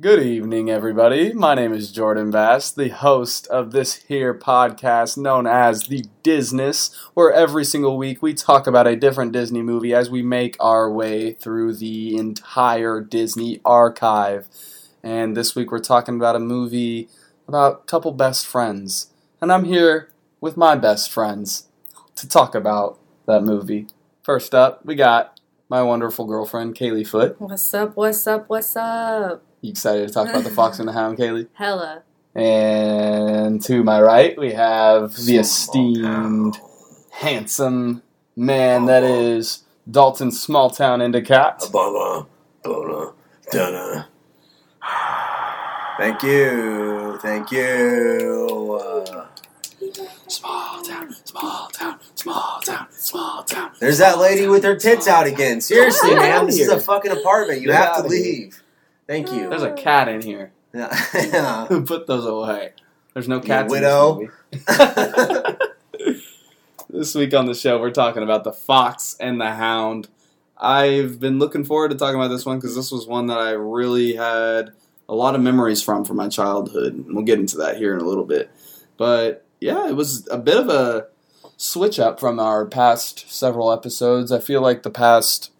[0.00, 1.32] Good evening, everybody.
[1.32, 6.94] My name is Jordan Bass, the host of this here podcast known as The Disness,
[7.14, 10.88] where every single week we talk about a different Disney movie as we make our
[10.88, 14.46] way through the entire Disney archive.
[15.02, 17.08] And this week we're talking about a movie
[17.48, 19.10] about a couple best friends.
[19.40, 20.10] And I'm here
[20.40, 21.66] with my best friends
[22.14, 23.88] to talk about that movie.
[24.22, 27.40] First up, we got my wonderful girlfriend, Kaylee Foot.
[27.40, 27.96] What's up?
[27.96, 28.48] What's up?
[28.48, 29.42] What's up?
[29.60, 31.48] You excited to talk about The Fox and the Hound, Kaylee?
[31.54, 32.02] Hella.
[32.34, 36.58] And to my right, we have the esteemed,
[37.10, 38.02] handsome
[38.36, 41.60] man that is Dalton Smalltown Endicott.
[41.72, 42.26] Ba-ba,
[42.62, 44.04] ba-da.
[45.98, 48.80] Thank you, thank you.
[48.80, 49.26] Uh,
[50.26, 53.70] Small town, small town, small town, small town.
[53.80, 55.60] there's that lady with her tits out again.
[55.60, 57.62] Seriously, man, this is a fucking apartment.
[57.62, 58.62] You have to leave.
[59.08, 59.48] Thank you.
[59.48, 60.52] There's a cat in here.
[60.72, 61.66] Yeah.
[61.86, 62.74] Put those away.
[63.14, 64.20] There's no You cats widow.
[64.20, 65.54] in this movie.
[66.90, 70.08] This week on the show, we're talking about The Fox and the Hound.
[70.56, 73.50] I've been looking forward to talking about this one because this was one that I
[73.50, 74.70] really had
[75.06, 76.94] a lot of memories from from my childhood.
[76.94, 78.50] And we'll get into that here in a little bit.
[78.96, 81.08] But yeah, it was a bit of a
[81.58, 84.32] switch up from our past several episodes.
[84.32, 85.52] I feel like the past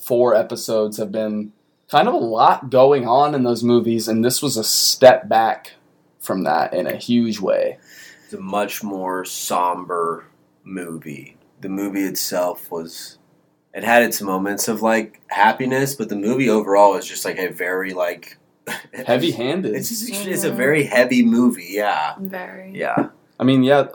[0.00, 1.52] four episodes have been
[1.90, 5.72] kind of a lot going on in those movies, and this was a step back
[6.18, 7.78] from that in a huge way.
[8.24, 10.26] it's a much more somber
[10.64, 11.36] movie.
[11.60, 13.18] The movie itself was
[13.72, 17.48] it had its moments of like happiness, but the movie overall is just like a
[17.48, 18.38] very like
[19.06, 19.74] Heavy handed.
[19.74, 20.56] It's just, it's a mm-hmm.
[20.56, 22.14] very heavy movie, yeah.
[22.18, 22.72] Very.
[22.76, 23.10] Yeah.
[23.38, 23.86] I mean, yeah,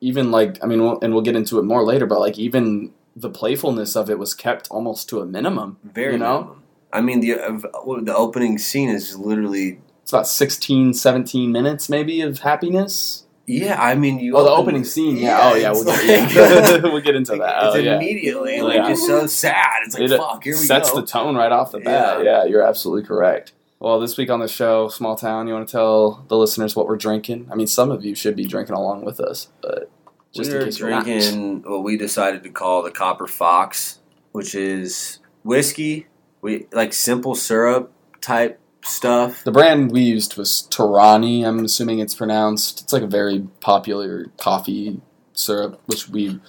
[0.00, 2.92] even like I mean, we'll, and we'll get into it more later, but like even
[3.16, 5.78] the playfulness of it was kept almost to a minimum.
[5.82, 6.38] Very You know?
[6.38, 6.59] minimum.
[6.92, 7.58] I mean the uh,
[8.02, 13.24] the opening scene is literally It's about 16, 17 minutes maybe of happiness.
[13.46, 15.16] yeah, I mean you Oh, the opening scene.
[15.16, 15.38] Yeah.
[15.42, 15.70] oh, yeah.
[15.72, 16.80] We'll like- get, yeah.
[16.82, 17.64] we'll get into Like, that.
[17.66, 17.96] it's Oh, yeah.
[17.96, 18.90] immediately like Yeah.
[18.90, 19.82] it's so sad.
[19.84, 20.96] It's like It fuck, here we sets go.
[20.96, 22.24] Sets the tone right off the bat.
[22.24, 22.42] Yeah.
[22.42, 22.44] Yeah.
[22.44, 23.52] you're absolutely correct.
[23.78, 26.86] Well, this week on the show, Small Town, you want to tell the listeners what
[26.86, 27.48] we're drinking?
[27.50, 29.90] I mean, some of you should be drinking along with us, but
[30.34, 31.04] just we in were case you're not.
[31.04, 33.98] drinking what we decided to call the Copper Fox,
[34.32, 36.08] which is whiskey,
[36.42, 39.44] we like simple syrup type stuff.
[39.44, 41.44] The brand we used was Torani.
[41.46, 42.80] I'm assuming it's pronounced.
[42.82, 45.00] It's like a very popular coffee
[45.32, 46.40] syrup, which we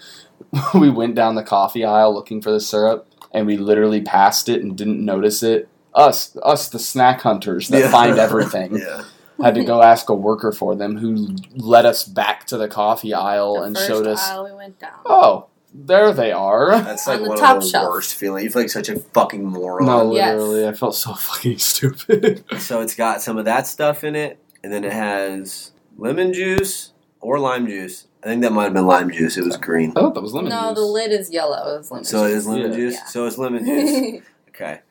[0.74, 4.62] we went down the coffee aisle looking for the syrup, and we literally passed it
[4.62, 5.68] and didn't notice it.
[5.94, 7.92] Us, us, the snack hunters that Yeah.
[7.92, 9.04] find everything, Yeah.
[9.42, 13.14] had to go ask a worker for them, who led us back to the coffee
[13.14, 14.30] aisle The and first showed us.
[14.30, 15.00] aisle we went down.
[15.06, 16.72] Oh, there they are.
[16.82, 17.90] That's like On the one top of the shelf.
[17.90, 18.44] worst feelings.
[18.44, 19.86] You feel like such a fucking moron.
[19.88, 20.38] No, Yes.
[20.38, 22.44] literally, I felt so fucking stupid.
[22.60, 26.92] So it's got some of that stuff in it, and then it has lemon juice
[27.20, 28.08] or lime juice.
[28.24, 29.38] I think that might have been lime juice.
[29.38, 29.92] It was green.
[29.92, 30.62] I thought that was lemon juice.
[30.62, 30.78] no, juice.
[30.78, 31.78] the lid is yellow.
[31.80, 32.38] It's lemon So it juice.
[32.38, 32.78] is lemon Yeah.
[32.78, 32.94] juice.
[32.96, 33.06] Yeah.
[33.06, 34.22] So it's lemon juice.
[34.50, 34.82] Okay.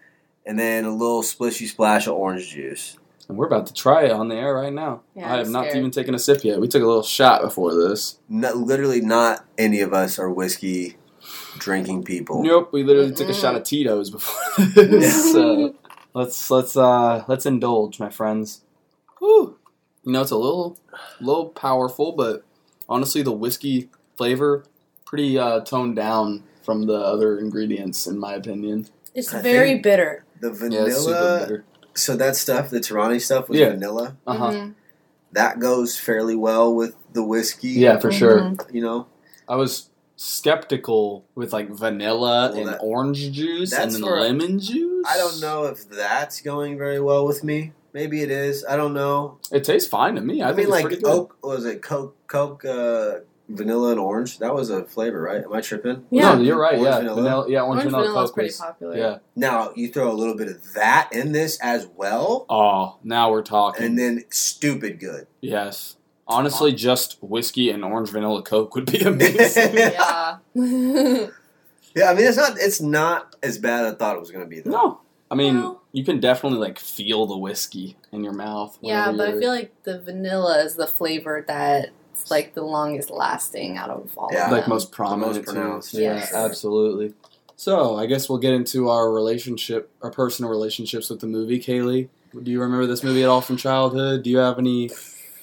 [0.46, 2.96] And then a little splishy splash of orange juice.
[3.30, 5.02] And we're about to try it on the air right now.
[5.14, 5.76] Yeah, I I'm have not scared.
[5.76, 6.60] even taken a sip yet.
[6.60, 8.18] We took a little shot before this.
[8.28, 10.96] No, literally, not any of us are whiskey
[11.58, 12.42] drinking people.
[12.42, 15.32] Nope, we literally took a shot of Tito's before this.
[15.32, 15.76] so
[16.12, 18.64] let's let's uh let's indulge, my friends.
[19.20, 19.56] Whew.
[20.04, 20.76] You know, it's a little
[21.20, 22.44] little powerful, but
[22.88, 24.64] honestly, the whiskey flavor
[25.04, 28.88] pretty uh, toned down from the other ingredients, in my opinion.
[29.14, 30.24] It's I very bitter.
[30.40, 31.62] The Yeah, it's super vanilla.
[31.92, 32.00] Bitter.
[32.00, 33.70] so that stuff, the Torani stuff, was Yeah.
[33.70, 34.16] vanilla.
[34.26, 34.50] Uh huh.
[34.52, 34.74] Mhm.
[35.32, 37.68] That goes fairly well with the whiskey.
[37.70, 38.40] Yeah, for sure.
[38.40, 38.74] Mhm.
[38.74, 39.06] You know,
[39.48, 44.58] I was skeptical with like vanilla Well, and that- orange juice and then where- lemon
[44.58, 45.06] juice.
[45.08, 47.72] I don't know if that's going very well with me.
[47.92, 48.64] Maybe it is.
[48.68, 49.38] I don't know.
[49.50, 50.42] It tastes fine to me.
[50.42, 51.10] I, I, think mean, it's like pretty good.
[51.12, 51.36] oak.
[51.40, 52.14] what Was it Coke?
[52.28, 54.38] Coke, uh, vanilla and orange.
[54.38, 55.42] That was a flavor, right?
[55.44, 56.06] Am I tripping?
[56.10, 56.34] Yeah.
[56.34, 56.78] No, you're right.
[56.78, 57.22] Orange yeah, vanilla?
[57.22, 57.46] vanilla.
[57.50, 58.96] Yeah, orange, Orange vanilla, vanilla is pretty popular.
[58.96, 59.18] Yeah.
[59.36, 63.42] Now you throw a little bit of that in this as well, Oh, now we're
[63.42, 63.84] talking.
[63.84, 65.26] and then stupid good.
[65.40, 65.96] yes.
[66.32, 69.74] Honestly, just whiskey and orange vanilla Coke would be amazing.
[69.76, 70.36] yeah.
[71.92, 74.46] Yeah, I mean it's not it's not as bad as I thought it was gonna
[74.46, 74.70] be though.
[74.70, 75.80] no, I mean No.
[75.90, 78.78] you can definitely like feel the whiskey in your mouth.
[78.80, 81.42] yeah, but I you're- feel like the vanilla is the flavor
[82.20, 84.46] that's like the longest lasting out of all Yeah.
[84.46, 84.70] of like them.
[84.70, 85.52] most prominent, too.
[85.52, 86.32] pronounced, Yeah, yes.
[86.34, 87.14] absolutely.
[87.56, 91.60] So I guess we'll get into our relationship, our personal relationships with the movie.
[91.60, 92.08] Kaylee,
[92.42, 94.22] do you remember this movie at all from childhood?
[94.22, 94.88] Do you have any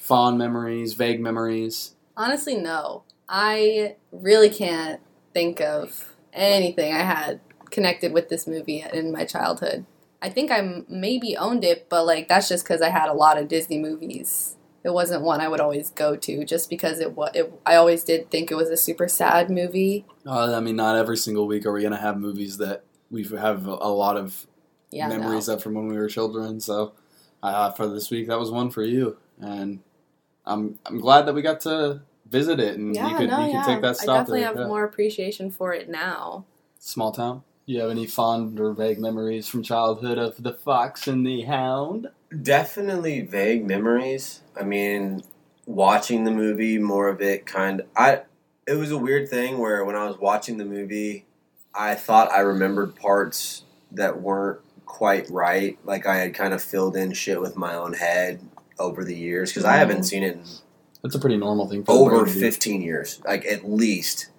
[0.02, 1.92] fond memories, vague memories?
[2.16, 3.04] Honestly, no.
[3.30, 5.00] I really can't
[5.34, 7.40] think of anything I had
[7.70, 9.86] connected with this movie in my childhood.
[10.22, 13.14] I think I m- maybe owned it, but like that's just because I had a
[13.14, 14.56] lot of Disney movies.
[14.88, 17.32] It wasn't one I would always go to, just because it was.
[17.36, 20.06] It, I always did think it was a super sad movie.
[20.26, 23.68] Uh, I mean, not every single week are we gonna have movies that we have
[23.68, 24.48] a a lot of
[24.90, 25.18] Yeah, no.
[25.18, 26.62] memories of from when we were children.
[26.62, 26.94] So,
[27.44, 29.82] uh, for this week, that was one for you, and
[30.46, 33.52] I'm I'm glad that we got to visit it and Yeah, you could no, you
[33.52, 33.64] yeah.
[33.64, 34.48] could take that I stop definitely there.
[34.50, 34.68] have yeah.
[34.68, 36.46] more appreciation for it now.
[36.80, 37.44] Small town.
[37.68, 42.08] You have any fond or vague memories from childhood of the Fox and the Hound?
[42.42, 44.40] Definitely vague memories.
[44.58, 45.22] I mean,
[45.66, 48.22] watching the movie, more of it kind I
[48.66, 51.26] it was a weird thing where when I was watching the movie,
[51.76, 55.78] I thought I remembered parts that weren't quite right.
[55.84, 58.40] Like I had kind of filled in shit with my own head
[58.80, 60.06] over the years because I haven't mm.
[60.06, 60.44] seen it in
[61.02, 62.40] That's a pretty normal thing for over brain to do.
[62.40, 63.22] 15 years.
[63.26, 64.30] Like at least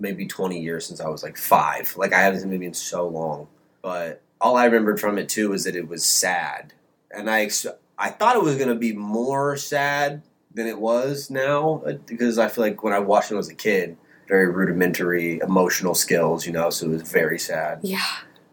[0.00, 1.96] maybe 20 years since I was like 5.
[1.96, 3.48] Like I haven't seen the movie in so long.
[3.82, 6.72] But all I remembered from it too was that it was sad.
[7.10, 7.66] And I ex-
[7.98, 10.22] I thought it was going to be more sad
[10.54, 13.54] than it was now uh, because I feel like when I watched it as a
[13.54, 13.96] kid,
[14.28, 17.80] very rudimentary emotional skills, you know, so it was very sad.
[17.82, 18.04] Yeah,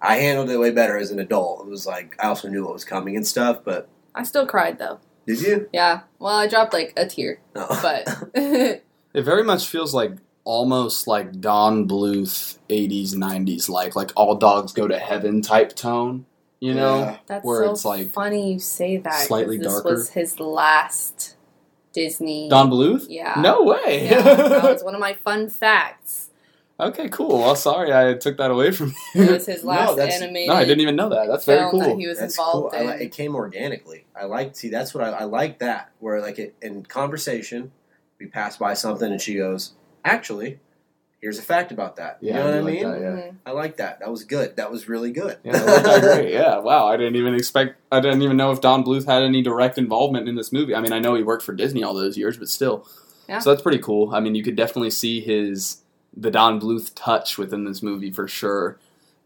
[0.02, 1.66] I handled it way better as an adult.
[1.66, 4.80] It was like I also knew what was coming and stuff, but I still cried
[4.80, 5.00] though.
[5.28, 5.70] did you?
[5.74, 7.68] Yeah, well, I dropped like a tear, No.
[7.82, 10.12] but It very much feels like
[10.46, 16.26] almost like Don Bluth 80s 90s like like all dogs go to heaven type tone,
[16.60, 17.00] you know?
[17.00, 17.18] Yeah.
[17.28, 19.90] that's Where so it's, like, funny you say that slightly this darker.
[19.92, 21.36] was his last
[21.94, 22.48] Disney.
[22.50, 23.08] Don Bluth?
[23.10, 23.34] Yeah.
[23.40, 24.08] No way.
[24.10, 26.30] Yeah, that was one of my fun facts.
[26.80, 27.40] okay, cool.
[27.40, 30.50] Well, sorry I took that away from you It was his No, last that's- animated.
[30.50, 31.28] no, I didn't even know that.
[31.28, 31.80] That's very cool.
[31.80, 32.88] That he was That's involved I in.
[32.88, 34.06] li- it came organically.
[34.16, 37.72] I like see that's what I, I like that where like it in conversation
[38.20, 39.74] we pass by something and she goes,
[40.06, 40.60] actually,
[41.20, 42.18] here's a fact about that.
[42.22, 42.84] You Yeah, know what I like mean?
[42.92, 43.08] that, yeah.
[43.08, 43.36] Mhm.
[43.46, 44.00] I like that.
[44.00, 44.56] That was good.
[44.56, 45.38] That was really good.
[45.44, 46.32] Yeah, that's great.
[46.32, 46.88] Yeah, wow.
[46.88, 47.76] I didn't even expect.
[47.92, 50.74] I didn't even know if Don Bluth had any direct involvement in this movie.
[50.76, 52.88] I mean, I know he worked for Disney all those years, but still.
[53.28, 53.40] Yeah.
[53.40, 54.14] So that's pretty cool.
[54.14, 55.82] I mean, you could definitely see his
[56.16, 58.78] the Don Bluth touch within this movie for sure.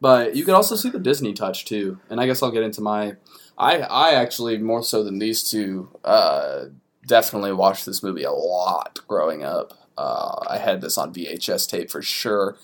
[0.01, 1.99] But you could also see the Disney touch too.
[2.09, 3.15] And I guess I'll get into my.
[3.57, 5.89] I I actually more so than these two.
[6.05, 6.65] Uh,
[7.05, 9.73] definitely watched this movie a lot growing up.
[9.99, 12.55] Uh, I had this on VHS tape for sure.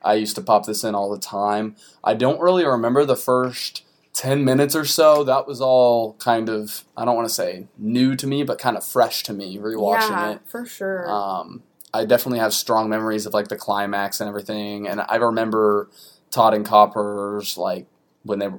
[0.00, 1.74] I used to pop this in all the time.
[2.04, 5.24] I don't really remember the first 10 minutes or so.
[5.24, 8.76] That was all kind of, I don't want to say new to me, but kind
[8.76, 10.40] of fresh to me rewatching yeah, it.
[10.46, 11.10] for sure.
[11.10, 14.86] Um, I definitely have strong memories of like the climax and everything.
[14.86, 15.90] And I remember
[16.30, 17.86] Todd and Copper's like
[18.22, 18.50] when they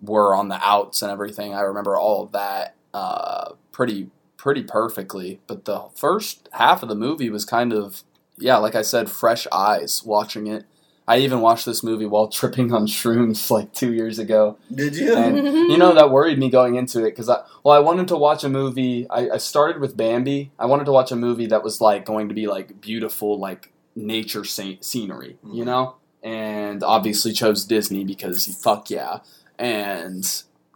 [0.00, 1.54] were on the outs and everything.
[1.54, 4.10] I remember all of that uh, pretty
[4.40, 5.40] pretty perfectly.
[5.46, 8.02] But the first half of the movie was kind of
[8.38, 10.64] yeah, like I said, fresh eyes watching it.
[11.06, 14.56] I even watched this movie while tripping on shrooms like two years ago.
[14.74, 15.14] Did you?
[15.14, 15.36] And
[15.70, 18.42] you know that worried me going into it because I well I wanted to watch
[18.44, 19.06] a movie.
[19.10, 20.52] I, I started with Bambi.
[20.58, 23.72] I wanted to watch a movie that was like going to be like beautiful like
[23.94, 25.66] nature scen- scenery, you Mhm.
[25.66, 25.96] know.
[26.22, 29.18] And obviously chose Disney because fuck yeah.
[29.58, 30.24] And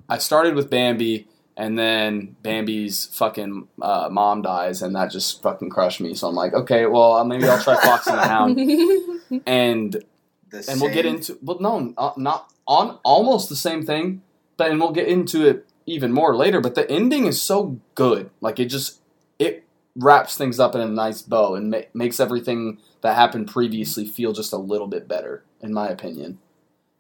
[0.09, 1.27] I started with Bambi,
[1.57, 6.15] and then Bambi's fucking uh, mom dies, and that just fucking crushed me.
[6.15, 10.05] So I'm like, okay, well maybe I'll try Fox and the Hound, and
[10.51, 14.23] The and we'll get into well no uh, not on almost the same thing
[14.57, 18.31] but and we'll get into it even more later but the ending is so good.
[18.41, 19.01] Like it just
[19.39, 19.65] it
[19.97, 24.33] wraps things up in a nice bow and ma- makes everything that happened previously feel
[24.33, 26.39] just a little bit better in my opinion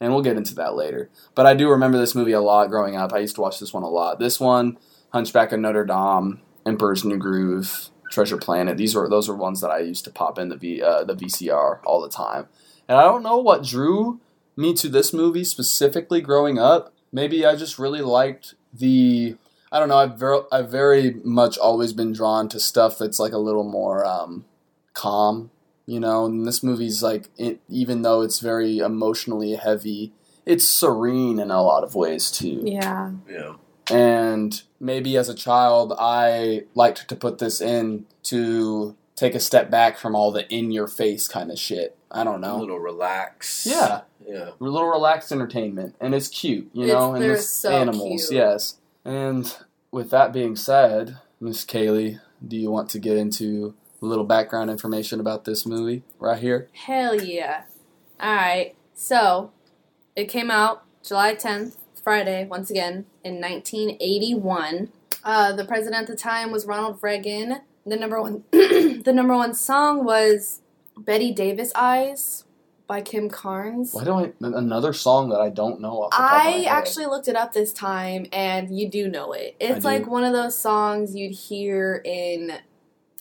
[0.00, 2.96] and we'll get into that later but i do remember this movie a lot growing
[2.96, 4.76] up i used to watch this one a lot this one
[5.12, 9.70] hunchback of notre dame emperor's new groove treasure planet these were those were ones that
[9.70, 12.46] i used to pop in the, v, uh, the vcr all the time
[12.88, 14.20] and I don't know what drew
[14.56, 16.92] me to this movie specifically growing up.
[17.12, 19.36] Maybe I just really liked the.
[19.72, 19.96] I don't know.
[19.96, 24.04] I've very, I've very much always been drawn to stuff that's like a little more
[24.04, 24.44] um,
[24.92, 25.50] calm,
[25.86, 26.24] you know.
[26.26, 30.12] And this movie's like, it, even though it's very emotionally heavy,
[30.46, 32.62] it's serene in a lot of ways too.
[32.64, 33.12] yeah.
[33.28, 33.54] Yeah.
[33.90, 39.70] And maybe as a child, I liked to put this in to take a step
[39.70, 41.96] back from all the in your face kind of shit.
[42.10, 42.56] I don't know.
[42.56, 43.66] A little relax.
[43.66, 44.50] Yeah, Yeah.
[44.58, 48.38] a little relaxed entertainment, and it's cute, you It's- know, and it's so animals, cute.
[48.38, 48.76] yes.
[49.04, 49.54] And
[49.90, 54.70] with that being said, Miss Kaylee, do you want to get into a little background
[54.70, 56.68] information about this movie right here?
[56.72, 57.64] Hell yeah.
[58.22, 59.52] Alright, so
[60.16, 64.90] it came out July 10th, Friday, once again, in 1981.
[65.24, 67.60] Uh, the president at the time was Ronald Reagan.
[67.86, 70.60] The number one, the number one song was
[70.96, 72.44] Betty Davis Eyes
[72.86, 73.92] by Kim Carnes.
[73.92, 76.02] Why do I another song that I don't know?
[76.02, 79.08] Off the top of my I actually looked it up this time, and you do
[79.08, 79.56] know it.
[79.60, 79.88] It's do.
[79.88, 82.52] like one of those songs you'd hear in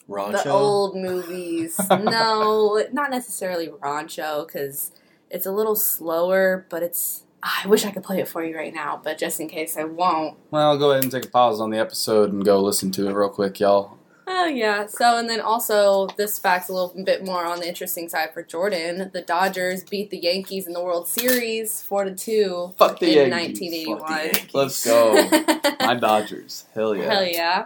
[0.08, 0.44] Rancho.
[0.44, 1.80] the old movies.
[1.90, 4.92] no, not necessarily Rancho, because
[5.30, 7.24] it's a little slower, but it's.
[7.42, 9.84] I wish I could play it for you right now, but just in case I
[9.84, 10.38] won't.
[10.50, 13.10] Well, I'll go ahead and take a pause on the episode and go listen to
[13.10, 13.98] it real quick, y'all.
[14.26, 14.86] Oh yeah.
[14.86, 18.44] So and then also this fact's a little bit more on the interesting side for
[18.44, 19.10] Jordan.
[19.14, 23.30] The Dodgers beat the Yankees in the World Series four to two Fuck the in
[23.30, 24.12] the 1981.
[24.12, 24.54] Yankees.
[24.54, 25.14] Let's go.
[25.82, 26.66] My Dodgers.
[26.74, 27.14] Hell yeah.
[27.14, 27.66] Hell yeah.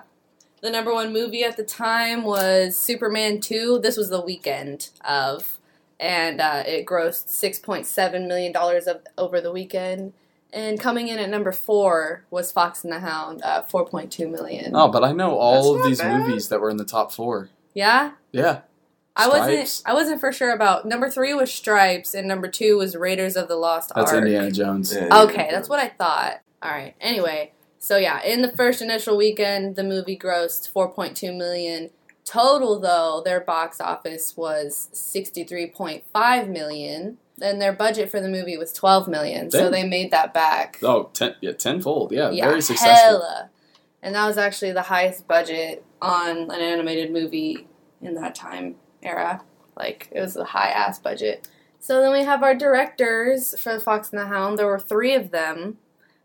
[0.68, 3.80] The number one movie at the time was Superman 2.
[3.82, 5.60] This was the weekend of.
[5.98, 10.12] And uh, it grossed $6.7 million of, over the weekend.
[10.52, 14.76] And coming in at number four was Fox and the Hound, uh, 4.2 million.
[14.76, 16.20] Oh, but I know all That's of these bad.
[16.20, 17.48] movies that were in the top four.
[17.74, 18.12] Yeah?
[18.34, 18.60] Yeah.
[19.16, 22.98] I wasn't I wasn't for sure about number three was Stripes and number two was
[22.98, 24.06] Raiders of the Lost Ark.
[24.06, 24.26] That's Ark.
[24.26, 24.94] Indiana Jones.
[24.94, 25.22] Yeah.
[25.24, 26.42] Okay, that's what I thought.
[26.62, 26.94] All right.
[27.00, 27.54] Anyway,
[27.88, 31.90] so yeah, in the first initial weekend, the movie grossed 4.2 million.
[32.26, 37.18] Total though, their box office was 63.5 million.
[37.42, 39.50] And their budget for the movie was 12 million.
[39.52, 40.80] So they made that back.
[40.84, 42.12] Oh, ten, yeah, tenfold.
[42.12, 43.22] Yeah, yeah, very successful.
[43.22, 43.52] hella.
[44.02, 47.70] And that was actually the highest budget on an animated movie
[48.02, 49.46] in that time era.
[49.78, 51.48] Like it was a high ass budget.
[51.80, 54.60] So then we have our directors for Fox and the Hound.
[54.60, 55.78] There were three of them.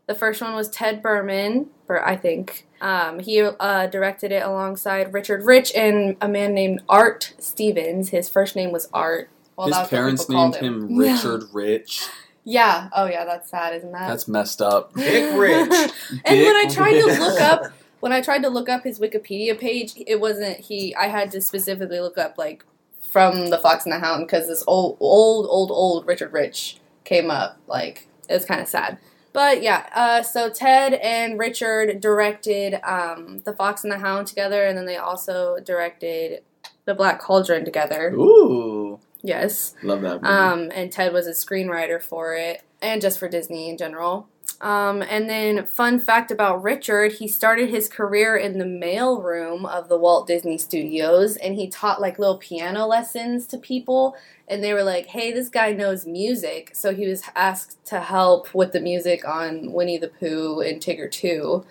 [0.05, 2.67] The first one was Ted Berman, or I think.
[2.81, 8.09] Um, he uh, directed it alongside Richard Rich and a man named Art Stevens.
[8.09, 9.29] His first name was Art.
[9.55, 11.13] Well, His parents named him Yeah.
[11.13, 12.07] Richard Rich.
[12.43, 12.89] Yeah.
[12.91, 13.23] Oh, yeah.
[13.23, 14.09] That's sad, isn't that?
[14.09, 14.93] That's messed up.
[14.95, 15.91] Dick Rich.
[16.25, 18.99] and when I Dick tried to look up when I tried to look up his
[18.99, 20.93] Wikipedia page, it wasn't he.
[20.93, 22.65] I had to specifically look up like
[22.99, 27.31] from the Fox and the Hound because this old, old, old, old Richard Rich came
[27.31, 27.57] up.
[27.65, 28.97] Like it was kind of sad.
[29.33, 34.63] But yeah, uh, so Ted and Richard directed um, the Fox and the Hound together,
[34.65, 36.43] and then they also directed
[36.85, 38.11] the Black Cauldron together.
[38.13, 39.73] Ooh, Yes.
[39.81, 40.27] love that movie.
[40.33, 44.27] Um, and Ted was a screenwriter for it, and just for Disney in general.
[44.63, 49.89] Um, and then, fun fact about Richard, he started his career in the mailroom of
[49.89, 54.15] the Walt Disney Studios, and he taught like little piano lessons to people.
[54.47, 58.55] And they were like, "Hey, this guy knows music," so he was asked to help
[58.55, 61.65] with the music on Winnie the Pooh and Tigger Too.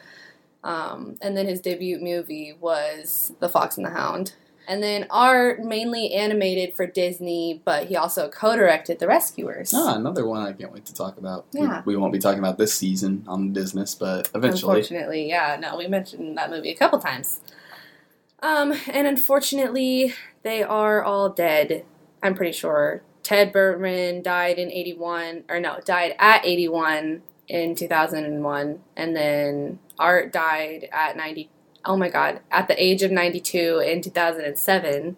[0.63, 4.35] Um, and then his debut movie was The Fox and the Hound.
[4.69, 9.75] And then Art mainly animated for Disney, but he also co-directed The Rescuers.
[9.75, 11.47] ah, another one I can't wait to talk about.
[11.53, 11.83] We- Yeah.
[11.85, 14.79] We, won't be talking about this season on Disney, but eventually.
[14.79, 17.41] Unfortunately, yeah, no, we mentioned that movie a couple times.
[18.41, 21.85] Um, and unfortunately, they are all dead.
[22.23, 23.03] I'm pretty sure.
[23.23, 30.33] Ted Berman died in 81, or no, died at 81 in 2001, and then Art
[30.33, 31.51] died at 90.
[31.85, 35.17] Oh my god, at the age of 92 in 2007.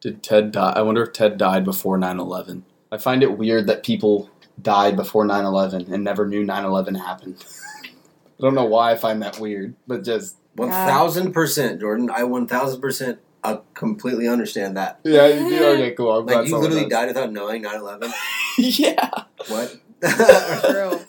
[0.00, 0.72] Did Ted die?
[0.76, 2.64] I wonder if Ted died before 9 11.
[2.92, 6.94] I find it weird that people died before 9 11 and never knew 9 11
[6.94, 7.44] happened.
[7.84, 10.36] I don't know why I find that weird, but just.
[10.54, 12.10] One thousand percent, Jordan.
[12.10, 13.20] I one thousand percent.
[13.44, 14.98] I completely understand that.
[15.04, 15.64] Yeah, you do.
[15.64, 16.10] Okay, cool.
[16.18, 16.90] I'm glad Like you literally does.
[16.90, 18.12] died without knowing 9-11?
[18.58, 19.10] yeah.
[19.46, 19.76] What?
[20.70, 21.00] True.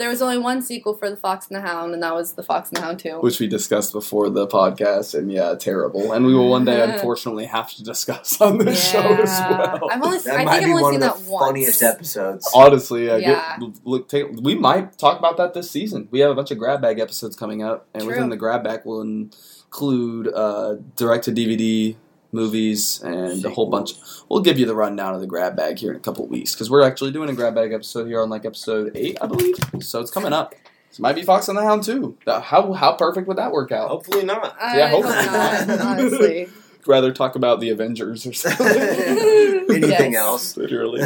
[0.00, 2.42] There was only one sequel for The Fox and the Hound, and that was The
[2.42, 3.20] Fox and the Hound 2.
[3.20, 6.12] Which we discussed before the podcast, and yeah, terrible.
[6.12, 9.90] And we will one day, unfortunately, have to discuss on this show as well.
[9.90, 11.46] I've only, That I might think be I've only one seen of the that once.
[11.46, 12.50] funniest episodes.
[12.54, 13.58] Honestly, yeah, Yeah.
[13.60, 16.08] Get, look, take, we might talk about that this season.
[16.10, 18.14] We have a bunch of grab bag episodes coming up, and True.
[18.14, 21.94] within the grab bag we'll include uh, direct to DVD
[22.32, 23.92] movies and a whole bunch.
[24.28, 26.54] We'll give you the rundown of the grab bag here in a couple of weeks
[26.54, 29.56] because we're actually doing a grab bag episode here on like episode eight, I believe.
[29.80, 30.54] So it's coming up.
[30.92, 32.16] It might be Fox on the Hound too.
[32.26, 33.88] How how perfect would that work out?
[33.90, 34.56] Hopefully not.
[34.60, 35.80] I Yeah, hope hopefully not, not.
[36.00, 36.48] honestly.
[36.86, 38.66] Rather talk about the Avengers or something.
[39.70, 40.14] Anything Yes.
[40.16, 40.56] else?
[40.56, 41.02] Literally.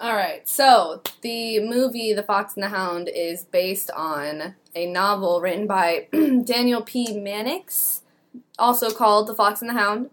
[0.00, 5.40] All right, so the movie The Fox and the Hound is based on a novel
[5.40, 7.18] written by Daniel P.
[7.20, 8.00] Mannix,
[8.58, 10.08] also called The Fox and the Hound.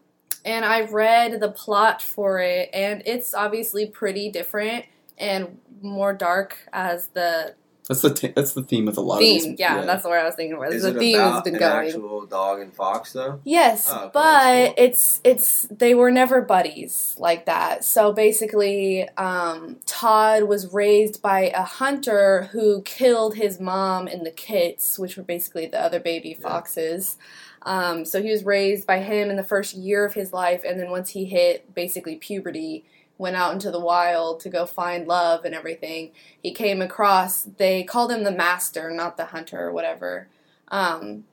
[0.46, 4.86] And I read the plot for it, and it's obviously pretty different
[5.18, 7.56] and more dark as the
[7.90, 9.52] That's the t- that's the theme of a lot of theme.
[9.52, 9.60] these.
[9.60, 10.58] Yeah, that's where I was thinking.
[10.58, 11.88] Where Is the it theme has about been an going.
[11.88, 13.42] actual dog and fox though?
[13.44, 14.74] Yes, Oh, okay, but cool.
[14.86, 17.84] it's it's they were never buddies like that.
[17.84, 24.32] So basically, um, Todd was raised by a hunter who killed his mom and the
[24.32, 26.48] kits, which were basically the other baby Yeah.
[27.64, 30.80] Um, so he was raised by him in the first year of his life, and
[30.80, 32.86] then once he hit basically puberty,
[33.18, 36.12] went out into the wild to go find love and everything,
[36.42, 40.30] he came across, they called him the master, not the hunter or whatever.
[40.70, 41.26] Um,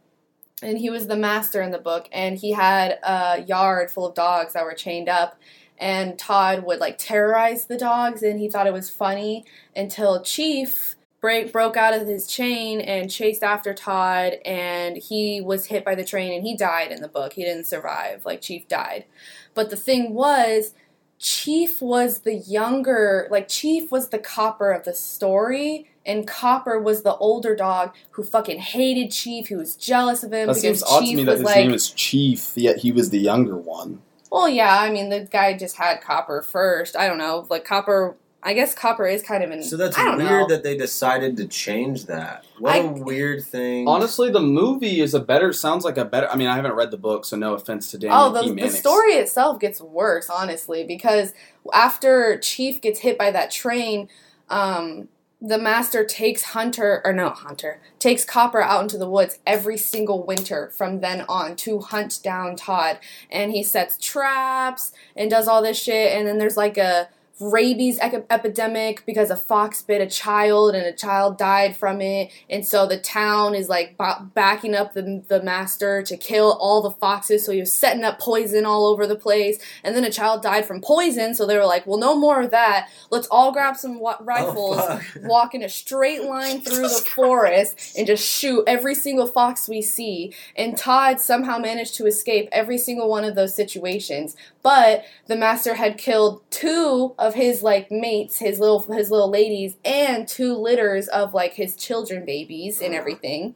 [0.63, 4.15] and he was the master in the book, and he had a yard full of
[4.15, 5.39] dogs that were chained up.
[5.79, 9.45] And Todd would like terrorize the dogs, and he thought it was funny
[9.77, 10.96] until Chief
[11.27, 15.97] break broke out of his chain and chased after Todd and he was hit by
[15.97, 17.33] the train and he died in the book.
[17.33, 18.25] He didn't survive.
[18.25, 19.07] Like Chief died.
[19.53, 20.73] But the thing was
[21.19, 27.03] Chief was the younger, like Chief was the copper of the story and Copper was
[27.03, 30.83] the older dog who fucking hated Chief, who was jealous of him That because seems
[30.85, 33.19] odd Chief to me that was his like name is Chief, yet he was the
[33.19, 34.01] younger one.
[34.31, 36.95] well, yeah, I mean, the guy just had Copper first.
[36.97, 37.49] I don't know.
[37.51, 38.17] Like, Copper,
[38.47, 39.61] I guess Copper is kind of an.
[39.65, 40.47] So that's I don't weird know.
[40.51, 42.45] that they decided to change that.
[42.61, 43.89] What a I- weird thing.
[43.89, 45.53] Honestly, the movie is a better.
[45.53, 46.31] Sounds like a better.
[46.31, 48.21] I mean, I haven't read the book, so no offense to Daniel.
[48.21, 51.35] Oh, the, the story itself gets worse, honestly, because
[51.73, 54.09] after Chief gets hit by that train,
[54.49, 55.09] um,
[55.43, 60.25] the master takes Hunter, or no, Hunter, takes Copper out into the woods every single
[60.25, 63.01] winter from then on to hunt down Todd.
[63.29, 66.13] And he sets traps and does all this shit.
[66.17, 70.93] And then there's like a rabies epidemic because a fox bit a child and a
[70.93, 72.31] child died from it.
[72.49, 76.81] And so the town is like ba- backing up the, the master to kill all
[76.81, 77.45] the foxes.
[77.45, 79.59] So he was setting up poison all over the place.
[79.85, 81.35] And then a child died from poison.
[81.35, 82.89] So they were like well no more of that.
[83.11, 87.97] Let's all grab some wa- rifles Oh, walk in a straight line through the forest
[87.97, 90.33] and just shoot every single fox we see.
[90.57, 94.37] And Todd somehow managed to escape every single one of those situations.
[94.63, 99.77] But the master had killed two of his like mates, his little his little ladies,
[99.85, 103.55] and two litters of like his children babies and everything.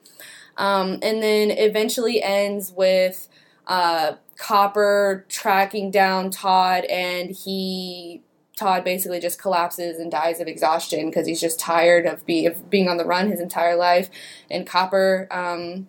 [0.56, 3.28] Um, and then eventually ends with
[3.66, 8.22] uh, Copper tracking down Todd, and he
[8.60, 12.68] Todd basically just collapses and dies of exhaustion because he's just tired of, be, of
[12.68, 14.10] being on the run his entire life.
[14.50, 15.88] And Copper um,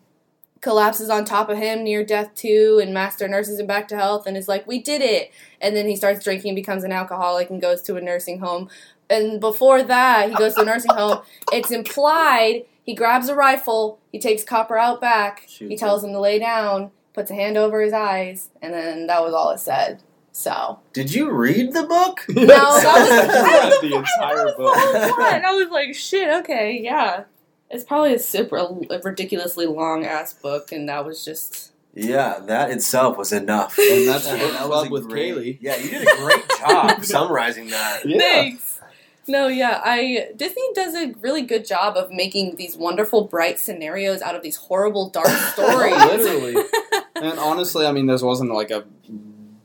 [0.61, 4.25] collapses on top of him near death too, and Master nurses him back to health
[4.27, 7.61] and is like, "We did it!" And then he starts drinking, becomes an alcoholic, and
[7.61, 8.69] goes to a nursing home.
[9.09, 11.19] And before that, he goes to a nursing home.
[11.51, 16.19] It's implied he grabs a rifle, he takes Copper out back, he tells him to
[16.19, 20.01] lay down, puts a hand over his eyes, and then that was all it said.
[20.31, 22.25] So Did you read the book?
[22.29, 24.75] No, that was- the entire the book.
[24.77, 25.43] whole plot.
[25.45, 27.25] I was like, shit, okay, yeah.
[27.71, 32.71] It's probably a super a ridiculously long ass book, and that was just Yeah, that
[32.71, 33.77] itself was enough.
[33.77, 35.57] And that's That was with great- Kaylee.
[35.61, 38.01] Yeah, you did a great job summarizing that.
[38.05, 38.17] Yeah.
[38.19, 38.79] thanks.
[39.27, 44.21] No, yeah, I Disney does a really good job of making these wonderful, bright scenarios
[44.21, 45.95] out of these horrible, dark stories.
[45.95, 46.55] Literally.
[47.15, 48.83] And honestly, I mean, this wasn't like a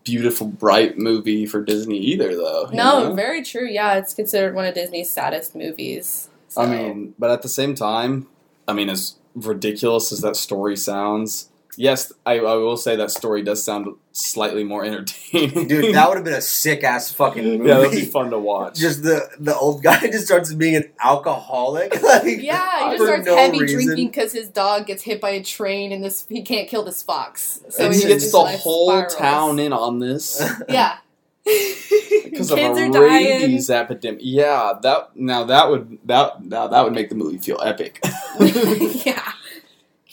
[0.05, 2.69] beautiful, bright movie for Disney either, though.
[2.71, 3.15] no, know?
[3.15, 3.67] very true.
[3.67, 6.29] Yeah, it's considered one of Disney's saddest movies.
[6.57, 8.27] I mean, but at the same time,
[8.69, 13.43] I mean, as ridiculous as that story sounds, yes, I, I will say that story
[13.43, 15.69] does sound slightly more entertaining.
[15.69, 17.69] Dude, that would have been a sick ass fucking movie.
[17.69, 18.79] yeah, that'd be fun to watch.
[18.79, 22.01] Just the the old guy just starts being an alcoholic.
[22.03, 23.85] like, Yeah, he just starts no heavy reason.
[23.85, 27.03] drinking because his dog gets hit by a train and this he can't kill this
[27.03, 27.61] fox.
[27.69, 29.15] So and he he gets the whole spirals.
[29.17, 30.97] town in on this Yeah.
[32.25, 33.41] Because of a are dying.
[33.41, 34.21] rabies epidemic.
[34.23, 38.01] Yeah, that now that would that now that would make the movie feel epic.
[39.05, 39.33] yeah.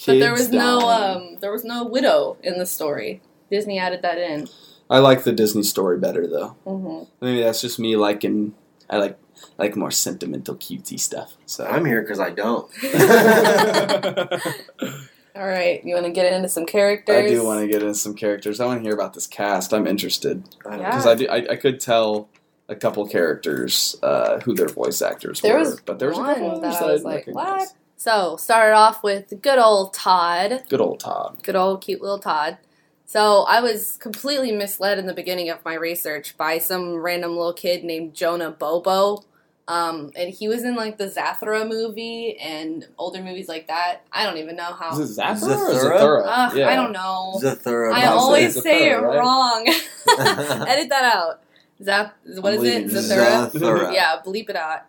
[0.06, 3.22] But there Kids was no um there was no widow in the story.
[3.50, 4.48] Disney added that in.
[4.90, 6.50] I like the Disney story better though.
[6.66, 8.54] hmm Maybe that's just me liking.
[8.90, 9.18] I like
[9.58, 11.36] like more sentimental, cutesy stuff.
[11.46, 12.70] So I'm here because I don't.
[15.36, 17.16] All right, you want to get into some characters?
[17.16, 18.60] I do want to get into some characters.
[18.60, 19.74] I want to hear about this cast.
[19.74, 20.90] I'm interested I don't Yeah.
[20.92, 22.30] because I, do, I I could tell
[22.70, 26.22] a couple characters uh, who their voice actors There were, was but there was a
[26.22, 27.46] one couple that others I was didn't like, recognize.
[27.60, 27.74] what?
[27.98, 30.64] So started off with good old Todd.
[30.70, 31.40] Good old Todd.
[31.42, 32.58] good old cute little Todd.
[33.06, 37.54] So I was completely misled in the beginning of my research by some random little
[37.54, 39.24] kid named Jonah Bobo.
[39.68, 44.02] Um, and he was in like the Zathura movie and older movies like that.
[44.12, 45.00] I don't even know how.
[45.00, 46.00] Is it Zathura or Zathura?
[46.00, 46.24] Zathura?
[46.26, 46.70] Ugh, yeah.
[46.70, 47.40] I don't know.
[47.42, 47.94] Zathura.
[47.94, 49.18] I always Zathura, say it right?
[49.18, 49.68] wrong.
[50.68, 51.42] Edit that out.
[51.82, 52.16] Zap.
[52.40, 52.88] What it?
[52.88, 53.52] Zathura.
[53.52, 53.94] Zathura.
[53.94, 54.82] Yeah, bleep it out.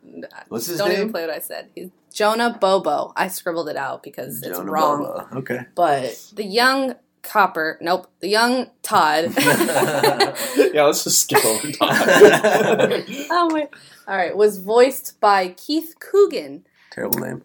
[0.49, 1.69] What's his don't even play what I said.
[1.75, 3.13] He's Jonah Bobo.
[3.17, 5.05] I scribbled it out because it's wrong.
[5.05, 5.37] Boba.
[5.37, 5.61] Okay.
[5.75, 9.33] But the young Copper, nope, the young Todd.
[9.37, 11.91] yeah, let's just skip over Todd.
[13.31, 13.69] oh my!
[14.07, 16.65] All right, was voiced by Keith Coogan.
[16.91, 17.43] Terrible name.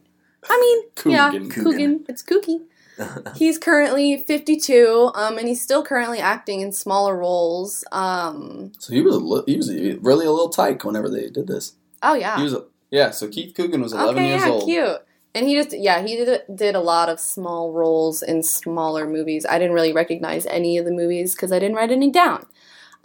[0.50, 1.50] I mean, yeah, Coogan.
[1.50, 2.06] Coogan.
[2.08, 2.62] It's kooky.
[3.38, 7.86] He's currently 52, um, and he's still currently acting in smaller roles.
[7.94, 9.70] Um, So he was a li- he was
[10.02, 11.76] really a little tyke whenever they did this.
[12.04, 13.12] oh yeah, He was a, yeah.
[13.12, 14.66] So Keith Coogan was 11 okay, years yeah, old.
[14.66, 14.98] cute.
[15.40, 19.46] And he just yeah he did did a lot of small roles in smaller movies.
[19.50, 22.46] I didn't really recognize any of the movies because I didn't write any down.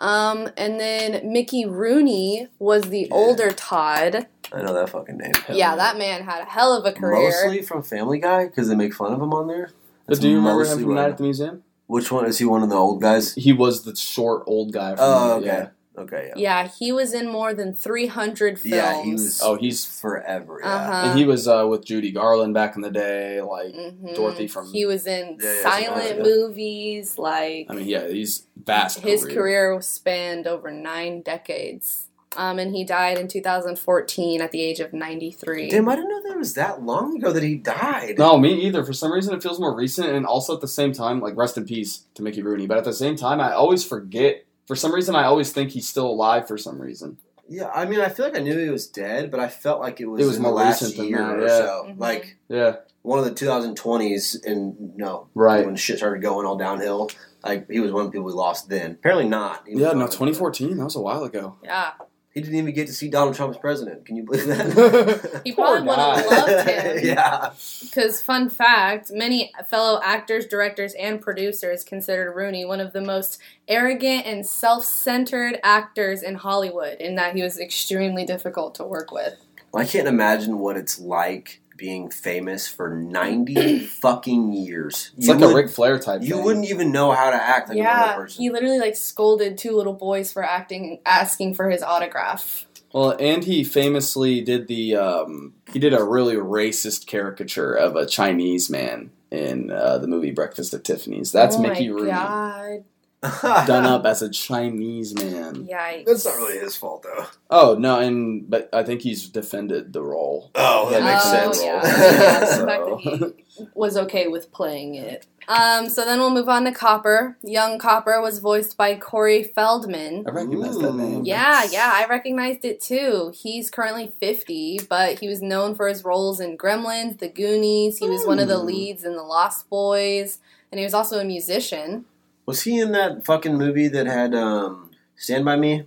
[0.01, 3.15] Um, and then Mickey Rooney was the Yeah.
[3.15, 4.27] older Todd.
[4.53, 5.31] I know that fucking name.
[5.47, 5.77] Hell yeah, yeah.
[5.77, 7.31] that man had a hell of a career.
[7.31, 9.71] Mostly from Family Guy because they make fun of him on there.
[10.09, 11.63] But do you remember him from what Night at the Museum?
[11.87, 12.45] Which one is he?
[12.45, 13.35] One of the old guys?
[13.37, 14.97] He was the short old guy.
[14.97, 15.47] From, Oh, okay.
[15.47, 15.69] Yeah.
[15.97, 16.63] Okay, yeah.
[16.65, 18.75] Yeah, he was in more than 300 films.
[18.75, 19.41] Yeah, he was.
[19.43, 20.61] Oh, he's forever.
[20.61, 20.75] Yeah.
[20.75, 21.09] Uh-huh.
[21.11, 23.41] and he was uh, with Judy Garland back in the day.
[23.41, 24.15] Like, Mhm.
[24.17, 27.17] Dorothy from- He was in Yeah, yeah, silent movies.
[27.19, 29.01] Like I mean, yeah, he's vast.
[29.01, 32.09] his career spanned over nine decades.
[32.37, 35.71] Um, and he died in 2014 at the age of 93.
[35.71, 38.17] Damn, I didn't know that it was that long ago that he died.
[38.19, 38.83] No, me either.
[38.83, 41.57] For some reason, it feels more recent, and also at the same time, like rest
[41.57, 42.67] in peace to Mickey Rooney.
[42.67, 44.45] But at the same time, I always forget.
[44.67, 46.49] For some reason, I always think he's still alive.
[46.49, 49.39] For some reason, Yeah, I mean, I feel like I knew he was dead, but
[49.41, 51.37] I felt like it was, It was in more the last recent than year that,
[51.39, 51.59] or yeah.
[51.59, 51.87] so.
[51.91, 51.99] Mhm.
[52.01, 55.65] Like yeah, one of the 2020s, and no, right.
[55.67, 57.11] when shit started going all downhill.
[57.45, 58.93] Like he was one of the people we lost then.
[58.93, 59.65] Apparently not.
[59.67, 60.79] Yeah, no, 2014.
[60.79, 61.57] That was a while ago.
[61.63, 61.91] yeah.
[62.35, 64.05] He didn't even get to see Donald Trump as president.
[64.05, 65.41] Can you believe that?
[65.45, 66.99] He probably would have loved him.
[67.05, 67.53] yeah.
[67.81, 73.39] Because, fun fact, many fellow actors, directors, and producers considered Rooney one of the most
[73.69, 79.13] arrogant and self centered actors in Hollywood, in that he was extremely difficult to work
[79.13, 79.37] with.
[79.73, 85.13] I can't imagine what it's like being famous for 90 fucking years.
[85.17, 86.23] It's you like a would- Ric Flair type.
[86.23, 86.45] You thing.
[86.45, 88.43] wouldn't even know how to act like a normal yeah, person.
[88.43, 92.67] he literally like scolded two little boys for acting, asking for his autograph.
[92.93, 98.07] Well, and he famously did the um, he did a really racist caricature of a
[98.07, 101.33] Chinese man in uh, the movie Breakfast at Tiffany's.
[101.33, 102.85] That's oh Mickey my Rooney God.
[103.67, 105.67] done up as a Chinese man.
[105.67, 106.05] Yikes.
[106.07, 107.27] That's not really his fault, though.
[107.51, 110.51] Oh no, and but I think he's defended the role.
[110.55, 111.63] Oh, that makes Oh, sense.
[111.63, 111.83] yeah.
[111.85, 115.27] Yeah, the fact that he was okay with playing it.
[115.47, 117.37] Um, so then we'll move on to Copper.
[117.43, 120.25] Young Copper was voiced by Corey Feldman.
[120.27, 121.25] I recognize that name.
[121.27, 123.31] Yeah, yeah, I recognized it too.
[123.35, 127.99] He's currently 50, but he was known for his roles in Gremlins, The Goonies.
[127.99, 130.39] He was one of the leads in The Lost Boys,
[130.73, 132.07] and he was also a musician.
[132.47, 135.85] Was he in that fucking movie that had um, Stand By Me?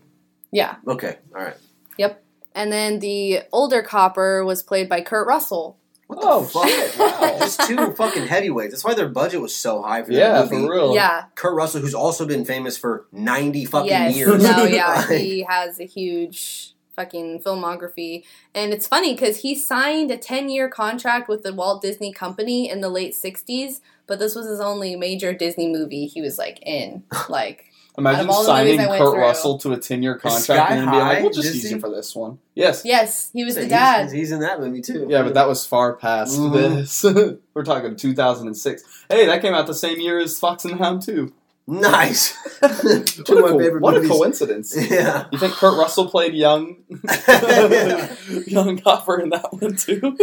[0.52, 0.76] Yeah.
[0.88, 1.58] Okay, all right.
[1.98, 2.24] Yep.
[2.56, 5.78] And then the older Copper was played by Kurt Russell.
[6.08, 6.68] What the Oh, fuck?
[6.70, 7.36] shit, wow.
[7.40, 8.72] Just two fucking heavyweights.
[8.72, 10.66] That's why their budget was so high for Yeah, that movie.
[10.66, 10.96] for real.
[10.96, 11.26] Yeah.
[11.36, 14.16] Kurt Russell, who's also been famous for 90 fucking yes.
[14.16, 14.42] years.
[14.42, 18.24] No, yeah, Like, he has a huge fucking filmography.
[18.56, 22.70] And it's funny because he signed a 10 year contract with the Walt Disney Company
[22.70, 26.60] in the late 60s, but this was his only major Disney movie he was like
[26.66, 27.04] in.
[27.30, 27.66] Like,
[27.98, 29.20] Out Imagine of all signing movies Kurt through.
[29.22, 31.90] Russell to a ten-year contract and then being like, "We'll just does use you for
[31.90, 32.84] this one." Yes.
[32.86, 34.12] yes, he was so the he's- dad.
[34.12, 35.08] He's, in that movie too.
[35.10, 36.54] Yeah, but that was far past Mhm.
[36.54, 37.04] this.
[37.56, 38.84] We're talking 2006.
[39.10, 41.34] Hey, that came out the same year as Fox and the Hound too.
[41.66, 42.34] nice.
[42.62, 44.74] two What, of a, my co- favorite what a coincidence!
[44.90, 45.26] Yeah.
[45.32, 46.78] You think Kurt Russell played young,
[48.46, 50.16] young Copper in that one too?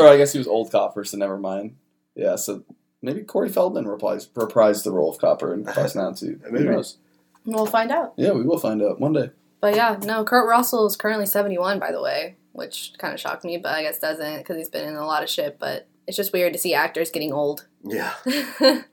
[0.00, 1.76] or I guess he was old Copper, so never mind.
[2.14, 2.62] Yeah, so
[3.02, 6.40] maybe Corey Feldman reprised, reprised the role of Copper in Fox and the too.
[6.44, 6.64] Who Maybe.
[6.64, 6.98] knows?
[7.44, 8.14] we'll find out.
[8.16, 9.30] Yeah, we will find out one day.
[9.60, 13.44] But yeah, no, Kurt Russell is currently 71, by the way, which kind of shocked
[13.44, 15.58] me, but I guess doesn't because he's been in a lot of shit.
[15.58, 17.66] But it's just weird to see actors getting old.
[17.82, 18.12] Yeah.
[18.26, 18.84] um,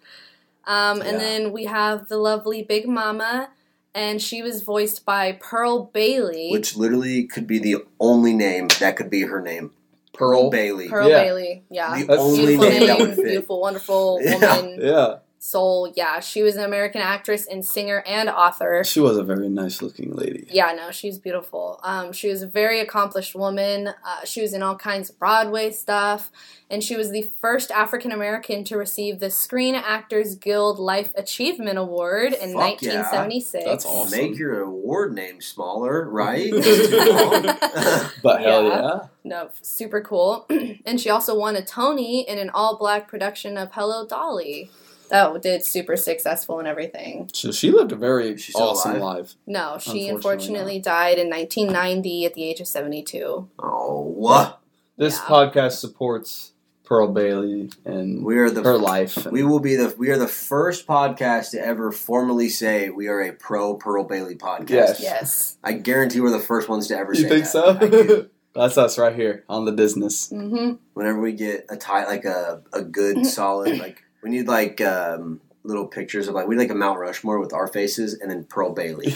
[0.65, 1.03] Yeah.
[1.03, 3.49] And then we have the lovely Big Mama,
[3.93, 6.49] and she was voiced by Pearl Bailey.
[6.51, 9.71] Which literally could be the only name that could be her name.
[10.13, 10.49] Pearl.
[10.49, 10.89] Bailey.
[10.89, 11.23] Pearl Yeah.
[11.23, 11.97] Bailey, yeah.
[11.99, 13.25] The That's only beautiful name that would fit.
[13.25, 14.57] beautiful, wonderful Yeah.
[14.61, 15.91] woman, Yeah, soul.
[15.93, 18.81] Yeah, she was an American actress and singer and author.
[18.85, 20.47] she was a very nice-looking lady.
[20.49, 21.81] Yeah, no, she's beautiful.
[21.83, 23.89] Um, she was a very accomplished woman.
[23.89, 26.31] Uh, she was in all kinds of Broadway stuff,
[26.69, 31.77] and she was the first African American to receive the Screen Actors Guild Life Achievement
[31.77, 33.01] Award in Fuck yeah.
[33.01, 33.65] 1976.
[33.65, 34.17] That's awesome.
[34.17, 36.51] Make your award name smaller, right?
[38.23, 38.81] But hell Yeah.
[38.81, 38.99] yeah.
[39.25, 40.45] No, super cool.
[40.85, 44.69] and she also won a Tony in an all-black production of Hello Dolly.
[45.13, 47.29] That did super successful and everything.
[47.33, 49.01] So she lived a very She's awesome alive?
[49.19, 49.35] life.
[49.45, 53.47] No, she Unfortunately unfortunately died in 1990 at the age of 72.
[53.59, 54.59] oh, what?
[54.97, 55.25] This Yeah.
[55.25, 59.25] podcast supports Pearl Bailey and We are the her life.
[59.27, 63.21] We will be the we are the first podcast to ever formally say we are
[63.21, 64.69] a pro Pearl Bailey podcast.
[64.69, 64.99] Yes.
[64.99, 65.57] Yes.
[65.63, 67.51] I guarantee we're the first ones to ever you say think that.
[67.51, 67.77] so?
[67.79, 68.29] I do.
[68.55, 70.29] That's us right here on the Disness.
[70.29, 74.79] hmm Whenever we get a tie, like a a good solid, like we need like
[74.81, 78.31] um, little pictures of like we need like a Mount Rushmore with our faces and
[78.31, 79.07] then Pearl Bailey.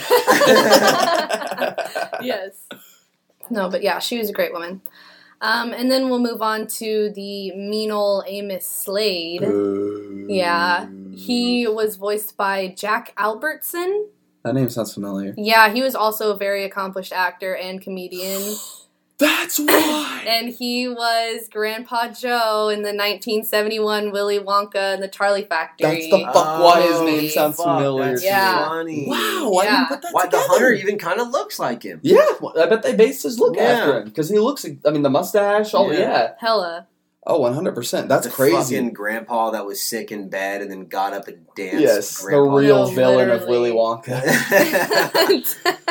[2.22, 2.66] yes.
[3.50, 4.82] No, but yeah, she was a great woman.
[5.40, 9.46] Um, and then we'll move on to the mean ol' Amos Slade.
[10.28, 14.08] Yeah, he was voiced by Jack Albertson.
[14.42, 15.34] That name sounds familiar.
[15.36, 18.42] Yeah, he was also a very accomplished actor and comedian.
[19.18, 20.24] That's why.
[20.26, 25.88] And he was Grandpa Joe in the 1971 Willy Wonka and the Charlie Factory.
[25.90, 28.10] That's the fuck oh, why his Oh, name sounds fuck, familiar.
[28.12, 28.68] That's Yeah.
[28.68, 29.06] funny.
[29.08, 29.16] Wow,
[29.60, 29.70] I Yeah.
[29.76, 31.98] didn't put that Why the hunter even kind of looks like him?
[32.02, 32.24] Yeah,
[32.58, 33.62] I bet they based his look Yeah.
[33.62, 34.64] after him because he looks.
[34.86, 35.74] I mean, the mustache.
[35.74, 35.98] Oh Yeah.
[35.98, 36.30] yeah.
[36.38, 36.86] Hella.
[37.30, 38.08] Oh, one hundred percent.
[38.08, 38.74] That's the crazy.
[38.76, 41.80] Fucking grandpa that was sick in bed and then got up and danced.
[41.80, 43.46] yes, the real No, villain of.
[43.46, 44.18] Willy Wonka.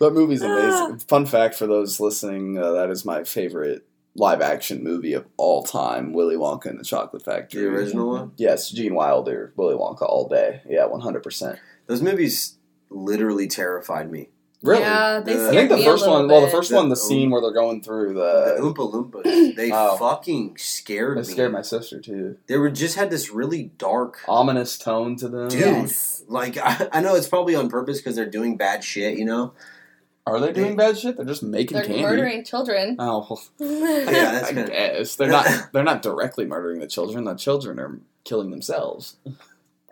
[0.00, 1.00] That movie's amazing.
[1.00, 5.62] Fun fact for those listening: uh, that is my favorite live action movie of all
[5.62, 6.14] time.
[6.14, 7.60] Willy Wonka and the Chocolate Factory.
[7.64, 8.32] the original one.
[8.38, 10.62] Yes, Gene Wilder, Willy Wonka all day.
[10.66, 11.58] Yeah, one hundred percent.
[11.86, 12.56] Those movies
[12.88, 14.30] literally terrified me.
[14.62, 14.82] Really?
[14.82, 16.28] Yeah, they The- I think the me first a little one.
[16.28, 18.62] Well, the first The- one, the scene where they're going through the the.
[18.62, 19.96] Oompa Loompas, they Oh.
[19.96, 21.26] fucking scared They me.
[21.26, 22.36] scared my sister too.
[22.46, 24.18] They were just had this really dark.
[24.28, 25.48] Ominous tone to them.
[25.48, 26.24] Dude, Yes.
[26.28, 29.52] like I, I know it's probably on purpose because they're doing bad shit, you know.
[30.26, 31.16] Are they doing bad shit?
[31.16, 32.02] They're just making They're candy.
[32.02, 32.96] murdering children.
[32.98, 35.46] Oh, Yeah, that's I kinda- guess they're not.
[35.72, 37.24] They're not directly murdering the children.
[37.24, 39.16] The children are killing themselves.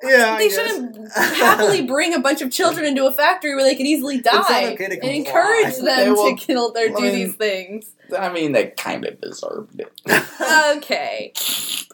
[0.03, 3.87] Yeah, they shouldn't happily bring a bunch of children into a factory where they could
[3.87, 7.13] easily die not okay to and encourage them will- to kill or I do mean-
[7.15, 7.91] these things.
[8.19, 9.93] I mean, they kind of deserved it.
[10.79, 11.33] Okay.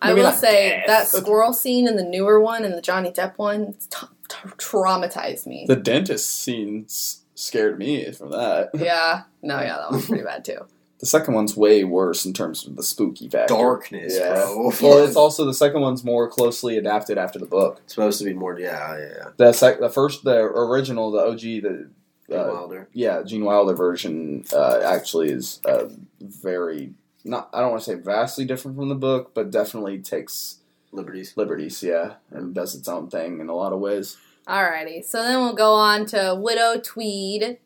[0.03, 1.09] I will not say that death.
[1.09, 5.65] squirrel scene in the newer one and the Johnny Depp one t- t- traumatized me.
[5.67, 8.71] The dentist scenes scared me from that.
[8.75, 9.23] yeah.
[9.43, 10.67] No, yeah, that was pretty bad too.
[11.05, 13.53] The second one's way worse in terms of the spooky factor.
[13.53, 14.33] Darkness, Yeah.
[14.37, 14.73] bro.
[14.81, 17.81] Well, it's also the second one's more closely adapted after the book.
[17.85, 18.59] It's supposed to be more.
[18.59, 19.25] Yeah, yeah, yeah.
[19.37, 21.91] The sec- the first, the original, the OG, the
[22.31, 22.89] Gene uh, Wilder.
[22.95, 25.89] yeah, Gene Wilder version uh, actually is uh,
[26.23, 27.51] very not.
[27.53, 31.35] I don't want to say vastly different from the book, but definitely takes Liberties.
[31.37, 34.17] liberties, yeah, and does its own thing in a lot of ways.
[34.49, 35.05] Alrighty.
[35.05, 37.59] So then we'll go on to Widow Tweed.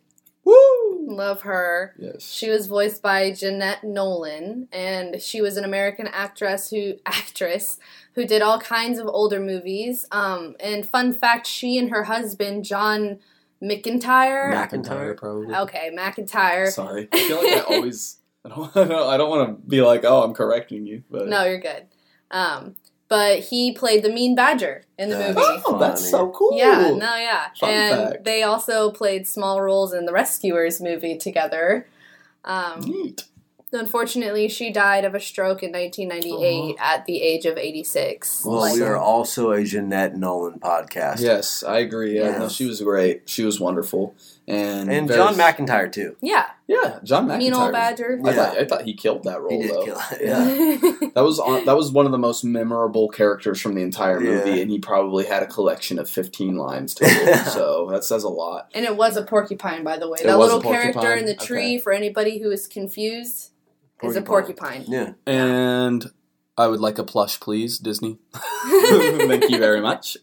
[0.43, 0.88] Woo!
[1.09, 1.95] Love her.
[1.99, 2.31] Yes.
[2.31, 7.79] She was voiced by Jeanette Nolan, and she was an American actress who actress
[8.15, 10.05] who did all kinds of older movies.
[10.13, 13.21] Um, and fun fact, she and her husband John
[13.63, 14.53] McIntire.
[14.53, 15.55] McIntire, probably.
[15.55, 16.71] okay, McIntire.
[16.71, 18.19] Sorry, I feel like I always.
[18.45, 18.71] I don't.
[18.77, 21.87] I don't, don't want to be like, oh, I'm correcting you, but No, you're good.
[22.31, 22.77] Um,
[23.09, 25.63] but he played the Mean Badger in the That's movie.
[25.67, 26.57] Oh, that's so cool.
[26.59, 27.49] Yeah, no, yeah.
[27.59, 28.25] Fun and fact.
[28.25, 31.87] they also played small roles in the Rescuers movie together.
[32.45, 33.25] Um, Neat.
[33.73, 38.45] unfortunately, she died of a stroke in 1998 at the age of 86.
[38.45, 41.21] Well, Like- we are also a Jeanette Nolan podcast.
[41.21, 42.17] Yes, I agree.
[42.19, 43.23] Yeah, no, she was great.
[43.27, 44.15] She was wonderful,
[44.49, 46.17] and And very- John McIntire too.
[46.21, 47.39] yeah, Yeah, John McIntire.
[47.39, 48.19] mean old badger.
[48.25, 48.35] I, Yeah.
[48.35, 49.85] thought, I thought he killed that role He did though.
[49.85, 50.21] kill it.
[50.23, 51.09] Yeah.
[51.15, 54.51] That was on, that was one of the most memorable characters from the entire movie,
[54.51, 54.57] Yeah.
[54.63, 57.35] and he probably had a collection of fifteen lines total.
[57.53, 58.69] so that says a lot.
[58.75, 60.19] and it was a porcupine, by the way.
[60.21, 61.79] It that was a little character in the tree, Okay.
[61.79, 63.51] for anybody who is confused,
[64.03, 64.85] is a porcupine.
[64.87, 65.13] Yeah.
[65.27, 66.11] And
[66.57, 68.19] I would like a plush, please, Disney.
[68.69, 70.17] Thank you very much.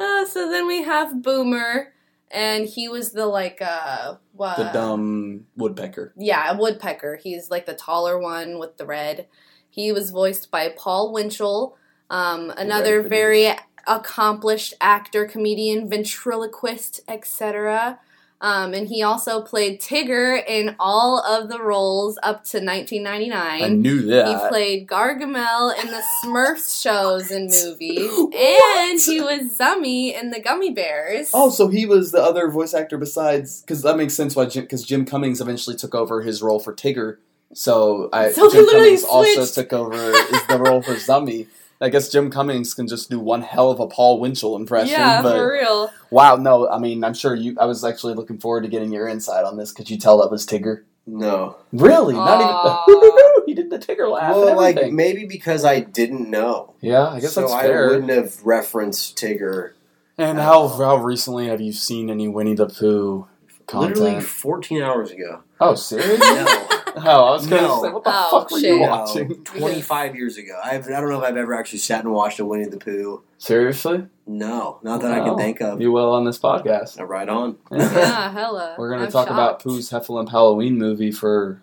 [0.00, 1.92] Uh, so then we have Boomer,
[2.34, 4.58] and he was the like uh, what?
[4.58, 6.12] The dumb woodpecker.
[6.16, 7.16] Yeah, a woodpecker.
[7.22, 9.28] He's like the taller one with the red.
[9.70, 11.76] He was voiced by Paul Winchell,
[12.10, 13.52] um, another very
[13.86, 17.98] accomplished actor, comedian, ventriloquist, etc.
[18.40, 23.62] Um, and he also played Tigger in all of the roles up to 1999.
[23.62, 24.28] I knew that.
[24.28, 30.40] He played Gargamel in the Smurfs shows and movies, and he was Zummi in the
[30.40, 31.30] Gummi Bears.
[31.32, 34.84] Oh, so he was the other voice actor besides because that makes sense why because
[34.84, 37.16] Jim Cummings eventually took over his role for Tigger.
[37.54, 41.46] So I So Jim Cummings also took over the role for Zummi.
[41.80, 44.92] I guess Jim Cummings can just do one hell of a Paul Winchell impression.
[44.92, 45.90] yeah, but for real.
[46.10, 47.56] wow, no, I mean I'm sure you.
[47.60, 49.72] I was actually looking forward to getting your insight on this.
[49.72, 50.84] Could you tell that was Tigger?
[51.06, 51.56] No.
[51.72, 52.14] Really?
[52.14, 52.24] Aw.
[52.24, 53.42] Not even.
[53.46, 54.32] he did the Tigger laugh.
[54.34, 56.74] and Well, like maybe because I didn't know.
[56.80, 59.72] yeah, I guess so that's I wouldn't have referenced Tigger.
[60.16, 63.26] And how how recently have you seen any Winnie the Pooh
[63.66, 63.96] content?
[63.98, 65.42] Literally 14 hours ago.
[65.60, 66.16] Oh, seriously?
[66.20, 66.68] No.
[66.96, 67.82] Oh, I was gonna No.
[67.82, 68.80] say, what the Oh, fuck were you shit.
[68.90, 69.28] watching?
[69.28, 70.58] No, 25 years ago.
[70.62, 73.22] I've, I don't know if I've ever actually sat and watched a Winnie the Pooh.
[73.38, 74.06] Seriously?
[74.26, 75.24] No, not that I Wow.
[75.30, 75.80] can think of.
[75.80, 76.98] You will on this podcast.
[76.98, 77.56] Uh, right on.
[77.70, 78.74] Yeah, hella.
[78.78, 79.64] We're gonna I'm talk about shocked.
[79.64, 81.62] Pooh's Heffalump Halloween movie for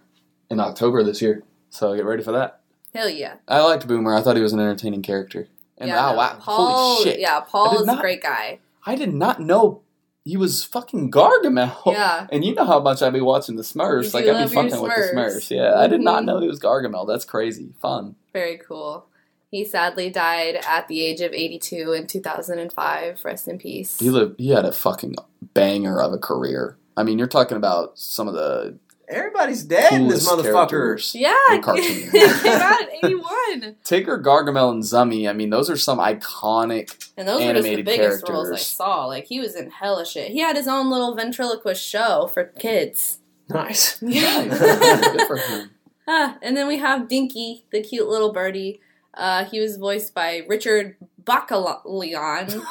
[0.50, 1.44] in October this year.
[1.70, 2.60] So get ready for that.
[2.94, 3.36] Hell yeah.
[3.48, 4.14] I liked Boomer.
[4.14, 5.48] I thought he was an entertaining character.
[5.78, 7.20] And yeah, oh, no, wow, Paul, holy shit!
[7.20, 8.60] Yeah, Paul did is a not- great guy.
[8.86, 9.82] I did not know
[10.24, 11.76] he was fucking Gargamel.
[11.86, 12.28] Yeah.
[12.32, 14.06] And you know how much I'd be watching the Smurfs.
[14.06, 15.50] You like I'd be fucking with the Smurfs.
[15.50, 16.26] Yeah, I did not Mhm.
[16.28, 17.08] know he was Gargamel.
[17.08, 17.74] That's crazy.
[17.82, 18.16] Fun.
[18.34, 19.06] Very cool.
[19.50, 23.20] He sadly died at the age of 82 in 2005.
[23.26, 24.00] Rest in peace.
[24.00, 24.40] He lived.
[24.40, 25.16] He had a fucking
[25.54, 26.78] banger of a career.
[26.96, 28.78] I mean, you're talking about some of the
[29.12, 31.14] Everybody's dead in this coolest motherfucker.
[31.14, 33.76] yeah, in it came out in 81.
[33.84, 35.30] Tigger, Gargamel, and Zummi.
[35.30, 37.10] I mean, those are some iconic.
[37.18, 39.06] And those were just the Animated biggest roles I saw.
[39.06, 40.32] Like, he was in hella shit.
[40.32, 43.20] He had his own little ventriloquist show for kids.
[43.50, 44.02] Nice.
[44.02, 44.46] Yeah.
[44.48, 45.72] Good for him.
[46.08, 48.82] Ah, and then we have Dinky, the cute little birdie.
[49.14, 52.64] Uh, he was voiced by Richard Bakalyan.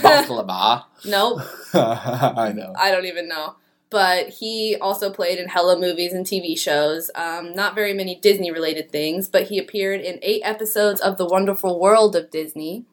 [0.00, 0.84] Baklava.
[1.04, 1.40] nope,
[1.74, 2.72] I know.
[2.78, 3.56] I don't even know.
[3.90, 7.10] But he also played in hella movies and TV shows.
[7.16, 11.26] Um, not very many Disney related things, but he appeared in eight episodes of The
[11.26, 12.84] Wonderful World of Disney.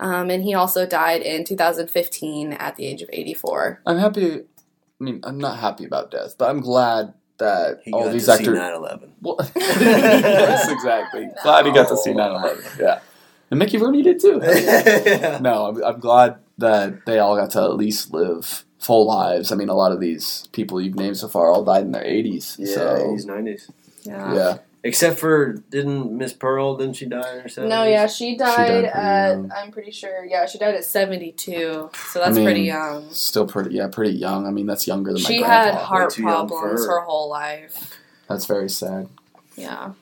[0.00, 3.80] Um, and he also died in 2015 at the age of 84.
[3.86, 4.40] I'm happy.
[4.40, 8.26] I mean, I'm not happy about death, but I'm glad that He all got these
[8.26, 8.58] to see actors.
[8.58, 9.10] 9/11.
[9.20, 11.28] Well, yes, exactly.
[11.42, 12.78] Glad he got to see 9/11.
[12.78, 13.00] Yeah,
[13.50, 14.38] and Mickey Rooney did too.
[15.40, 19.50] no, I'm, I'm glad that they all got to at least live full lives.
[19.50, 22.04] I mean, a lot of these people you've named so far all died in their
[22.04, 22.56] 80s.
[22.58, 23.70] Yeah, so 80s, 90s.
[24.02, 24.34] Yeah.
[24.34, 27.68] yeah, Except for, didn't Miss Pearl, didn't she die in her 70s?
[27.68, 29.50] No, yeah, she died, died at, young.
[29.50, 31.90] I'm pretty sure, yeah, she died at 72.
[32.12, 33.10] So that's mean, pretty young.
[33.10, 33.74] still pretty.
[33.74, 34.46] Yeah, pretty young.
[34.46, 35.84] I mean, that's younger than She my had grandpa.
[35.84, 37.00] heart too young problems her.
[37.00, 37.98] her whole life.
[38.28, 39.08] That's very sad.
[39.56, 39.92] Yeah.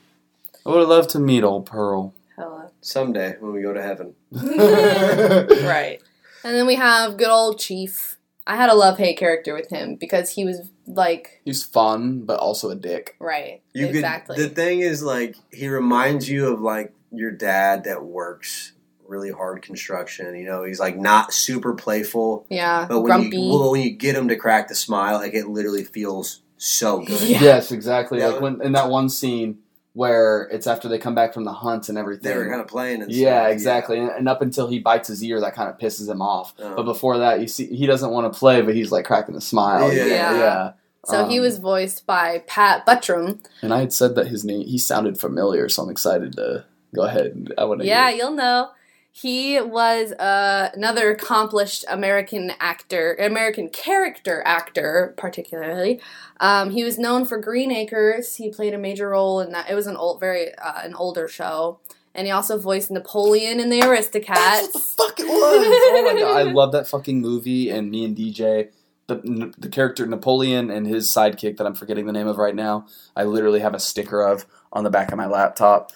[0.66, 2.12] I would have loved to meet old Pearl.
[2.36, 2.70] Hella.
[2.80, 4.14] Someday when we go to heaven.
[4.32, 6.00] right.
[6.42, 8.11] And then we have good old Chief.
[8.46, 12.40] I had a love hate character with him because he was like, He's fun, but
[12.40, 13.16] also a dick.
[13.20, 13.62] right.
[13.72, 14.36] You exactly.
[14.36, 18.72] Could, the thing is, like, he reminds you of like your dad that works
[19.06, 20.34] really hard construction.
[20.34, 22.86] You know, he's like not super playful, yeah.
[22.88, 23.36] but when grumpy.
[23.36, 27.00] you well, when you get him to crack the smile, like it literally feels so
[27.00, 27.20] good.
[27.20, 27.40] Yeah.
[27.42, 28.18] Yes, exactly.
[28.18, 28.28] Yeah.
[28.28, 29.58] Like when in that one scene
[29.94, 32.30] where it's after they come back from the hunt and everything.
[32.32, 33.02] They were kind of playing.
[33.02, 33.98] And yeah, stuff, exactly.
[33.98, 36.54] And, and up until he bites his ear, that kind of pisses him off.
[36.58, 36.72] yeah.
[36.74, 39.40] But before that, you see, he doesn't want to play, but he's like cracking a
[39.40, 39.92] smile.
[39.92, 40.06] Yeah.
[40.06, 40.38] yeah.
[40.38, 40.72] Yeah.
[41.04, 43.44] so he Um, was voiced by Pat Buttram.
[43.60, 47.02] And I had said that his name, he sounded familiar, so I'm excited to go
[47.02, 47.26] ahead.
[47.26, 47.86] and I want to.
[47.86, 48.70] Yeah, you'll know.
[49.14, 56.00] He was uh, another accomplished American actor, American character actor, particularly.
[56.40, 58.36] Um, he was known for Green Acres.
[58.36, 59.68] He played a major role in that.
[59.68, 61.78] It was an old, very uh, an older show,
[62.14, 64.34] and he also voiced Napoleon in the Aristocats.
[64.34, 65.30] That's what the fuck it was.
[65.30, 67.68] oh my god, I love that fucking movie.
[67.68, 68.70] And me and DJ,
[69.08, 72.86] the the character Napoleon and his sidekick that I'm forgetting the name of right now.
[73.14, 75.92] I literally have a sticker of on the back of my laptop.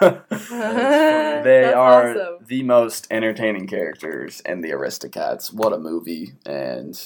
[0.00, 2.44] They are awesome.
[2.46, 5.52] the most entertaining characters in the Aristocats.
[5.52, 6.32] What a movie!
[6.44, 6.98] And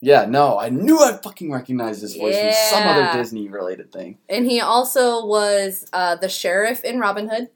[0.00, 4.18] yeah, no, I knew I fucking recognized his voice from some other Disney related thing.
[4.28, 7.48] And he also was uh, the sheriff in Robin Hood.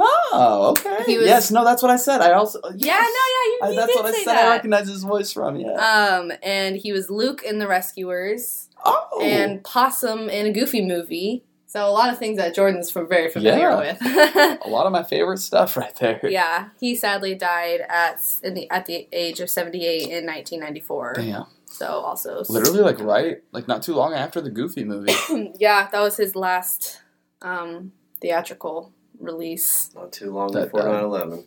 [0.00, 1.16] Oh, okay.
[1.18, 2.20] Was- yes, no, that's what I said.
[2.20, 4.36] I also Yeah, no, yeah, you, I, that's what I said.
[4.36, 4.50] I that.
[4.50, 5.56] recognize his voice from.
[5.56, 5.72] Yeah.
[5.72, 8.68] Um, and he was Luke in The Rescuers.
[8.84, 11.42] oh, and Possum in a Goofy movie.
[11.70, 13.76] So a lot of things that Jordan's from very familiar Yeah.
[13.78, 13.98] with.
[14.64, 16.18] a lot of my favorite stuff right there.
[16.24, 20.60] yeah, he sadly died at in the, at the age of seventy eight in nineteen
[20.60, 21.12] ninety four.
[21.14, 21.44] Damn.
[21.66, 25.12] So also Literally, like right, like not too long after the Goofy movie.
[25.58, 27.02] yeah, that was his last
[27.42, 29.90] um, theatrical release.
[29.94, 31.02] Not too long That before died.
[31.04, 31.44] 9/11.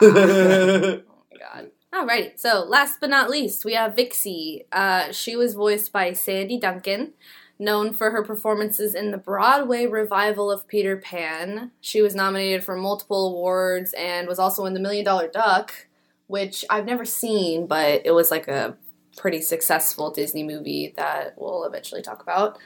[1.10, 1.70] Oh my god.
[1.92, 4.66] Alrighty, so last but not least, we have Vixey.
[4.70, 7.14] Uh, she was voiced by Sandy Duncan,
[7.58, 11.72] known for her performances in the Broadway revival of Peter Pan.
[11.80, 15.86] She was nominated for multiple awards and was also in The Million Dollar Duck,
[16.28, 18.76] which I've never seen, but it was like a
[19.16, 22.58] pretty successful Disney movie that we'll eventually talk about.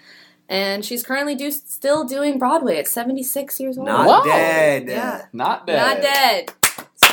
[0.48, 3.86] And she's currently do- still doing Broadway at 76 years old.
[3.86, 4.22] Not Wow.
[4.24, 4.88] dead.
[4.88, 5.22] Yeah.
[5.32, 5.76] not dead.
[5.78, 6.52] Not dead.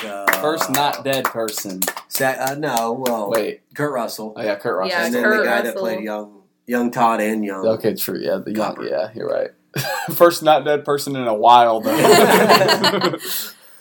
[0.01, 1.79] So, First not dead person.
[2.09, 3.61] Sa- uh, no, well, Wait.
[3.73, 4.33] Kurt Russell.
[4.35, 4.97] Oh yeah, Kurt Russell.
[4.99, 5.81] Yeah, and then Kurt the guy that Russell.
[5.81, 6.38] played young,
[6.69, 7.65] young Todd and young.
[7.65, 8.19] Okay, true.
[8.19, 8.77] Yeah, the young.
[8.87, 9.49] Yeah, you're right.
[10.15, 11.95] First not dead person in a while though.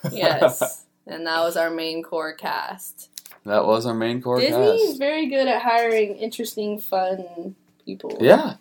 [0.12, 0.84] Yes.
[1.06, 3.10] and that was our main core cast.
[3.44, 4.98] that was our main core Disney is cast.
[4.98, 8.16] very good at hiring interesting, fun people.
[8.20, 8.54] Yeah,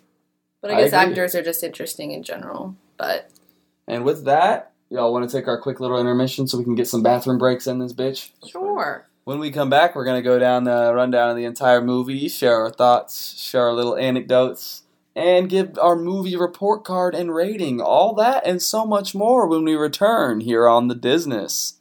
[0.61, 0.99] But I I guess agree.
[1.11, 2.75] actors are just interesting in general.
[2.97, 3.29] But
[3.87, 6.87] and with that, y'all want to take our quick little intermission so we can get
[6.87, 8.29] some bathroom breaks in this bitch.
[8.49, 9.05] sure.
[9.27, 12.61] When we come back, we're gonna go down the rundown of the entire movie, share
[12.61, 14.83] our thoughts, share our little anecdotes,
[15.17, 17.81] and give our movie report card and rating.
[17.81, 21.73] All that and so much more when we return here on the Disness.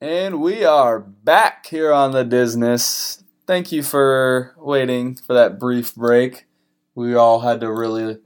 [0.00, 3.24] And we are back here on the Disness.
[3.48, 6.46] Thank you for waiting for that brief break.
[6.94, 8.18] We all had to really,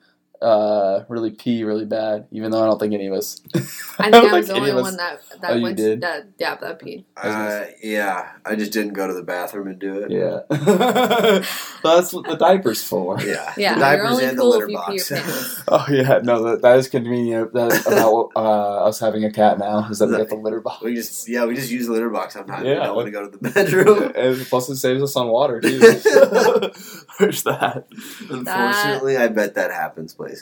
[0.42, 3.40] uh, really pee really bad, even though I don't think any of us.
[3.98, 6.00] I think I was the only one that that Oh, went did?
[6.02, 7.04] that yeah that peed.
[7.16, 10.10] Uh, yeah, I just didn't go to the bathroom and do it.
[10.10, 10.40] Yeah.
[11.82, 13.20] That's what the diaper's for.
[13.20, 15.64] Yeah, Yeah, the you're diapers only and cool the if litter you pee box.
[15.68, 17.52] Oh yeah, no, that, that is convenient.
[17.54, 20.82] That about uh, us having a cat now is that we get the litter box.
[20.82, 22.62] we just yeah, we just use the litter box sometimes.
[22.64, 22.84] we Yeah.
[22.84, 24.12] don't want to go to the bedroom.
[24.14, 25.78] And plus, it saves us on water too.
[25.78, 27.86] There's that.
[28.30, 30.35] Unfortunately, I bet that happens places.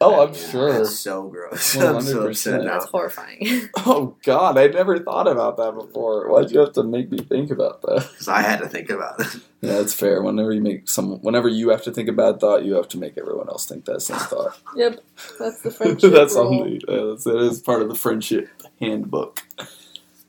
[0.00, 0.72] Oh, I'm Yeah, sure.
[0.72, 1.76] That's so gross.
[1.76, 2.30] I'm so 100%.
[2.30, 2.72] upset now.
[2.74, 3.68] That's horrifying.
[3.86, 6.28] Oh God, I never thought about that before.
[6.30, 8.08] Why'd you have to make me think about that?
[8.10, 9.26] Because I had to think about it.
[9.64, 10.22] Yeah, that's fair.
[10.22, 12.98] Whenever you make some, whenever you have to think a bad thought, you have to
[12.98, 14.58] make everyone else think that same thought.
[14.76, 15.00] yep,
[15.38, 16.48] that's the friendship that's rule.
[16.48, 19.42] only uh, that's, that is part of the friendship handbook.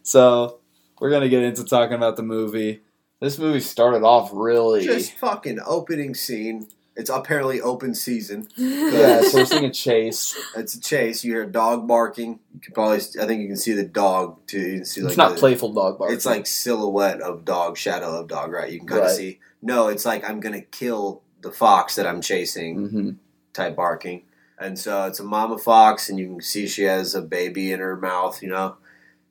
[0.03, 0.59] So
[0.99, 2.81] we're gonna get into talking about the movie.
[3.19, 4.85] This movie started off really.
[4.85, 6.67] Just fucking opening scene.
[6.95, 8.47] It's apparently open season.
[8.55, 10.37] yeah, so we're seeing a chase.
[10.55, 11.23] It's a chase.
[11.25, 12.39] You hear a dog barking.
[12.53, 14.59] You can probably, I think you can see the dog too.
[14.61, 16.11] You can see like it's not the- playful dog bark.
[16.11, 18.51] It's like silhouette of dog, shadow of dog.
[18.51, 18.71] Right?
[18.71, 19.39] You can kind of see.
[19.61, 22.87] No, it's like I'm gonna kill the fox that I'm chasing.
[22.87, 23.09] hmm
[23.53, 24.23] type barking.
[24.59, 27.79] And so it's a mama fox, and you can see she has a baby in
[27.81, 28.77] her mouth, you know.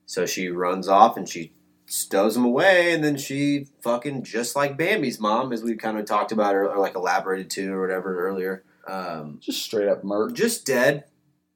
[0.06, 1.52] So she runs off and she
[1.94, 6.04] stows him away, and then she fucking just like Bambi's mom, as we kind of
[6.04, 8.64] talked about or, or like elaborated to or whatever earlier.
[8.86, 11.04] Um, just straight up murk just dead,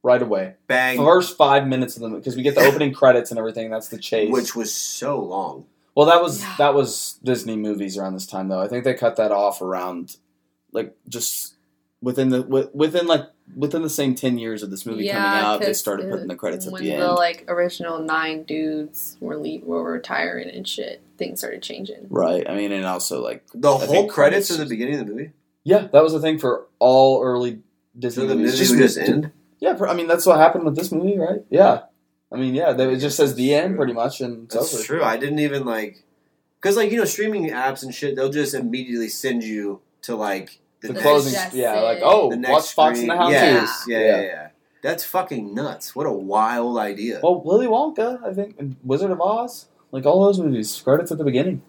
[0.03, 0.55] right away.
[0.66, 3.68] bang, First five minutes of the because we get the opening credits and everything.
[3.70, 4.32] That's the chase.
[4.32, 5.66] which was so long.
[5.95, 6.55] well, that was Yeah.
[6.59, 8.61] that was Disney movies around this time though.
[8.62, 10.16] I think they cut that off around
[10.72, 11.55] like just
[12.01, 13.22] within the wi- within like
[13.57, 15.61] within the same ten years of this movie coming out.
[15.61, 17.14] They 'cause started the- putting the credits at when the the end.
[17.14, 21.01] like original nine dudes were leave, were retiring and shit.
[21.16, 22.07] Things started changing.
[22.11, 22.49] Right.
[22.49, 24.14] I mean, and also like The I whole credits
[24.49, 25.32] credits- are the beginning of the movie.
[25.64, 27.61] yeah, that was the thing for all early
[27.99, 28.61] Disney So the movies.
[28.61, 29.30] movie would just end.
[29.61, 31.40] Yeah, I mean that's what happened with this movie, right?
[31.51, 31.80] Yeah.
[32.30, 34.82] I mean, yeah, they, it just says the end pretty much, and it's That's over.
[34.84, 35.03] true.
[35.03, 36.05] I didn't even like
[36.61, 38.14] because like you know streaming apps and shit.
[38.14, 42.52] They'll just immediately send you to like The, the, closing, yeah, like oh, the next
[42.52, 43.10] watch Fox screen.
[43.10, 43.92] and the Hound Yes, too.
[43.92, 44.48] yeah, yeah, yeah.
[44.80, 45.96] That's fucking nuts.
[45.96, 47.18] What a wild idea.
[47.22, 51.18] Well, Willy Wonka, I think, and Wizard of Oz, like all those movies, credits at
[51.18, 51.62] the beginning.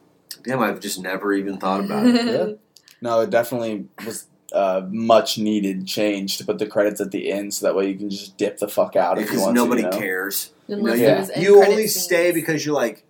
[0.44, 2.26] Damn, I've just never even thought about it.
[2.26, 2.56] Yeah.
[3.02, 7.54] No, it definitely was a much needed change to put the credits at the end,
[7.56, 9.82] so that way you can just dip the fuck out if you Because want nobody
[9.82, 9.88] to.
[9.88, 9.98] You know?
[10.00, 10.52] cares.
[10.68, 12.04] You, know, Unless you- it was you only scenes.
[12.04, 13.04] stay because you're like,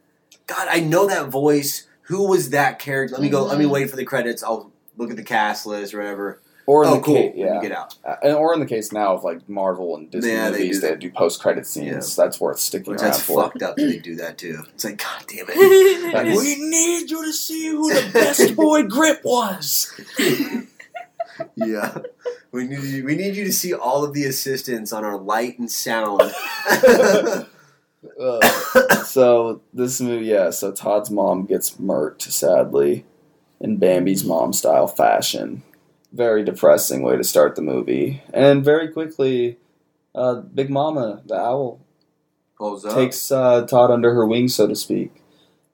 [0.47, 1.87] God, I know that voice.
[2.03, 3.15] Who was that character?
[3.15, 3.43] Let me go.
[3.43, 3.69] Let me Mhm.
[3.71, 4.43] wait for the credits.
[4.43, 6.41] I'll look at the cast list or whatever.
[6.67, 7.15] Or in oh, the cool.
[7.15, 7.95] case, yeah, get out.
[8.05, 10.95] Uh, and or in the case now of like Marvel and Disney Yeah, movies, they
[10.95, 12.15] do, post credit scenes.
[12.15, 13.41] That's worth sticking Which around that's for.
[13.41, 14.61] fucked up that they do that too.
[14.75, 16.35] It's like, God damn it.
[16.37, 19.91] We need you to see who the best boy Grip was.
[21.55, 21.97] yeah.
[22.51, 25.57] We need you, we need you to see all of the assistants on our light
[25.57, 26.21] and sound.
[28.19, 28.41] Uh,
[29.03, 30.51] so this movie, yeah.
[30.51, 33.05] So Todd's mom gets murked, sadly,
[33.60, 35.64] in Bambi's mom style fashion.
[36.12, 39.57] Very depressing way to start the movie, and very quickly,
[40.16, 41.80] uh, Big Mama, the owl,
[42.57, 42.95] Pulls up.
[42.95, 45.22] takes uh, Todd under her wing, so to speak.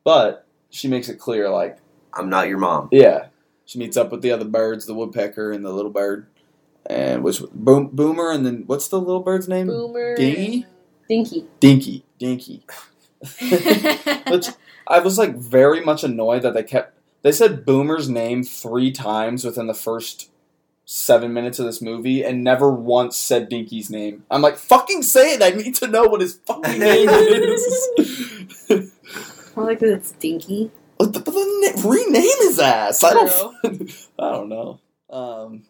[0.04, 1.78] But she makes it clear, like,
[2.14, 2.90] I'm not your mom.
[2.92, 3.28] yeah,
[3.66, 6.28] she meets up with the other birds, the woodpecker and the little bird,
[6.86, 9.68] and which Boom, Boomer, and then what's the little bird's name?
[9.68, 10.16] Boomer.
[10.18, 10.66] Dingy?
[11.08, 11.46] Dinky.
[11.62, 12.64] Dinky, Dinky.
[14.30, 14.48] Which
[14.88, 16.95] I was like very much annoyed that they kept.
[17.26, 20.30] They said Boomer's name three times within the first
[20.86, 24.23] seven minutes of this movie, and never once said Dinky's name.
[24.30, 25.41] I'm like, fucking say it!
[25.41, 27.89] I need to know what his fucking name is.
[29.57, 30.69] I like that it's Dinky.
[30.99, 33.03] but the, but the rename his ass.
[33.03, 33.32] I don't.
[33.63, 33.88] True.
[34.19, 34.80] I don't know.
[35.09, 35.63] Um,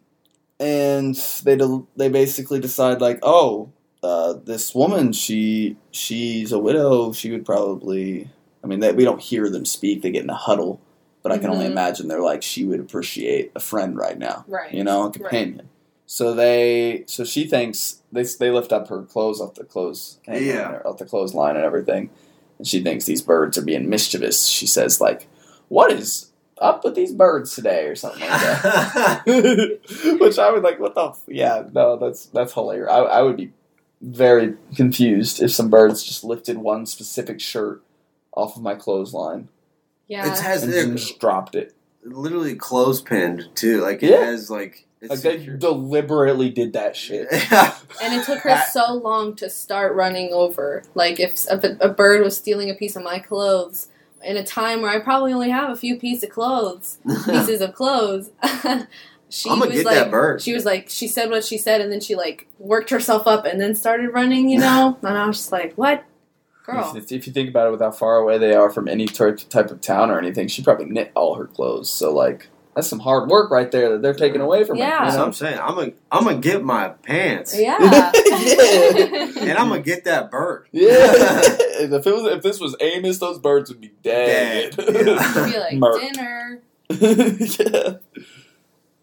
[0.60, 3.72] and they del- they basically decide like, oh,
[4.04, 7.14] uh, this woman, she she's a widow.
[7.14, 8.30] She would probably.
[8.62, 10.02] I mean, they, we don't hear them speak.
[10.02, 10.82] They get in a huddle,
[11.26, 11.72] but I can only Mhm.
[11.72, 14.46] imagine they're like, she would appreciate a friend right now.
[14.48, 14.72] Right.
[14.72, 15.70] You know, a companion.
[16.06, 20.76] So they, so she thinks they they lift up her clothes off the clothes, Yeah.
[20.76, 22.12] and- off the clothesline and everything,
[22.60, 24.46] and she thinks these birds are being mischievous.
[24.46, 25.28] She says like,
[25.68, 26.28] "What is
[26.60, 29.24] up with these birds today?" or something like that.
[30.22, 30.80] Which I would like.
[30.80, 31.06] What the?
[31.10, 31.22] F-?
[31.28, 32.92] Yeah, no, that's that's hilarious.
[32.92, 33.52] I, I would be
[34.00, 37.82] very confused if some birds just lifted one specific shirt
[38.36, 39.48] off of my clothesline
[40.08, 40.32] Yeah.
[40.32, 41.74] It has and their just dropped it.
[42.04, 43.82] literally clothespinned too.
[43.82, 44.26] Like it Yeah.
[44.26, 45.58] has like Like they secure.
[45.58, 47.28] deliberately did that shit.
[47.32, 50.84] And it took her so long to start running over.
[50.94, 53.88] Like if, if a, a bird was stealing a piece of my clothes
[54.24, 57.74] in a time where I probably only have a few pieces of clothes, pieces of
[57.74, 58.32] clothes.
[59.30, 60.42] she I'm gonna was get like, that bird.
[60.42, 63.46] she was like, she said what she said, and then she like worked herself up
[63.46, 64.50] and then started running.
[64.50, 66.04] You know, and I was just like, what,
[66.66, 66.94] girl?
[66.96, 69.40] If, if you think about it, with how far away they are from any type
[69.50, 71.90] type of town or anything, she probably knit all her clothes.
[71.90, 75.00] So like, that's some hard work right there that they're taking away from Yeah.
[75.00, 75.06] her.
[75.06, 75.26] That's what?
[75.28, 75.60] I'm saying.
[75.60, 77.58] I'm gonna I'm gonna get my pants.
[77.58, 78.12] Yeah.
[79.46, 80.68] And I'm gonna get that bird.
[80.72, 80.96] Yeah.
[80.98, 84.76] if it was if this was Amos, those birds would be dead.
[84.76, 84.88] Dead.
[85.08, 85.46] Yeah.
[85.52, 86.02] Be like Murk.
[86.02, 86.62] dinner.
[86.90, 87.94] yeah.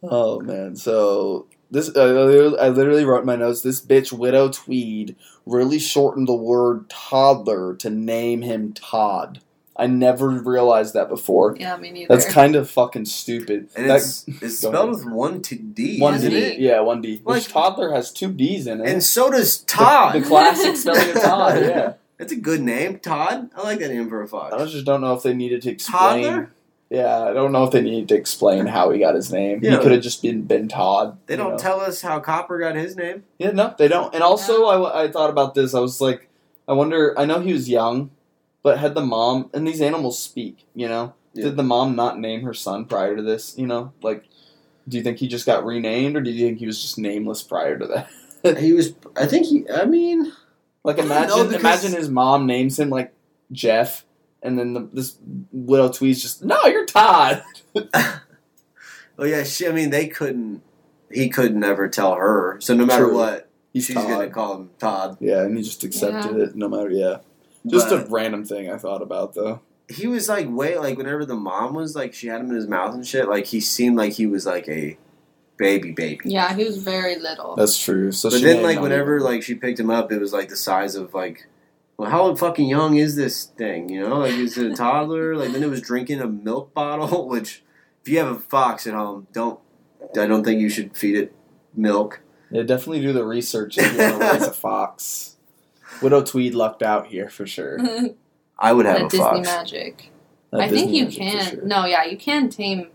[0.03, 0.75] Oh man.
[0.77, 3.63] So this I literally- I literally wrote in my notes.
[3.63, 9.41] This bitch widow Tweed really shortened the word toddler to name him Todd.
[9.75, 11.57] I never realized that before.
[11.59, 12.15] Yeah, me neither.
[12.15, 13.71] That's kind of fucking stupid.
[13.75, 14.89] And That- it's it's spelled ahead.
[14.91, 16.27] with one t- D, one D.
[16.37, 16.59] it?
[16.59, 17.21] Yeah, one D.
[17.25, 18.89] Which toddler has two D's in it.
[18.89, 20.15] And so does The- Todd.
[20.15, 21.61] The, classic spelling of Todd.
[21.63, 21.93] Yeah.
[22.19, 23.51] That's a good name, Todd.
[23.57, 24.55] I like that name for a fox.
[24.55, 26.23] I just don't know if they needed to explain.
[26.25, 26.53] Toddler?
[26.93, 29.63] Yeah, I don't know if they need to explain how he got his name.
[29.63, 31.17] He could have just been Ben Todd.
[31.27, 31.57] They don't know?
[31.59, 33.25] tell us how Copper got his name.
[33.39, 34.15] Yeah, no, they don't.
[34.15, 35.75] And also, I, I thought about this.
[35.75, 36.29] I was like,
[36.69, 37.19] I wonder.
[37.19, 38.11] I know he was young,
[38.63, 40.67] but had the mom and these animals speak?
[40.75, 41.45] You know, Yeah.
[41.45, 43.57] did the mom not name her son prior to this?
[43.57, 44.25] You know, like,
[44.87, 47.43] do you think he just got renamed, or do you think he was just nameless
[47.43, 48.11] prior to that?
[48.59, 48.93] He was.
[49.17, 49.65] I think he.
[49.71, 50.31] I mean,
[50.85, 53.15] like, I imagine, know, because- imagine his mom names him like
[53.51, 54.05] Jeff,
[54.43, 55.17] and then the, this
[55.53, 57.43] widow Tweed's just, "No, you're Todd."
[57.95, 59.45] oh yeah.
[59.45, 59.67] She.
[59.67, 60.63] I mean, they couldn't.
[61.11, 62.57] He could not never tell her.
[62.61, 63.15] So no matter True.
[63.17, 64.09] what, He's she's Todd.
[64.09, 65.17] gonna call him Todd.
[65.21, 66.45] Yeah, and he just accepted Yeah.
[66.45, 66.91] it, no matter.
[66.91, 67.19] Yeah,
[67.67, 69.61] just But a random thing I thought about though.
[69.89, 72.67] he was like way like whenever the mom was like she had him in his
[72.67, 73.29] mouth and shit.
[73.29, 74.97] Like he seemed like he was like a
[75.59, 76.21] baby baby.
[76.25, 77.55] Yeah, he was very little.
[77.57, 78.11] That's true.
[78.11, 80.49] So But she then, may like, whenever like she picked him up, it was like
[80.49, 81.47] the size of like,
[81.97, 83.89] well, how fucking young is this thing?
[83.89, 85.37] You know, like is it a toddler?
[85.37, 87.29] Like then it was drinking a milk bottle.
[87.31, 87.63] Which,
[88.03, 89.59] if you have a fox at home, don't
[90.19, 91.35] I don't think you should feed it
[91.75, 92.21] milk.
[92.51, 95.37] Yeah, definitely do the research if you want to raise a fox.
[96.03, 97.79] Widow Tweed lucked out here for sure.
[98.59, 99.49] I would have At a Disney fox.
[99.49, 100.11] Magic.
[100.53, 101.47] At I think you Magic can.
[101.55, 101.65] sure.
[101.65, 102.89] No, yeah, you can tame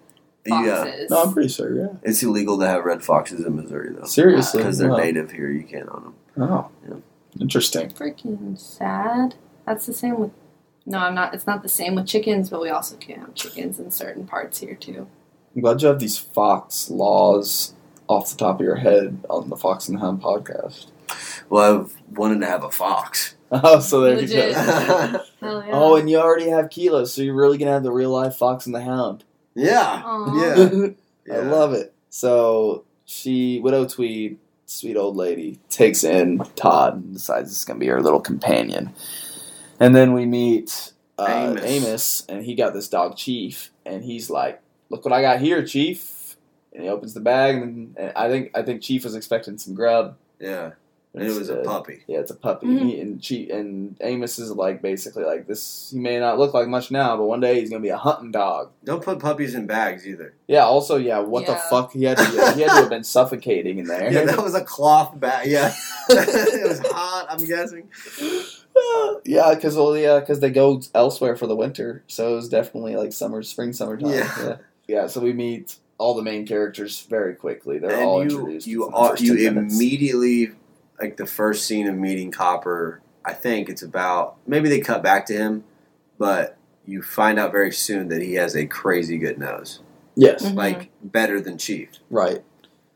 [0.46, 1.10] Yeah, foxes.
[1.10, 1.76] No, I'm pretty sure.
[1.76, 1.88] Yeah.
[2.04, 4.98] it's illegal to have red foxes in Missouri though, Seriously, because they're Wow.
[4.98, 5.50] native here.
[5.50, 6.50] You can't own them.
[6.50, 6.96] Oh, Yeah.
[7.42, 7.90] Interesting.
[7.92, 9.36] Freaking sad.
[9.66, 10.32] That's the same with.
[10.86, 11.34] No, I'm not.
[11.34, 14.60] It's not the same with chickens, but we also can't have chickens in certain parts
[14.60, 15.08] here too.
[15.56, 17.74] I'm glad you have these fox laws
[18.08, 20.88] off the top of your head on the Fox and the Hound podcast.
[21.50, 23.34] Well, I've wanted to have a fox.
[23.50, 24.50] Oh, so there Legit.
[24.50, 24.60] you go.
[24.60, 25.72] yeah, Hell yeah.
[25.72, 28.66] Oh, and you already have Kilo, so you're really gonna have the real life Fox
[28.66, 29.24] and the Hound.
[29.58, 29.62] Aw.
[30.42, 30.88] yeah.
[31.34, 31.94] I love it.
[32.10, 34.38] So she, Widow Tweed,
[34.68, 38.94] sweet old lady, takes in Todd and decides it's gonna be her little companion.
[39.80, 41.64] And then we meet uh, Amos.
[41.64, 42.26] Amos.
[42.30, 46.36] and he got this dog Chief, and he's like, "Look what I got here, Chief!"
[46.74, 49.74] And he opens the bag, and, and I think I think Chief was expecting some
[49.74, 50.16] grub.
[50.40, 50.72] Yeah,
[51.14, 52.04] and it was a Instead- puppy.
[52.08, 52.68] Yeah, it's a puppy.
[52.68, 52.80] Mhm.
[52.90, 55.90] He, and Chief and Amos is like basically like this.
[55.92, 58.32] He may not look like much now, but one day he's gonna be a hunting
[58.32, 58.70] dog.
[58.84, 60.34] Don't put puppies in bags either.
[60.48, 60.66] Yeah.
[60.66, 61.20] Also, yeah.
[61.20, 61.92] What the fuck?
[61.94, 62.24] He had to.
[62.56, 64.12] He had to have been suffocating in there.
[64.18, 65.48] Yeah, that was a cloth bag.
[65.50, 65.74] Yeah,
[66.10, 67.26] it was hot.
[67.30, 67.90] I'm guessing.
[69.26, 72.96] yeah, because well, yeah, because they go elsewhere for the winter, so it was definitely
[72.96, 74.12] like summer, spring, summertime.
[74.12, 74.32] Yeah.
[74.44, 74.56] yeah,
[74.88, 77.80] Yeah, So we meet all the main characters very quickly.
[77.80, 78.68] They're all you introduced.
[78.68, 79.76] you within the are, first you 10 minutes.
[79.76, 80.52] immediately
[81.00, 83.02] like the first scene of meeting Copper.
[83.26, 85.64] I think it's about maybe they cut back to him,
[86.18, 89.82] but you find out very soon that he has a crazy good nose,
[90.16, 90.56] Yes, Mhm.
[90.56, 91.90] like better than Chief.
[92.10, 92.44] right.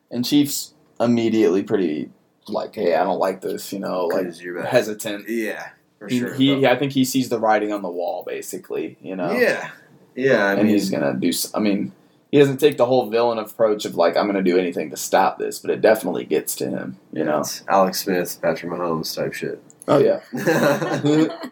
[0.10, 2.10] And Chief's immediately pretty
[2.48, 3.72] like, hey, I don't like this.
[3.74, 4.68] You know, like you're better.
[4.68, 5.28] hesitant.
[5.30, 6.34] Yeah, for He, sure.
[6.34, 8.98] he, I think he sees the writing on the wall, basically.
[9.02, 9.32] You know.
[9.34, 9.70] yeah,
[10.16, 10.46] yeah.
[10.48, 11.32] I and mean, he's gonna do.
[11.54, 11.92] I mean,
[12.32, 15.38] he doesn't take the whole villain approach of like I'm gonna do anything to stop
[15.38, 16.98] this, but it definitely gets to him.
[17.12, 17.42] You know.
[17.42, 19.62] it's Alex Smith, Patrick Mahomes type shit.
[19.88, 20.22] Oh yeah.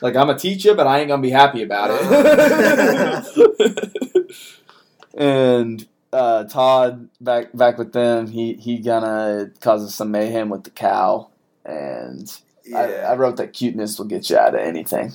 [0.00, 3.26] Like I'm gonna teach you, but I ain't gonna be happy about it.
[5.14, 8.28] and uh, Todd back back with them.
[8.28, 11.30] He he gonna causes some mayhem with the cow,
[11.64, 12.30] and
[12.74, 15.12] I, I wrote that cuteness will get you out of anything.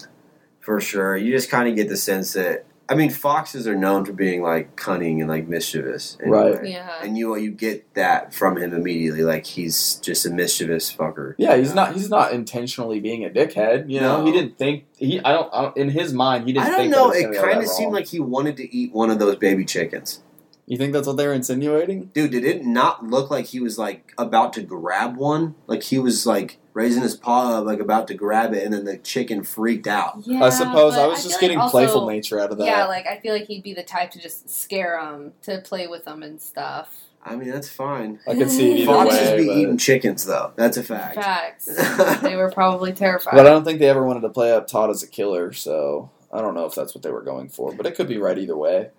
[0.60, 1.16] for sure.
[1.16, 4.44] You just kind of get the sense that I mean, foxes are known for being
[4.44, 6.64] like cunning and like mischievous, Right.
[6.66, 6.90] Yeah.
[7.02, 11.34] And you you get that from him immediately, like he's just a mischievous fucker.
[11.40, 13.90] Yeah, he's not he's not intentionally being a dickhead.
[13.90, 14.26] You know, No.
[14.26, 15.20] he didn't think he.
[15.20, 15.78] I don't, I don't.
[15.78, 16.68] In his mind, he didn't.
[16.68, 17.12] I don't think know.
[17.12, 20.22] That It kind of seemed like he wanted to eat one of those baby chickens.
[20.66, 22.06] You think that's what they were insinuating?
[22.14, 25.56] Dude, did it not look like he was like about to grab one?
[25.68, 28.86] Like he was like raising his paw up, like about to grab it, and then
[28.86, 30.20] the chicken freaked out.
[30.26, 32.66] Yeah, I suppose I was feel just like getting also- playful nature out of that.
[32.66, 35.88] Yeah, like I feel like he'd be the type to just scare them, to play
[35.88, 36.96] with them and stuff.
[37.26, 38.20] I mean, that's fine.
[38.28, 39.38] I can see it either Foxes way.
[39.38, 40.52] be but- eating chickens, though.
[40.56, 41.16] That's a fact.
[41.16, 41.66] Facts.
[42.22, 43.36] they were probably terrified.
[43.36, 46.10] But I don't think they ever wanted to play up Todd as a killer, so
[46.34, 47.74] I don't know if that's what they were going for.
[47.74, 48.90] But it could be right either way.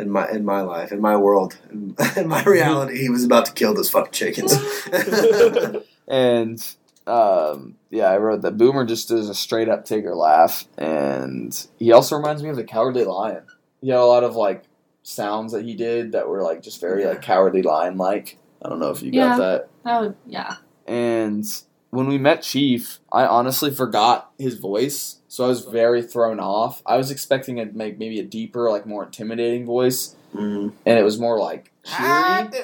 [0.00, 3.46] In my in my life, in my world, in, in my reality, he was about
[3.46, 4.54] to kill those fucking chickens.
[6.08, 6.74] and
[7.06, 11.92] um, yeah, I wrote that Boomer just does a straight up Tigger laugh, and he
[11.92, 13.44] also reminds me of the Cowardly Lion.
[13.80, 14.64] He had a lot of like
[15.02, 18.38] sounds that he did that were like just very like Cowardly Lion like.
[18.62, 19.28] I don't know if you Yeah.
[19.30, 19.68] got that.
[19.84, 20.56] That would, yeah.
[20.86, 21.46] And
[21.90, 26.82] when we met Chief, I honestly forgot his voice, so I was very thrown off.
[26.84, 30.72] I was expecting a make maybe a deeper, like more intimidating voice, Mm.
[30.86, 32.48] and it was more like Ah.
[32.52, 32.62] cheery.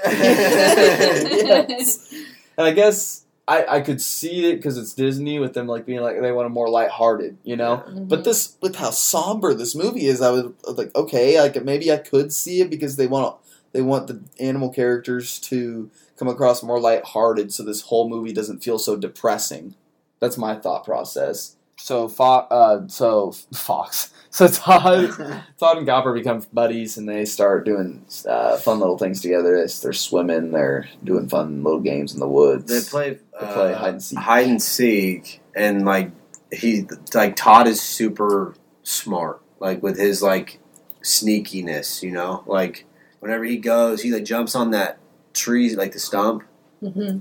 [1.46, 2.12] yes.
[2.58, 6.00] And I guess I, I could see it because it's Disney with them like being
[6.00, 7.82] like they want a more lighthearted, you know.
[7.86, 8.08] Mhm.
[8.08, 10.44] But this with how somber this movie is, I was
[10.76, 13.36] like, okay, like maybe I could see it because they want
[13.72, 18.64] they want the animal characters to come across more lighthearted, so this whole movie doesn't
[18.64, 19.74] feel so depressing.
[20.18, 21.55] That's my thought process.
[21.78, 25.10] So Fox, uh, so Fox, so Todd,
[25.58, 29.56] Todd and Copper become buddies, and they start doing uh, fun little things together.
[29.56, 32.64] They're they're swimming, they're doing fun little games in the woods.
[32.70, 34.18] They play They play uh, hide and seek.
[34.18, 36.10] hide and seek, and like
[36.52, 40.58] he like Todd is super smart, like with his like
[41.02, 42.84] sneakiness, you know, like
[43.20, 44.98] whenever he goes, he like jumps on that
[45.34, 46.42] tree, like the stump.
[46.80, 47.18] hmm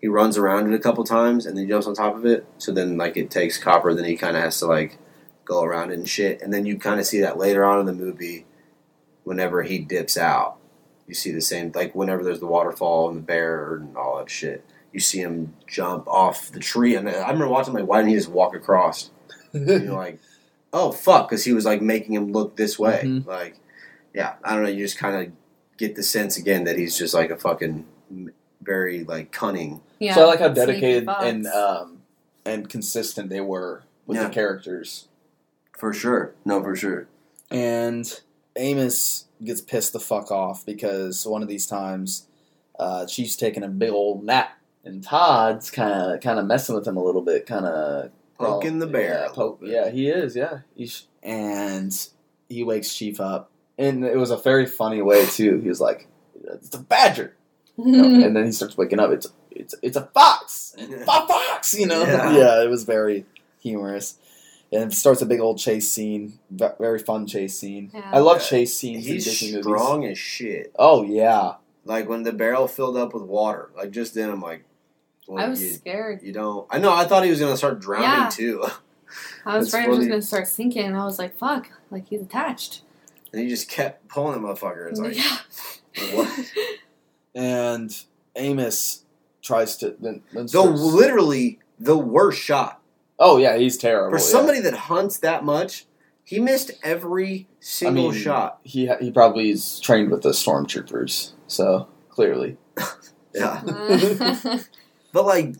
[0.00, 2.46] He runs around it a couple times, and then jumps on top of it.
[2.58, 4.98] So then like it takes Copper, then he kind of has to like
[5.44, 7.86] go around it and shit, and then you kind of see that later on in
[7.86, 8.46] the movie,
[9.24, 10.56] whenever he dips out.
[11.06, 14.30] You see the same, like whenever there's the waterfall and the bear and all that
[14.30, 14.64] shit.
[14.92, 18.16] You see him jump off the tree, and I remember watching like, why didn't he
[18.16, 19.10] just walk across?
[19.52, 20.20] And you're like,
[20.72, 23.02] oh fuck, because he was like making him look this way.
[23.04, 23.26] Mhm.
[23.26, 23.56] Like,
[24.14, 24.70] yeah, I don't know.
[24.70, 25.32] You just kind of
[25.76, 27.84] get the sense again that he's just like a fucking
[28.62, 29.80] very like cunning.
[29.98, 30.14] Yeah.
[30.14, 31.98] so I like how dedicated and um,
[32.44, 34.24] and consistent they were with Yeah.
[34.28, 35.08] the characters.
[35.76, 37.08] For sure, no, for sure.
[37.50, 38.06] And
[38.56, 42.26] Amos gets pissed the fuck off because one of these times,
[42.78, 46.86] uh, Chief's taking a big old nap, and Todd's kind of kind of messing with
[46.86, 50.34] him a little bit, kind of Poking the bear Yeah, poke, yeah, he is.
[50.34, 51.92] Yeah, He's, and
[52.48, 55.60] he wakes Chief up, and it was a very funny way too.
[55.60, 56.08] He was like,
[56.44, 57.34] "It's a badger,"
[57.86, 58.22] you know, mm-hmm.
[58.22, 59.10] and then he starts waking up.
[59.10, 62.02] It's it's it's a fox, a fox, you know.
[62.02, 62.32] Yeah.
[62.36, 62.62] Yeah.
[62.64, 63.26] it was very
[63.60, 64.16] humorous.
[64.72, 67.90] And it starts a big old chase scene, very fun chase scene.
[67.92, 68.08] Yeah.
[68.12, 69.64] I love chase scenes He's in Disney movies.
[69.64, 70.72] strong as shit.
[70.78, 71.54] Oh yeah,
[71.84, 74.64] Like when the barrel filled up with water, like just then, I'm like,
[75.26, 76.22] well, I was you, scared.
[76.22, 76.68] you don't.
[76.70, 76.92] I know.
[76.92, 78.28] I thought he was gonna start drowning Yeah.
[78.30, 78.64] too,
[79.44, 82.08] I was afraid it was going to start sinking, and I was like, fuck, like
[82.08, 82.82] he's attached.
[83.32, 84.88] and he just kept pulling the motherfucker.
[84.88, 85.38] It's like, yeah.
[86.14, 86.52] what?
[87.34, 88.04] And
[88.36, 89.04] Amos
[89.42, 92.80] tries to then, then the starts- literally the worst shot
[93.20, 94.10] oh yeah, he's terrible.
[94.18, 94.30] for yeah.
[94.30, 95.86] somebody that hunts that much.
[96.24, 98.60] He missed every single I mean, shot.
[98.62, 102.56] he he probably is trained with the stormtroopers, so clearly.
[103.32, 103.60] Yeah,
[105.12, 105.54] but like.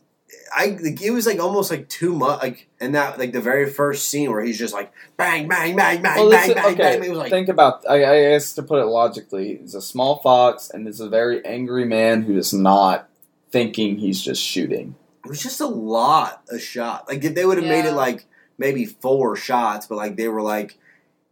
[0.53, 3.71] I like, it was like almost like too much like and that like the very
[3.71, 7.05] first scene where he's just like bang bang bang bang Well, bang bang okay, bang.
[7.05, 7.89] It was like think about.
[7.89, 11.45] I, I guess to put it logically, it's a small fox, and it's a very
[11.45, 13.09] angry man who is not
[13.51, 14.95] thinking he's just shooting.
[15.25, 17.09] it was just a lot a shot.
[17.09, 18.27] Like if they would have made it like
[18.59, 20.77] maybe four shots, but like they were like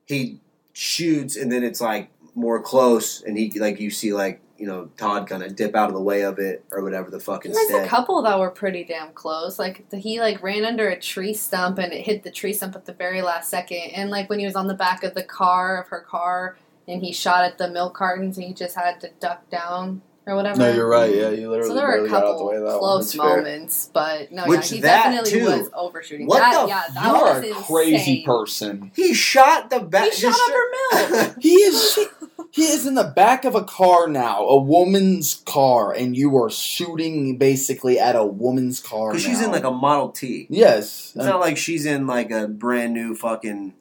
[0.06, 0.40] he
[0.72, 4.90] shoots and then it's like more close and he like you see like you know
[4.96, 7.52] Todd kind of dip out of the way of it or whatever the fuck There
[7.52, 9.58] was a couple that were pretty damn close.
[9.58, 12.74] Like the, he like ran under a tree stump and it hit the tree stump
[12.74, 13.90] at the very last second.
[13.94, 16.56] And like when he was on the back of the car of her car
[16.88, 20.34] and he shot at the milk cartons and he just had to duck down or
[20.34, 20.58] whatever.
[20.58, 21.14] No, you're right.
[21.14, 23.12] Yeah, you literally So there were a got out the couple way of that close
[23.12, 23.36] That's fair.
[23.36, 25.44] moments, but no, Which yeah, he definitely too.
[25.46, 26.26] was overshooting.
[26.26, 28.24] What that, the yeah, that You was are a crazy insane.
[28.24, 28.90] person.
[28.96, 30.12] He shot the back.
[30.12, 31.36] He shot up her milk.
[31.40, 31.98] He is.
[32.50, 36.50] He is in the back of a car now, a woman's car, and you are
[36.50, 39.10] shooting basically at a woman's car.
[39.10, 40.46] because she's in like a Model T.
[40.50, 41.12] yes.
[41.14, 43.74] It's not like she's in like a brand new fucking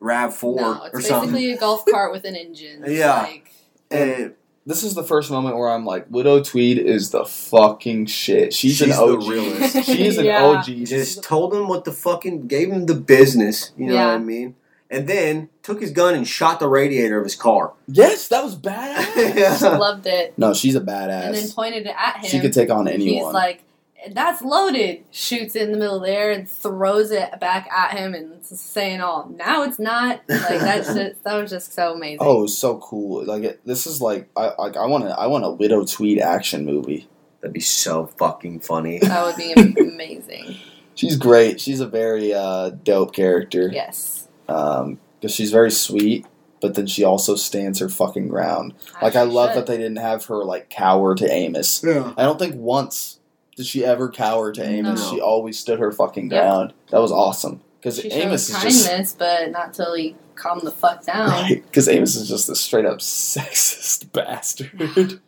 [0.00, 1.30] Rav Four No, or it's something.
[1.32, 2.84] basically a golf cart with an engine.
[2.86, 3.22] Yeah.
[3.22, 3.50] Like,
[3.90, 4.34] And
[4.66, 8.52] this is the first moment where I'm like, Widow Tweed is the fucking shit.
[8.52, 9.28] She's, an She's the OG.
[9.28, 9.84] realest.
[9.84, 10.44] She's an Yeah.
[10.44, 10.66] OG.
[10.86, 13.72] just told him what the fucking gave him the business.
[13.78, 14.06] You know Yeah.
[14.08, 14.56] what I mean?
[14.90, 17.72] And then took his gun and shot the radiator of his car.
[17.86, 19.60] Yes, that was badass.
[19.78, 20.36] Loved it.
[20.38, 21.26] no, she's a badass.
[21.26, 22.30] And then pointed it at him.
[22.30, 23.24] She could take on anyone.
[23.26, 23.64] He's like,
[24.12, 25.04] that's loaded.
[25.10, 28.32] Shoots it in the middle of the air and throws it back at him and
[28.34, 32.18] it's saying, "Oh, now it's not." Like that's just that was just so amazing.
[32.20, 33.24] oh, it was so cool.
[33.24, 36.20] Like it, this is like I like I want to I want a Widow Tweed
[36.20, 37.08] action movie.
[37.40, 38.98] That'd be so fucking funny.
[39.00, 40.56] that would be amazing.
[40.94, 41.60] She's great.
[41.60, 43.70] She's a very uh, dope character.
[43.72, 44.17] Yes.
[44.48, 46.26] Um, because she's very sweet,
[46.60, 48.74] but then she also stands her fucking ground.
[49.02, 49.58] Like I She love should.
[49.58, 51.82] that they didn't have her like cower to Amos.
[51.84, 52.12] Yeah.
[52.16, 53.18] I don't think once
[53.56, 55.00] did she ever cower to Amos.
[55.00, 55.10] No.
[55.10, 56.40] She always stood her fucking Yep.
[56.40, 56.72] ground.
[56.90, 57.60] That was awesome.
[57.80, 61.28] Because Amos is kindness, just but not till he calmed the fuck down.
[61.30, 61.62] right.
[61.64, 65.20] Because Amos is just a straight up sexist bastard.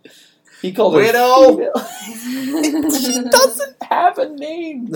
[0.63, 1.73] He called her Widow?
[2.91, 4.93] she doesn't have a name.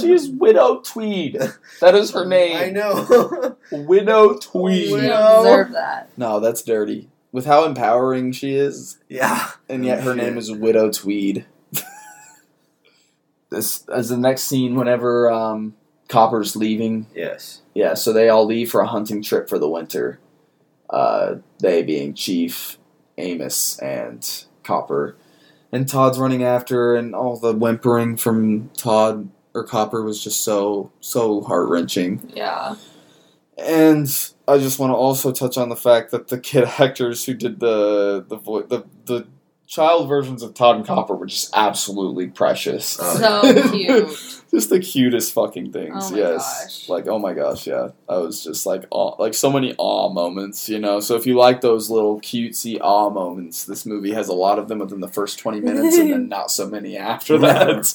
[0.00, 1.38] She is Widow Tweed.
[1.80, 2.56] That is her name.
[2.56, 3.56] I know.
[3.72, 4.88] Widow Tweed.
[4.88, 5.42] You Widow.
[5.42, 6.10] deserve that.
[6.16, 7.08] No, that's dirty.
[7.32, 9.50] With how empowering she is, yeah.
[9.68, 11.46] and yet her name is Widow Tweed.
[13.50, 15.74] this as the next scene whenever um,
[16.08, 17.06] Copper's leaving.
[17.14, 17.62] Yes.
[17.74, 20.18] Yeah, so they all leave for a hunting trip for the winter.
[20.88, 22.78] Uh, they being Chief,
[23.18, 25.16] Amos, and Copper.
[25.72, 30.92] And Todd's running after, and all the whimpering from Todd or Copper was just so
[31.00, 32.30] so heart wrenching.
[32.34, 32.76] Yeah.
[33.56, 34.06] And
[34.46, 37.60] I just want to also touch on the fact that the kid actors who did
[37.60, 39.26] the the vo- the the
[39.68, 42.86] child versions of Todd and Copper were just absolutely precious.
[42.86, 44.08] So cute.
[44.50, 46.06] just the cutest fucking things.
[46.08, 46.88] Oh my yes, gosh.
[46.88, 47.90] like oh my gosh, yeah.
[48.08, 51.00] I was just like awe, like so many awe moments, you know.
[51.00, 54.68] So if you like those little cutesy awe moments, this movie has a lot of
[54.68, 57.94] them within the first twenty minutes, and then not so many after that.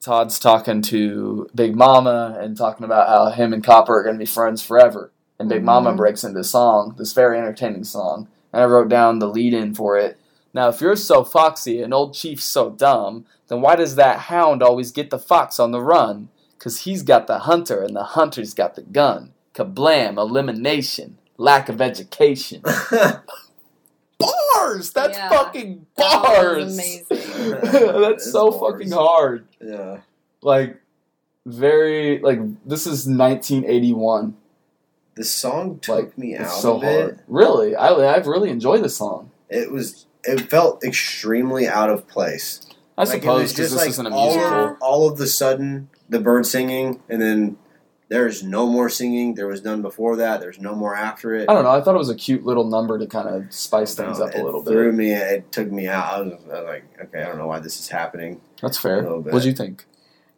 [0.00, 4.18] Todd's talking to Big Mama and talking about how him and Copper are going to
[4.18, 5.12] be friends forever.
[5.38, 5.96] And Big Mama Mhm.
[5.98, 8.26] breaks into song, this very entertaining song.
[8.52, 10.16] And I wrote down the lead in for it.
[10.52, 14.62] Now, if you're so foxy and old Chief's so dumb, then why does that hound
[14.62, 16.28] always get the fox on the run?
[16.58, 19.32] Cause he's got the hunter and the hunter's got the gun.
[19.54, 22.62] Kablam, elimination, lack of education.
[24.18, 24.92] Bars!
[24.92, 25.28] That's Yeah.
[25.30, 26.64] fucking bars!
[26.64, 27.50] was amazing.
[27.50, 28.60] That's That's so bars.
[28.72, 29.46] fucking hard.
[29.64, 30.00] yeah.
[30.42, 30.80] Like,
[31.46, 34.36] very, like, this is 1981.
[35.14, 37.00] The song took Like, me out so of it.
[37.00, 37.20] hard.
[37.28, 37.74] Really?
[37.74, 39.30] I, I've really enjoyed the song.
[39.48, 40.06] It was.
[40.24, 42.66] It felt extremely out of place.
[42.98, 44.58] I Like, suppose because this like isn't a all, musical.
[44.58, 44.74] Yeah.
[44.80, 47.56] all of the sudden the bird singing, and then
[48.08, 49.34] there's no more singing.
[49.36, 50.40] There was none before that.
[50.40, 51.48] There's no more after it.
[51.48, 51.70] I don't know.
[51.70, 54.34] I thought it was a cute little number to kind of spice things No, up
[54.34, 54.94] a it little threw bit.
[54.96, 55.12] me.
[55.12, 56.14] It took me out.
[56.14, 58.40] I was, I was like, okay, I don't know why this is happening.
[58.60, 58.98] That's fair.
[58.98, 59.32] a little bit.
[59.32, 59.86] What'd you think?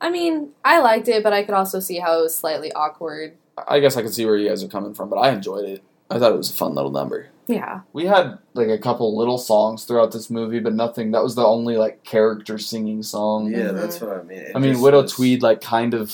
[0.01, 3.37] I mean, I liked it, but I could also see how it was slightly awkward.
[3.67, 5.83] I guess I can see where you guys are coming from, but I enjoyed it.
[6.11, 7.29] I thought it was a fun little number.
[7.49, 7.81] Yeah.
[7.93, 11.11] We had like a couple little songs throughout this movie, but nothing.
[11.11, 13.51] That was the only like character singing song.
[13.51, 13.75] Yeah, Mhm.
[13.81, 14.39] that's what I mean.
[14.39, 16.13] It I mean, Widow was- Tweed like kind of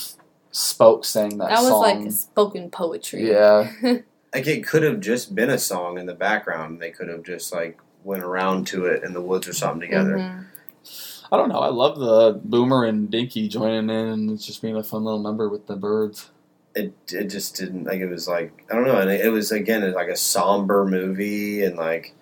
[0.50, 1.82] spoke, sang that, That was song.
[1.82, 3.28] like spoken poetry.
[3.30, 3.70] yeah,
[4.34, 6.80] Like it could have just been a song in the background.
[6.80, 10.16] They could have just like went around to it in the woods or something together.
[10.16, 10.44] Mhm.
[11.30, 11.58] I don't know.
[11.58, 15.20] I love the Boomer and Dinky joining in, and it's just being a fun little
[15.20, 16.30] number with the birds.
[16.78, 18.98] It it just didn't like it was like I don't know.
[19.00, 22.14] And it, it was again it's like a somber movie and like,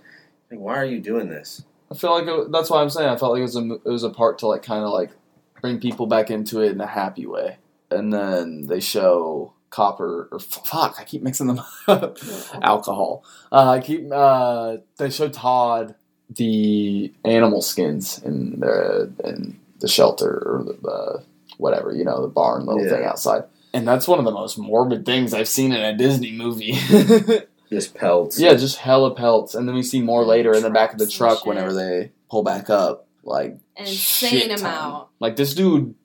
[0.50, 1.64] like why are you doing this?
[1.90, 3.84] I feel like it, that's why I'm saying I felt like it was a it
[3.90, 5.10] was a part to like kind of like
[5.60, 7.58] bring people back into it in a happy way,
[7.90, 12.18] and then they show Copper or fuck I keep mixing them up
[12.62, 13.24] alcohol.
[13.52, 15.94] Uh, I keep uh, they show Todd
[16.34, 21.22] the animal skins in the in the shelter or the, the
[21.58, 22.90] whatever you know the barn little Yeah.
[22.90, 26.32] thing outside, and that's one of the most morbid things I've seen in a Disney
[26.32, 26.72] movie.
[27.70, 28.38] Just pelts.
[28.38, 31.06] Yeah, just hella pelts, and then we see more later in the back of the
[31.06, 33.08] truck whenever they pull back up.
[33.24, 34.60] Like An shit insane ton.
[34.60, 35.08] amount.
[35.18, 35.96] Like this dude,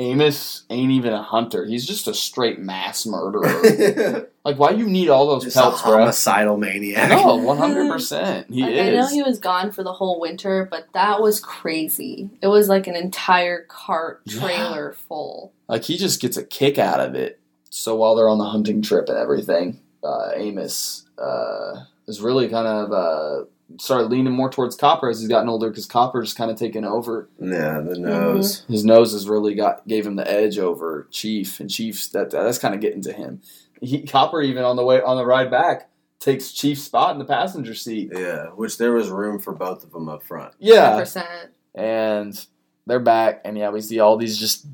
[0.00, 1.66] Amos ain't even a hunter.
[1.66, 4.30] He's just a straight mass murderer.
[4.46, 5.98] like, why do you need all those just a pelts, bro?
[5.98, 7.10] homicidal maniac.
[7.10, 8.46] No, one hundred percent.
[8.50, 12.30] He like, I know he was gone for the whole winter, but that was crazy.
[12.40, 14.40] It was like an entire cart Yeah.
[14.40, 15.52] trailer full.
[15.68, 17.38] Like he just gets a kick out of it.
[17.68, 22.66] So while they're on the hunting trip and everything, uh, Amos uh, is really kind
[22.66, 23.44] of uh,
[23.78, 27.28] started leaning more towards Copper as he's gotten older because Copper's kind of taken over.
[27.38, 28.64] Yeah, the nose.
[28.68, 32.58] his nose has really got gave him the edge over Chief, and Chief's that that's
[32.58, 33.40] kind of getting to him.
[33.80, 37.24] He, Copper even on the way on the ride back takes Chief's spot in the
[37.24, 38.10] passenger seat.
[38.14, 40.54] Yeah, which there was room for both of them up front.
[40.58, 41.48] Yeah, 100%.
[41.74, 42.46] and
[42.86, 44.66] they're back, and yeah, we see all these just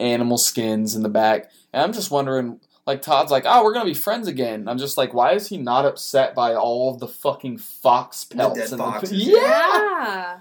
[0.00, 3.84] animal skins in the back, and I'm just wondering, like Todd's like, oh, we're gonna
[3.86, 4.68] be friends again.
[4.68, 8.36] I'm just like, why is he not upset by all of the fucking fox The
[8.36, 8.58] pelts?
[8.60, 9.12] dead and foxes.
[9.12, 10.38] yeah, Yeah.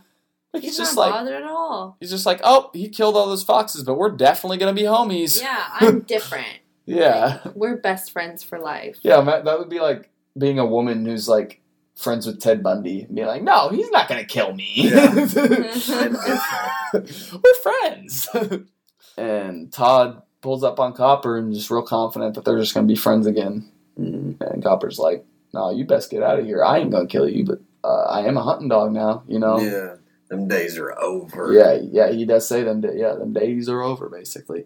[0.54, 1.96] like He's, he's, just not like, bothered at all.
[2.00, 5.42] he's just like, oh, he killed all those foxes, but we're definitely gonna be homies.
[5.42, 6.60] Yeah, I'm different.
[6.86, 8.98] yeah, We're best friends for life.
[9.04, 9.22] yeah.
[9.22, 11.62] ma- That would be like being a woman who's like
[11.96, 14.74] friends with Ted Bundy and be like, no, he's not gonna kill me.
[14.76, 15.14] Yeah.
[16.94, 18.28] we're friends.
[19.18, 22.96] and Todd pulls up on Copper and just real confident that they're just gonna be
[22.96, 23.68] friends again.
[24.00, 24.40] Mhm.
[24.42, 26.64] And Copper's like, "No, you best get out of here.
[26.64, 29.24] I ain't gonna kill you, but uh, I am a hunting dog now.
[29.28, 29.96] You know." Yeah,
[30.30, 31.52] them days are over.
[31.54, 32.84] Yeah, yeah, he does say them.
[32.94, 34.66] Yeah, them days are over, basically.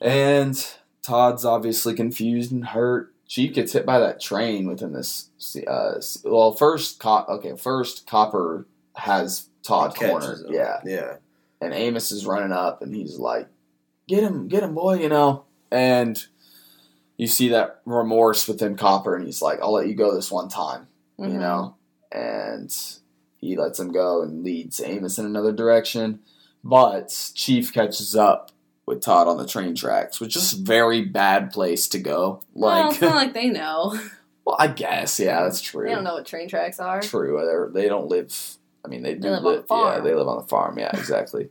[0.00, 0.56] And
[1.02, 3.12] Todd's obviously confused and hurt.
[3.26, 5.30] Chief gets hit by that train within this.
[5.66, 10.46] Uh, well, first, Co- okay, first Copper has Todd cornered.
[10.46, 10.52] him.
[10.52, 11.16] Yeah, yeah.
[11.60, 13.48] and Amos is running up, and he's like,
[14.08, 15.44] "Get him, get him, boy!" You know.
[15.70, 16.24] And
[17.16, 20.48] you see that remorse within Copper, and he's like, "I'll let you go this one
[20.48, 20.88] time,"
[21.18, 21.32] Mhm.
[21.32, 21.74] you know.
[22.12, 22.74] And
[23.38, 26.20] he lets him go and leads Amos in another direction.
[26.64, 28.50] But Chief catches up
[28.86, 32.40] with Todd on the train tracks, which is a very bad place to go.
[32.54, 33.98] well, Like, it's not like they know.
[34.44, 35.86] well, I guess, yeah, that's true.
[35.88, 37.00] They don't know what train tracks are.
[37.02, 37.40] True.
[37.44, 38.56] They're, they don't live.
[38.84, 40.78] I mean, they do live on the Yeah, they live on the farm.
[40.78, 41.50] Yeah, exactly.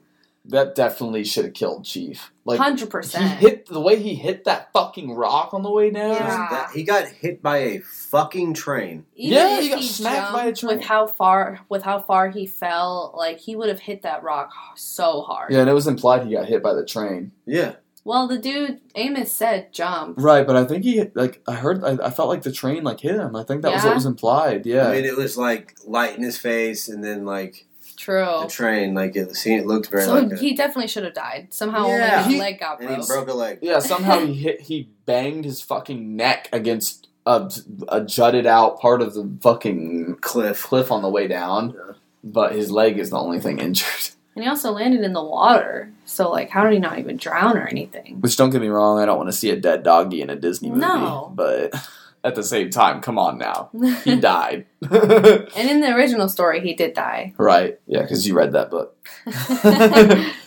[0.49, 2.31] That definitely should have killed Chief.
[2.45, 3.39] Like Hundred he percent.
[3.39, 6.11] hit the way he hit that fucking rock on the way down.
[6.11, 6.47] Yeah.
[6.51, 9.05] That- he got hit by a fucking train.
[9.15, 10.77] Yeah, he got smacked by a train.
[10.77, 14.51] With how far, with how far he fell, like he would have hit that rock
[14.75, 15.51] so hard.
[15.51, 17.31] Yeah, and it was implied he got hit by the train.
[17.45, 17.75] Yeah.
[18.03, 20.19] Well, the dude Amos said jump.
[20.19, 22.99] Right, but I think he like I heard I, I felt like the train like
[22.99, 23.35] hit him.
[23.35, 24.67] I think that was what was implied.
[24.67, 24.89] Yeah.
[24.89, 27.65] I mean, it was like light in his face, and then like
[28.05, 28.39] True.
[28.43, 31.15] the train, like it, see, it looked very So like a, he definitely should have
[31.15, 31.47] died.
[31.51, 31.93] Somehow Yeah.
[31.93, 33.01] only his He- leg got and broke.
[33.01, 33.59] he broke a leg.
[33.63, 37.51] yeah, somehow he hit he banged his fucking neck against a,
[37.87, 40.61] a jutted out part of the fucking Cliff.
[40.61, 41.73] cliff on the way down.
[41.75, 41.93] Yeah.
[42.23, 43.87] But his leg is the only thing injured.
[44.35, 45.89] And he also landed in the water.
[46.03, 48.17] So like how did he not even drown or anything?
[48.19, 50.35] Which don't get me wrong, I don't want to see a dead doggy in a
[50.35, 50.81] Disney movie.
[50.81, 51.31] No.
[51.33, 51.73] But
[52.25, 53.69] at the same time, come on now.
[54.03, 54.65] He died.
[54.81, 57.33] and in the original story he did die.
[57.37, 57.79] right.
[57.87, 58.97] Yeah, because you read that book.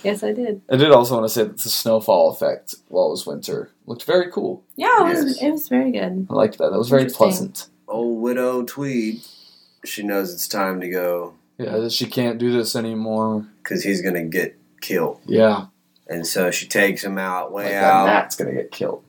[0.05, 0.61] yes, I did.
[0.71, 4.05] I did also want to say that the snowfall effect while it was winter looked
[4.05, 4.65] very cool.
[4.77, 6.27] Yeah, it was it was very good.
[6.31, 6.71] I liked that.
[6.71, 7.69] That was very pleasant.
[7.87, 9.21] Old widow Tweed.
[9.85, 13.47] She knows it's time to go Yeah, she can't do this anymore.
[13.63, 15.67] because he's gonna get killed, Yeah,
[16.09, 18.07] and so she takes him out way like out.
[18.07, 19.05] Matt's gonna get killed,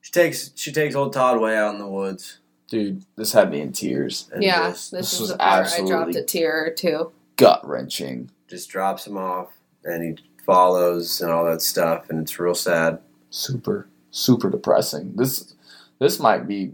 [0.00, 2.38] She takes she takes old Todd way out in the woods.
[2.68, 3.04] dude.
[3.16, 5.86] This had me in tears, And yeah, just, this, this is was the part I
[5.86, 7.12] dropped a tear or two.
[7.36, 9.48] gut wrenching, just drops him off,
[9.84, 12.98] and he follows and all that stuff, and it's real sad.
[13.30, 15.12] super, super depressing.
[15.16, 15.54] This,
[15.98, 16.72] this might be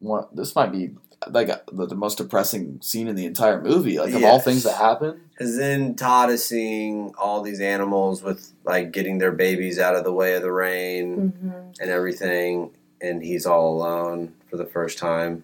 [0.00, 0.26] one.
[0.32, 0.90] This might be
[1.28, 3.98] like the, the most depressing scene in the entire movie.
[3.98, 5.20] Like of all things that happen.
[5.30, 10.04] Because then Todd is seeing all these animals with like getting their babies out of
[10.04, 11.70] the way of the rain Mm-hmm.
[11.80, 15.42] and everything, and he's all alone for the first time.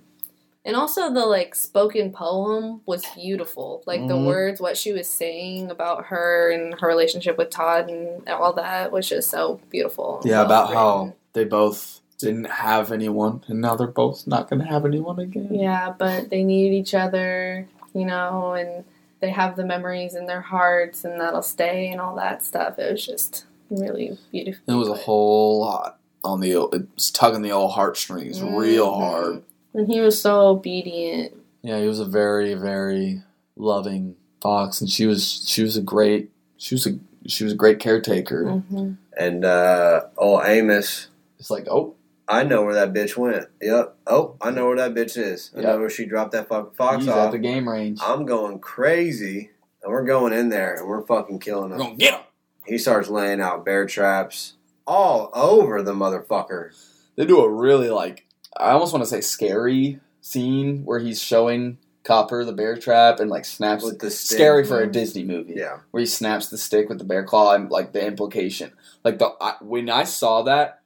[0.64, 3.82] And also the like spoken poem was beautiful.
[3.84, 4.26] Like the Mhm.
[4.26, 8.92] words, what she was saying about her and her relationship with Todd and all that
[8.92, 10.22] was just so beautiful.
[10.24, 10.76] Yeah, Well about written.
[10.76, 15.48] how they both didn't have anyone, and now they're both not gonna have anyone again.
[15.52, 18.84] Yeah, but they need each other, you know, and
[19.20, 22.78] they have the memories in their hearts and that'll stay and all that stuff.
[22.78, 24.62] It was just really beautiful.
[24.66, 26.52] It was a whole lot on the.
[26.72, 28.96] It was tugging the old heartstrings real Mhm.
[28.98, 29.42] hard.
[29.74, 31.32] And he was so obedient.
[31.62, 33.22] Yeah, he was a very, very
[33.56, 37.56] loving fox, and she was she was a great she was a she was a
[37.56, 38.44] great caretaker.
[38.50, 41.08] hmm And uh, old Amos,
[41.38, 41.94] It's like, oh,
[42.32, 43.46] I know where that bitch went.
[43.60, 43.96] Yep.
[44.06, 45.50] Oh, I know where that bitch is.
[45.56, 45.66] I Yep.
[45.68, 47.00] know where she dropped that fucking fox off.
[47.02, 47.98] he's at the game range.
[48.02, 49.50] I'm going crazy,
[49.82, 51.78] and we're going in there, and we're fucking killing him.
[51.78, 52.20] We're gonna get him.
[52.66, 54.54] He starts laying out bear traps
[54.86, 56.70] all over the motherfucker.
[57.16, 58.26] They do a really like
[58.56, 63.30] I almost want to say scary scene where he's showing Copper the bear trap and
[63.30, 63.84] like snaps.
[63.84, 64.36] With the stick.
[64.38, 64.90] Scary for a.
[64.90, 65.54] Disney movie.
[65.56, 65.78] Yeah.
[65.90, 68.72] where he snaps the stick with the bear claw and like the implication.
[69.04, 70.81] Like the I, when I saw that,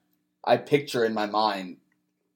[0.47, 1.77] I picture in my mind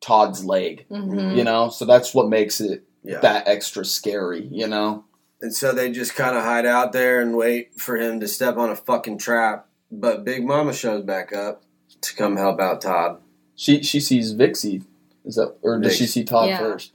[0.00, 0.86] Todd's leg.
[0.88, 3.20] hmm You know, so that's what makes it Yeah.
[3.20, 4.46] that extra scary.
[4.50, 5.04] You know,
[5.42, 8.56] And so they just kind of hide out there and wait for him to step
[8.56, 9.66] on a fucking trap.
[9.90, 11.62] But Big Mama shows back up
[12.02, 13.20] to come help out Todd.
[13.56, 14.84] she she sees Vixey.
[15.24, 16.58] Is that or does she see Todd Yeah.
[16.58, 16.92] first?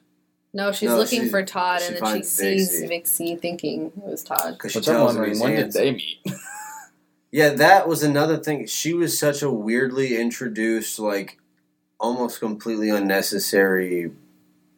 [0.53, 2.89] No, she's No, looking she- for Todd, and then she sees Vixey.
[2.89, 4.53] Vixey thinking it was Todd.
[4.53, 6.17] Because she Which I'm tells him wondering when did they meet?
[7.35, 8.65] Yeah, that was another thing.
[8.65, 11.37] She was such a weirdly introduced, like,
[11.99, 14.11] almost completely unnecessary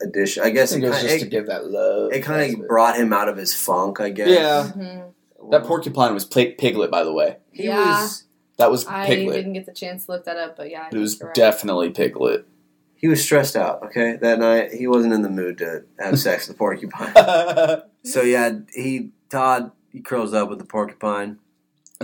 [0.01, 0.41] addition.
[0.41, 2.11] I I guess it it was kind just to of, give that love.
[2.13, 3.99] it kind of brought him out of his funk.
[4.01, 4.29] I guess.
[4.29, 4.71] Yeah.
[4.75, 5.11] Mhm.
[5.51, 7.37] That porcupine was Pig- Piglet, by the way.
[7.51, 8.01] He Yeah.
[8.01, 8.23] was
[8.57, 11.15] That was I didn't get the chance to look that up, but yeah, It was
[11.19, 12.45] think definitely Piglet.
[12.95, 13.83] he was stressed out.
[13.83, 17.13] Okay, that night he wasn't in the mood to have sex with the porcupine.
[17.13, 21.37] the So yeah, he Todd he curls up with the porcupine.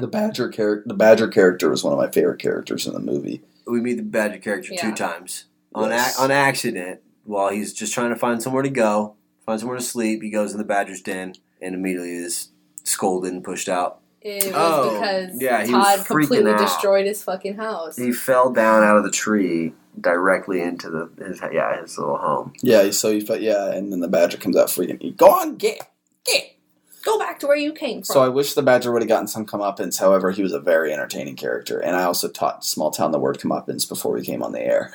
[0.01, 0.83] Badger character.
[0.87, 3.41] The badger character was one of my favorite characters in the movie.
[3.67, 6.15] We meet the badger character two times on Yes.
[6.15, 9.15] ac- on accident while he's just trying to find somewhere to go,
[9.45, 10.21] find somewhere to sleep.
[10.21, 12.49] He goes in the badger's den and immediately is
[12.83, 13.99] scolded and pushed out.
[14.21, 16.59] It was Oh, because yeah, he was Todd freaking completely out.
[16.59, 17.97] destroyed his fucking house.
[17.97, 22.53] He fell down out of the tree directly into the his yeah his little home.
[22.61, 25.01] Yeah, so he felt yeah, and then the badger comes out freaking.
[25.01, 25.79] He, Go on, get,
[26.25, 26.55] get.
[27.03, 28.13] Go back to where you came from.
[28.13, 29.99] So I wish the badger would have gotten some comeuppance.
[29.99, 33.39] However, he was a very entertaining character, and I also taught Small Town the word
[33.39, 34.93] comeuppance before we came on the air.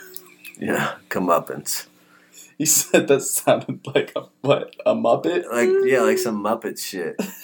[0.59, 1.87] Yeah, comeuppance.
[2.57, 4.75] He said that sounded like a what?
[4.85, 5.45] A muppet?
[5.51, 7.17] Like yeah, like some Muppet shit.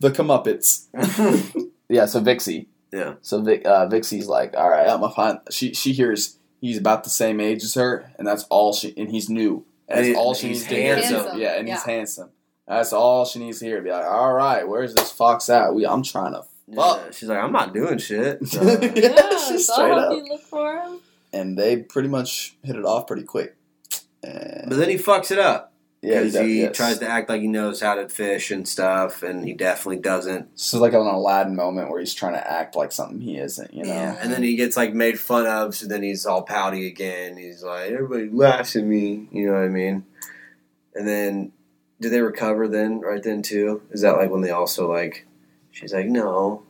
[0.00, 0.86] the comeuppance.
[1.88, 2.06] Yeah.
[2.06, 2.66] So Vixey.
[2.92, 3.14] yeah.
[3.20, 5.38] So Vic, uh, Vixey's like, all right, I'm gonna find.
[5.50, 8.94] She she hears he's about the same age as her, and that's all she.
[8.96, 9.64] And he's new.
[9.88, 10.96] And That's he- all she he's needs to hear.
[10.96, 11.40] handsome.
[11.40, 12.30] Yeah, and he's handsome.
[12.70, 13.82] That's all she needs to hear.
[13.82, 15.74] Be like, all right, where's this fox at?
[15.74, 16.44] We, I'm trying to
[16.74, 17.02] fuck.
[17.04, 18.38] Yeah, she's like, I'm not doing shit.
[18.46, 20.12] So, yeah, yeah, she's so straight up.
[20.12, 21.00] look for him.
[21.32, 23.56] And they pretty much hit it off pretty quick.
[24.22, 25.70] And but then he fucks it up
[26.02, 26.76] yeah, because does, he yes.
[26.76, 30.58] tries to act like he knows how to fish and stuff, and he definitely doesn't.
[30.58, 33.74] So like an Aladdin moment where he's trying to act like something he isn't.
[33.74, 33.92] You know.
[33.92, 37.36] Yeah, and then he gets like made fun of, so then he's all pouty again.
[37.36, 39.28] He's like, everybody laughs at me.
[39.30, 40.04] You know what I mean?
[40.94, 41.52] And then,
[42.00, 43.00] do they recover then?
[43.00, 43.82] Right then too?
[43.90, 45.26] Is that like when they also like?
[45.70, 46.62] She's like, no.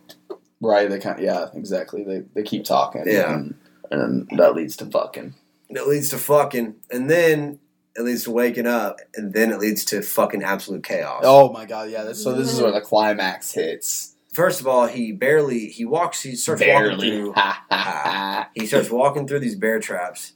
[0.60, 0.88] Right.
[0.90, 1.18] They kind.
[1.18, 1.46] Of, yeah.
[1.54, 2.04] Exactly.
[2.04, 3.04] They they keep talking.
[3.06, 3.34] Yeah.
[3.34, 3.54] And,
[3.90, 5.34] and then that leads to fucking.
[5.68, 7.60] It leads to fucking, and then
[7.96, 11.22] it leads to waking up, and then it leads to fucking absolute chaos.
[11.24, 11.90] Oh my god.
[11.90, 12.04] Yeah.
[12.04, 14.16] This, so this is where the climax hits.
[14.32, 16.22] First of all, he barely he walks.
[16.22, 17.32] He starts walking through.
[17.36, 18.48] Ha.
[18.54, 20.32] He starts walking through these bear traps,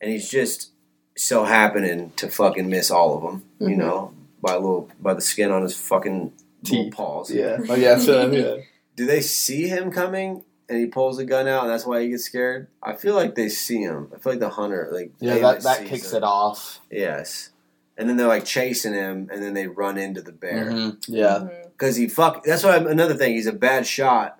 [0.00, 0.70] and he's just
[1.16, 3.44] so happening to fucking miss all of them.
[3.60, 3.78] You Mhm.
[3.78, 6.32] know, by a little by the skin on his fucking
[6.64, 6.92] Teeth.
[6.94, 7.30] paws.
[7.30, 7.58] Yeah.
[7.68, 7.98] Oh yeah.
[7.98, 8.56] So yeah.
[8.96, 10.44] Do they see him coming?
[10.68, 12.68] And he pulls a gun out, and that's why he gets scared.
[12.80, 14.08] I feel like they see him.
[14.14, 15.38] I feel like the hunter, like Yeah.
[15.38, 16.18] That that kicks him.
[16.18, 16.78] it off.
[16.90, 17.50] Yes,
[17.98, 20.66] and then they're like chasing him, and then they run into the bear.
[20.70, 21.04] Mhm.
[21.08, 21.38] Yeah.
[21.42, 21.62] Mhm.
[21.72, 22.44] because he fuck.
[22.44, 23.34] That's what I'm, another thing.
[23.34, 24.38] He's a bad shot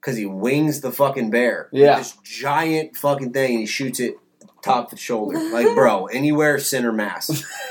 [0.00, 1.68] because he wings the fucking bear.
[1.72, 1.98] Yeah.
[1.98, 4.16] this giant fucking thing, and he shoots it
[4.62, 5.38] top of the shoulder.
[5.38, 7.42] Like, bro, anywhere center mass.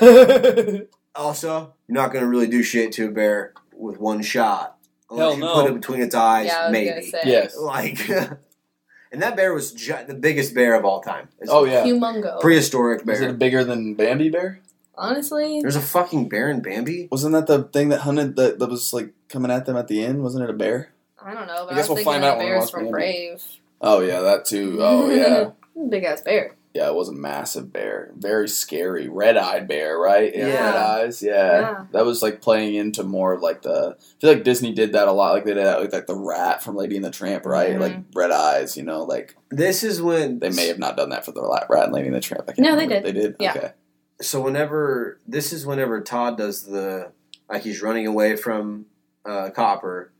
[1.18, 4.76] Also, you're not gonna really do shit to a bear with one shot.
[5.10, 5.54] Unless Hell you no.
[5.54, 7.06] put it between its eyes, Yeah, I was gonna maybe.
[7.10, 7.20] say.
[7.24, 7.56] yes.
[7.56, 8.08] Like,
[9.12, 11.28] and that bear was gi- the biggest bear of all time.
[11.40, 11.84] It's Oh yeah.
[11.84, 12.40] Humongo.
[12.40, 13.30] prehistoric Was bear.
[13.30, 14.60] it bigger than Bambi Bear?
[14.96, 17.08] Honestly, There's a fucking bear in Bambi.
[17.10, 20.04] Wasn't that the thing that hunted that, that was like coming at them at the
[20.04, 20.22] end?
[20.22, 20.90] Wasn't it a bear?
[21.24, 22.52] I don't know, but I I, guess was we'll thinking find of out when we
[22.52, 22.90] bears watch from Bambi.
[22.92, 23.42] Brave.
[23.80, 24.78] Oh yeah, that too.
[24.80, 25.50] Oh yeah.
[25.88, 26.54] Big ass bear.
[26.78, 28.12] Yeah, it was a massive bear.
[28.16, 29.08] Very scary.
[29.08, 30.32] Red eyed bear, right?
[30.34, 30.46] Yeah.
[30.46, 31.22] Red eyes.
[31.22, 31.60] Yeah.
[31.60, 31.84] Yeah.
[31.90, 35.08] That was like playing into more of like the I feel like Disney did that
[35.08, 35.32] a lot.
[35.32, 37.74] Like they did that with like the rat from Lady and the Tramp, right?
[37.74, 37.80] Mhm.
[37.80, 41.24] Like red eyes, you know, like This is when they may have not done that
[41.24, 42.44] for the rat rat and Lady and the Tramp.
[42.48, 43.04] I can't No, they did.
[43.04, 43.36] They did?
[43.40, 43.54] Yeah.
[43.56, 43.72] Okay.
[44.20, 47.10] so whenever this is whenever Todd does the
[47.50, 48.86] like he's running away from
[49.24, 50.12] uh, Copper,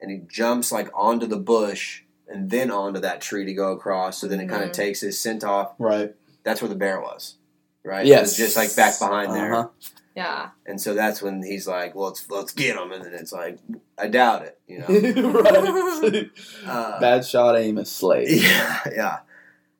[0.00, 4.18] and he jumps like onto the bush and then onto that tree to go across.
[4.18, 4.74] So then it kind of Mhm.
[4.74, 5.72] takes his scent off.
[5.78, 6.14] Right.
[6.44, 7.36] That's where the bear was,
[7.84, 8.06] right?
[8.06, 8.18] Yes.
[8.18, 9.54] it was just like back behind there.
[9.54, 9.68] Uh-huh.
[10.16, 10.48] Yeah.
[10.66, 13.58] And so that's when he's like, "Well, let's let's get him," and then it's like,
[13.96, 14.86] "I doubt it," you know.
[15.40, 16.30] right.
[16.66, 18.28] Uh, Bad shot Amos Slade.
[18.42, 19.18] Yeah, yeah.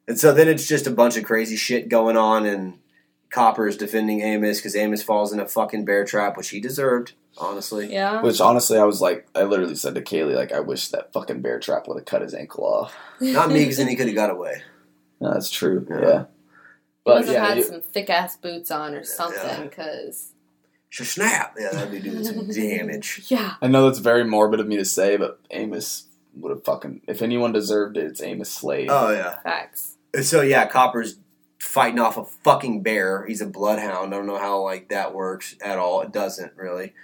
[0.07, 2.79] And so then it's just a bunch of crazy shit going on, and
[3.31, 7.13] Copper is defending Amos because Amos falls in a fucking bear trap, which he deserved,
[7.39, 7.93] honestly.
[7.93, 8.23] Yeah.
[8.23, 11.41] Which honestly, I was like, I literally said to Kaylee, like, I wish that fucking
[11.43, 12.95] bear trap would have cut his ankle off.
[13.21, 14.63] Not me, because then he could have got away.
[15.21, 15.87] No, that's true.
[15.91, 16.01] Yeah.
[16.01, 16.19] Yeah.
[16.21, 16.25] He
[17.05, 20.33] But must have yeah, had you- some thick ass boots on or something, because
[20.91, 21.55] Sure, snap!
[21.59, 23.25] Yeah, that'd be doing some damage.
[23.29, 27.03] yeah, I know that's very morbid of me to say, but Amos would have fucking.
[27.07, 28.89] If anyone deserved it, it's Amos Slade.
[28.91, 29.39] Oh yeah.
[29.43, 29.97] facts.
[30.23, 31.19] So yeah, Copper's
[31.59, 33.27] fighting off a fucking bear.
[33.27, 34.15] He's a bloodhound.
[34.15, 36.01] I don't know how like that works at all.
[36.01, 36.95] It doesn't really.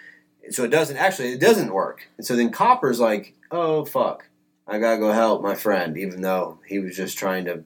[0.51, 1.32] So it doesn't actually.
[1.32, 2.09] It doesn't work.
[2.18, 4.28] And so then Copper's like, "Oh fuck,
[4.66, 7.64] I gotta go help my friend," even though he was just trying to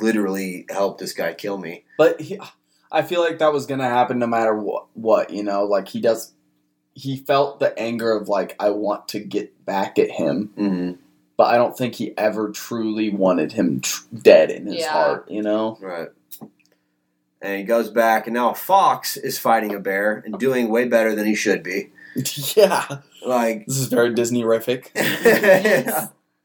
[0.00, 1.84] literally help this guy kill me.
[1.98, 2.38] But he,
[2.92, 4.86] I feel like that was gonna happen no matter what.
[4.94, 6.32] What you know, like he does.
[6.92, 10.92] He felt the anger of like I want to get back at him, Mm-hmm.
[11.36, 14.92] but I don't think he ever truly wanted him tr- dead in his Yeah.
[14.92, 15.30] heart.
[15.30, 15.78] You know?
[15.80, 16.08] Right.
[17.42, 20.86] And he goes back, and now a fox is fighting a bear and doing way
[20.86, 21.90] better than he should be.
[22.56, 22.98] yeah.
[23.24, 24.88] Like, This is very Disney rific.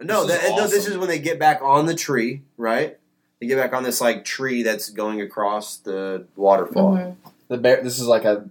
[0.02, 2.98] no, This that, is no, this is when they get back on the tree, right?
[3.40, 6.94] They get back on this like tree that's going across the waterfall.
[6.98, 7.16] Mhm.
[7.48, 7.84] The bear.
[7.84, 8.50] This is like a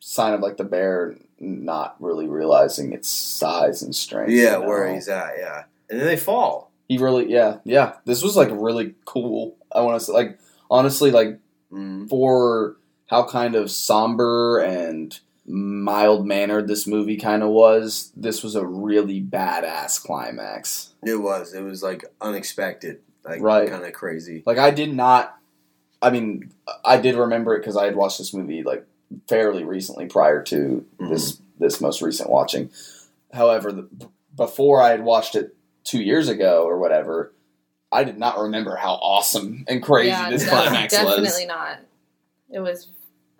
[0.00, 4.30] sign of like the bear not really realizing its size and strength.
[4.30, 4.94] Yeah, you where know?
[4.94, 5.64] he's at, yeah.
[5.90, 6.70] And then they fall.
[6.88, 7.94] He really, yeah, yeah.
[8.04, 9.56] This was like really cool.
[9.72, 10.38] I want to say, like,
[10.70, 11.38] honestly, like
[11.72, 12.08] Mm.
[12.08, 12.76] for
[13.08, 18.66] how kind of somber and mild mannered this movie kind of was, this was a
[18.66, 20.92] really badass climax.
[21.04, 21.54] It was.
[21.54, 23.68] It was like unexpected, like Right.
[23.68, 24.42] kind of crazy.
[24.46, 25.36] Like, I did not.
[26.00, 26.52] I mean,
[26.84, 28.86] I did remember it because I had watched this movie like
[29.26, 31.08] fairly recently prior to mm-hmm.
[31.08, 32.70] this this most recent watching.
[33.32, 33.88] However, the,
[34.36, 37.32] before I had watched it two years ago or whatever,
[37.90, 41.30] I did not remember how awesome and crazy yeah, this no, climax definitely was.
[41.30, 41.78] Definitely not.
[42.50, 42.88] It was.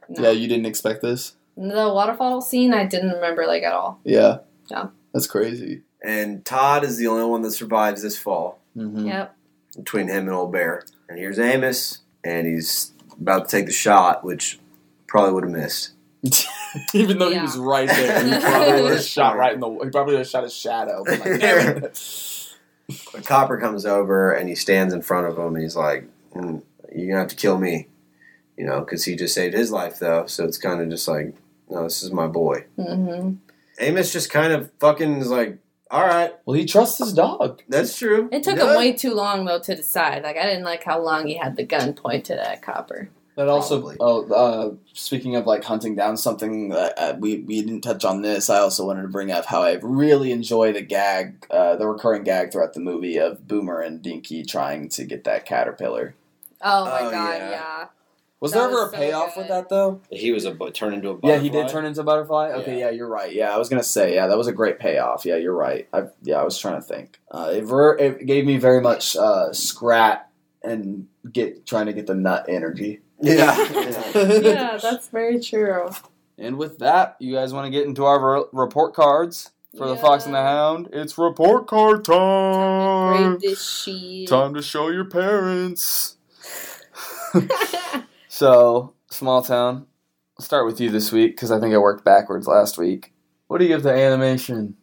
[0.08, 0.22] No.
[0.22, 1.34] Yeah, you didn't expect this.
[1.58, 4.00] The waterfall scene, I didn't remember like at all.
[4.04, 4.38] Yeah.
[4.70, 4.88] Yeah.
[5.12, 5.82] That's crazy.
[6.04, 9.06] And Todd is the only one that survives this fall Mm-hmm.
[9.06, 9.36] Yep.
[9.76, 10.84] between him and Old Bear.
[11.08, 14.60] And here's Amos, and he's about to take the shot, which
[15.08, 15.90] probably would have missed.
[16.94, 19.68] Even though he was right there, he probably would have shot right in the.
[19.82, 21.02] He probably would have shot his shadow.
[21.04, 21.82] But like, damn
[23.24, 26.62] Copper comes over and he stands in front of him, and he's like, mm,
[26.94, 27.88] "You're gonna have to kill me,"
[28.56, 30.26] you know, because he just saved his life though.
[30.26, 31.34] So it's kind of just like,
[31.70, 33.34] "No, this is my boy." hmm
[33.80, 35.58] Amos just kind of fucking is like,
[35.90, 37.62] "All right, well, he trusts his dog.
[37.68, 38.70] that's true." It took No.
[38.70, 40.22] him way too long though to decide.
[40.24, 43.08] Like I didn't like how long he had the gun pointed at Copper.
[43.36, 43.76] That also.
[43.78, 43.96] Probably.
[44.00, 48.20] Oh, uh, speaking of like hunting down something that uh, we we didn't touch on
[48.22, 48.50] this.
[48.50, 52.24] I also wanted to bring up how I really enjoy the gag, uh, the recurring
[52.24, 56.16] gag throughout the movie of Boomer and Dinky trying to get that caterpillar.
[56.62, 57.50] Oh my Oh, god, yeah.
[57.50, 57.86] yeah.
[58.40, 59.40] Was That there ever was a so payoff good.
[59.40, 60.00] with that though?
[60.10, 61.30] He was a bu- turned into a butterfly.
[61.34, 62.50] Yeah, he did turn into a butterfly.
[62.52, 62.86] Okay, Yeah.
[62.86, 62.90] yeah.
[62.90, 63.32] you're right.
[63.32, 65.24] Yeah, I was gonna say, yeah, that was a great payoff.
[65.26, 65.88] Yeah, you're right.
[65.92, 67.18] I yeah, I was trying to think.
[67.30, 70.30] Uh, it, ver- it gave me very much uh, scrat
[70.62, 73.00] and get trying to get the nut energy.
[73.20, 73.56] Yeah.
[74.14, 75.90] yeah, that's very true.
[76.38, 79.96] And with that, you guys want to get into our re- report cards for the
[79.96, 80.88] Fox and the Hound?
[80.92, 83.38] It's report card time.
[83.38, 84.28] Grade this shit.
[84.28, 86.16] Time to show your parents.
[88.38, 89.86] so, small town.
[90.38, 93.12] I'll start with you this week because I think I worked backwards last week.
[93.48, 94.76] What do you give the animation?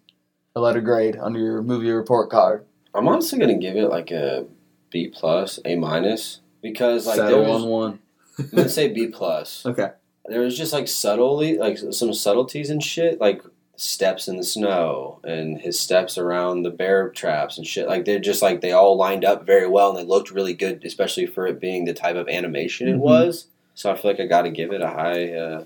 [0.58, 2.66] A letter grade under your movie report card.
[2.94, 4.46] I'm honestly gonna give it like a
[4.90, 7.64] B plus, A minus, because like there Settle was.
[7.64, 8.00] on one.
[8.40, 9.66] I'm gonna say B plus.
[9.66, 9.92] Okay.
[10.26, 13.42] There was just like subtly, like some subtleties and shit, like
[13.78, 17.88] steps in the snow and his steps around the bear traps and shit.
[17.88, 20.84] Like they're just like they all lined up very well and they looked really good,
[20.86, 23.00] especially for it being the type of animation it Mhm.
[23.00, 23.48] was.
[23.74, 25.64] So I feel like I got to give it a high, uh,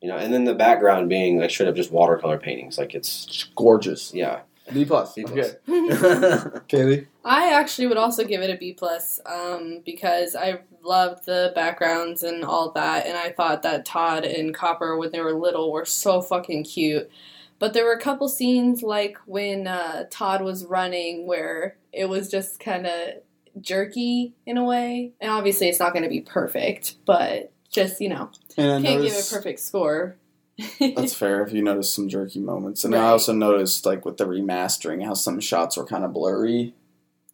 [0.00, 0.16] you know.
[0.16, 4.14] And then the background being like straight up just watercolor paintings, like it's It's gorgeous.
[4.14, 4.40] yeah.
[4.72, 5.14] B plus.
[5.14, 5.32] B Okay.
[5.32, 5.56] plus.
[6.68, 7.06] Kaylee?
[7.24, 12.22] I actually would also give it a B plus um, because I loved the backgrounds
[12.22, 15.84] and all that, and I thought that Todd and Copper when they were little were
[15.84, 17.10] so fucking cute.
[17.58, 22.30] But there were a couple scenes like when uh, Todd was running where it was
[22.30, 23.14] just kind of
[23.60, 28.08] jerky in a way, and obviously it's not going to be perfect, but just you
[28.08, 30.16] know can't give a perfect score.
[30.80, 32.84] That's fair if you notice some jerky moments.
[32.84, 33.02] And Right.
[33.04, 36.74] I also noticed, like, with the remastering, how some shots were kind of blurry.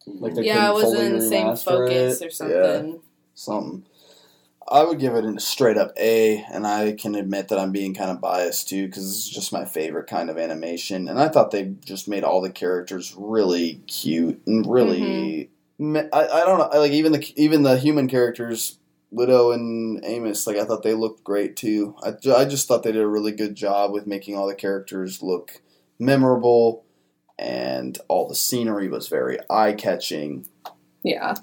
[0.05, 2.27] Like, they yeah, it wasn't in the same focus it.
[2.27, 3.01] or something.
[3.33, 3.85] something.
[4.67, 7.93] I would give it a straight up A, and I can admit that I'm being
[7.93, 11.07] kind of biased too because it's just my favorite kind of animation.
[11.07, 15.49] And I thought they just made all the characters really cute and really.
[15.79, 16.07] Mm-hmm.
[16.11, 18.79] I, I don't know, like even the even the human characters,
[19.11, 20.47] Widow and Amos.
[20.47, 21.95] Like I thought they looked great too.
[22.01, 25.21] I, I just thought they did a really good job with making all the characters
[25.21, 25.61] look
[25.99, 26.85] memorable,
[27.37, 30.47] and all the scenery was very eye catching.
[31.03, 31.35] Yeah.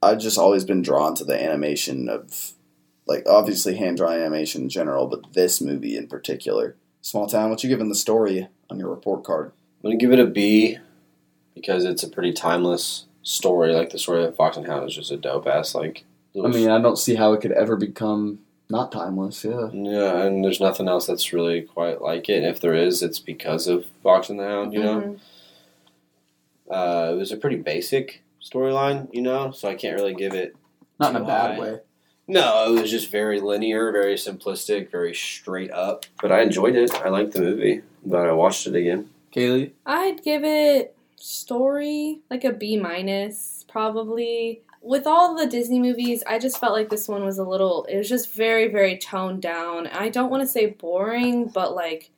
[0.00, 2.52] I've just always been drawn to the animation of,
[3.08, 6.76] like, obviously hand drawn animation in general, but this movie in particular.
[7.00, 9.52] Small Town, what you giving the story on your report card?
[9.82, 10.78] I'm gonna give it a B
[11.54, 13.72] because it's a pretty timeless story.
[13.72, 16.04] Like the story of Fox and Hound is just a dope ass like.
[16.36, 18.40] I mean, I don't see how it could ever become
[18.70, 19.44] not timeless.
[19.44, 19.70] Yeah.
[19.72, 22.36] yeah, and there's nothing else that's really quite like it.
[22.38, 24.72] And if there is, it's because of Fox and the Hound.
[24.74, 25.18] You know, Mhm.
[26.70, 29.08] uh, it was a pretty basic storyline.
[29.12, 30.54] You know, so I can't really give it.
[31.00, 31.60] Not in a bad high.
[31.60, 31.78] way.
[32.28, 36.04] No, it was just very linear, very simplistic, very straight up.
[36.20, 36.94] But I enjoyed it.
[36.94, 37.80] I liked the movie.
[38.04, 39.08] But I watched it again.
[39.34, 39.72] Kaylee?
[39.86, 44.62] I'd give it story, like a B minus, probably.
[44.82, 47.84] With all the Disney movies, I just felt like this one was a little.
[47.84, 49.86] It was just very, very toned down.
[49.88, 52.10] I don't want to say boring, but like,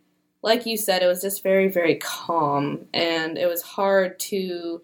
[0.42, 4.82] like you said, it was just very, very calm, and it was hard to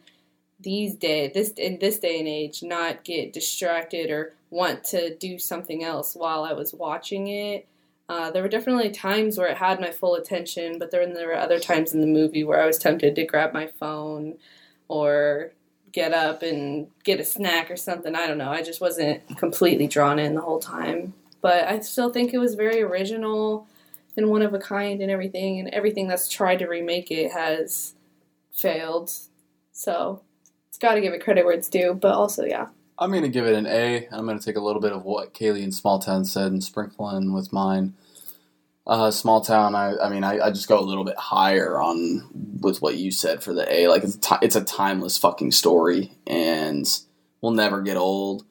[0.58, 5.38] these day this in this day and age not get distracted or want to do
[5.38, 7.66] something else while I was watching it.
[8.08, 11.36] Uh, there were definitely times where it had my full attention, but then there were
[11.36, 14.38] other times in the movie where I was tempted to grab my phone
[14.86, 15.50] or
[15.90, 18.14] get up and get a snack or something.
[18.14, 18.50] I don't know.
[18.50, 21.14] I just wasn't completely drawn in the whole time.
[21.40, 23.66] But I still think it was very original
[24.16, 27.94] and one of a kind and everything, and everything that's tried to remake it has
[28.52, 29.12] failed.
[29.72, 30.22] So
[30.68, 32.68] it's got to give it credit where it's due, but also, yeah.
[32.98, 34.08] I'm going to give it an A.
[34.10, 36.64] I'm going to take a little bit of what Kaylee and Small Town said and
[36.64, 37.94] sprinkle in with mine.
[38.86, 42.28] Uh, Small Town, I, I mean, I, I just go a little bit higher on
[42.60, 43.88] with what you said for the A.
[43.88, 46.86] Like, it's a, ti- it's a timeless fucking story and
[47.40, 48.44] will never get old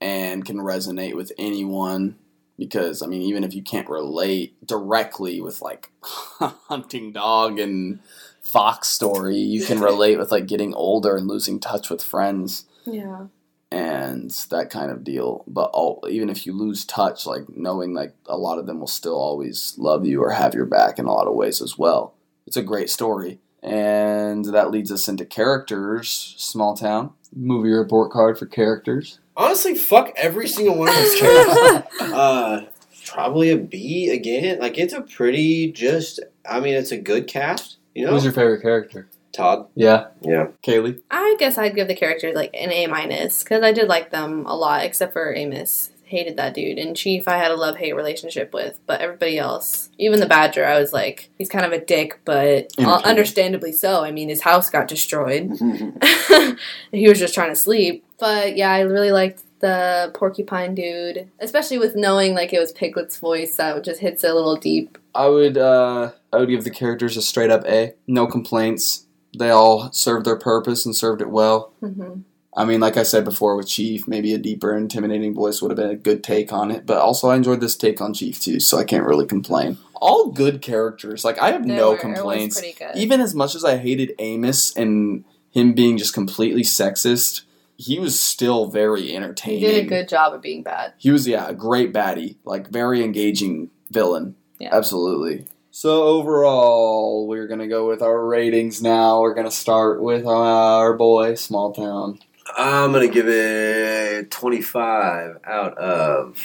[0.00, 2.16] and can resonate with anyone
[2.58, 8.00] because, I mean, even if you can't relate directly with, like, hunting dog and
[8.42, 13.26] fox story, you can relate with, like, getting older and losing touch with friends Yeah.
[13.70, 15.44] And that kind of deal.
[15.46, 18.86] But all, even if you lose touch, like knowing like a lot of them will
[18.86, 22.14] still always love you or have your back in a lot of ways as well.
[22.46, 26.34] It's a great story, and that leads us into characters.
[26.38, 29.18] Small town movie report card for characters.
[29.36, 31.82] Honestly, fuck every single one of those characters.
[32.00, 32.66] uh,
[33.06, 34.60] probably a B again.
[34.60, 36.20] Like it's a pretty just.
[36.48, 37.78] I mean, it's a good cast.
[37.94, 39.08] You know, Who's your favorite character?
[39.36, 39.68] Todd.
[39.74, 40.48] Yeah, Yeah.
[40.62, 41.00] Kaylee.
[41.10, 44.46] I guess I'd give the characters like an A minus because I did like them
[44.46, 45.90] a lot, except for Amos.
[46.04, 46.78] Hated that dude.
[46.78, 50.64] And Chief, I had a love hate relationship with, but everybody else, even the Badger,
[50.64, 54.04] I was like, he's kind of a dick, but uh, understandably so.
[54.04, 55.50] I mean, his house got destroyed.
[56.92, 58.04] he was just trying to sleep.
[58.20, 63.16] But yeah, I really liked the porcupine dude, especially with knowing like it was Piglet's
[63.18, 63.56] voice.
[63.56, 64.98] That just hits a little deep.
[65.14, 67.94] I would uh, I would give the characters a straight up A.
[68.06, 69.05] No complaints.
[69.38, 71.72] They all served their purpose and served it well.
[71.80, 72.20] hmm
[72.58, 75.76] I mean, like I said before with Chief, maybe a deeper, intimidating voice would have
[75.76, 76.86] been a good take on it.
[76.86, 79.76] But also, I enjoyed this take on Chief too, so I can't really complain.
[79.94, 81.22] All good characters.
[81.22, 82.62] Like I have They no were- complaints.
[82.94, 87.42] Even as much as I hated Amos and him being just completely sexist,
[87.76, 89.60] he was still very entertaining.
[89.60, 90.94] He did a good job of being bad.
[90.96, 94.34] He was yeah, a great baddie, like very engaging villain.
[94.58, 94.74] Yeah.
[94.74, 95.46] Absolutely.
[95.78, 99.20] So overall, we're gonna go with our ratings now.
[99.20, 102.18] We're gonna start with our boy Small Town.
[102.56, 106.42] I'm gonna give it 25 out of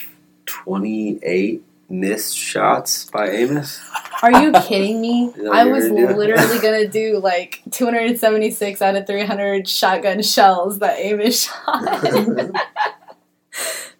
[0.47, 3.79] 28 missed shots by Amos.
[4.21, 5.27] Are you kidding me?
[5.27, 10.21] Is that what I was gonna literally gonna do like 276 out of 300 shotgun
[10.23, 11.83] shells that Amos shot.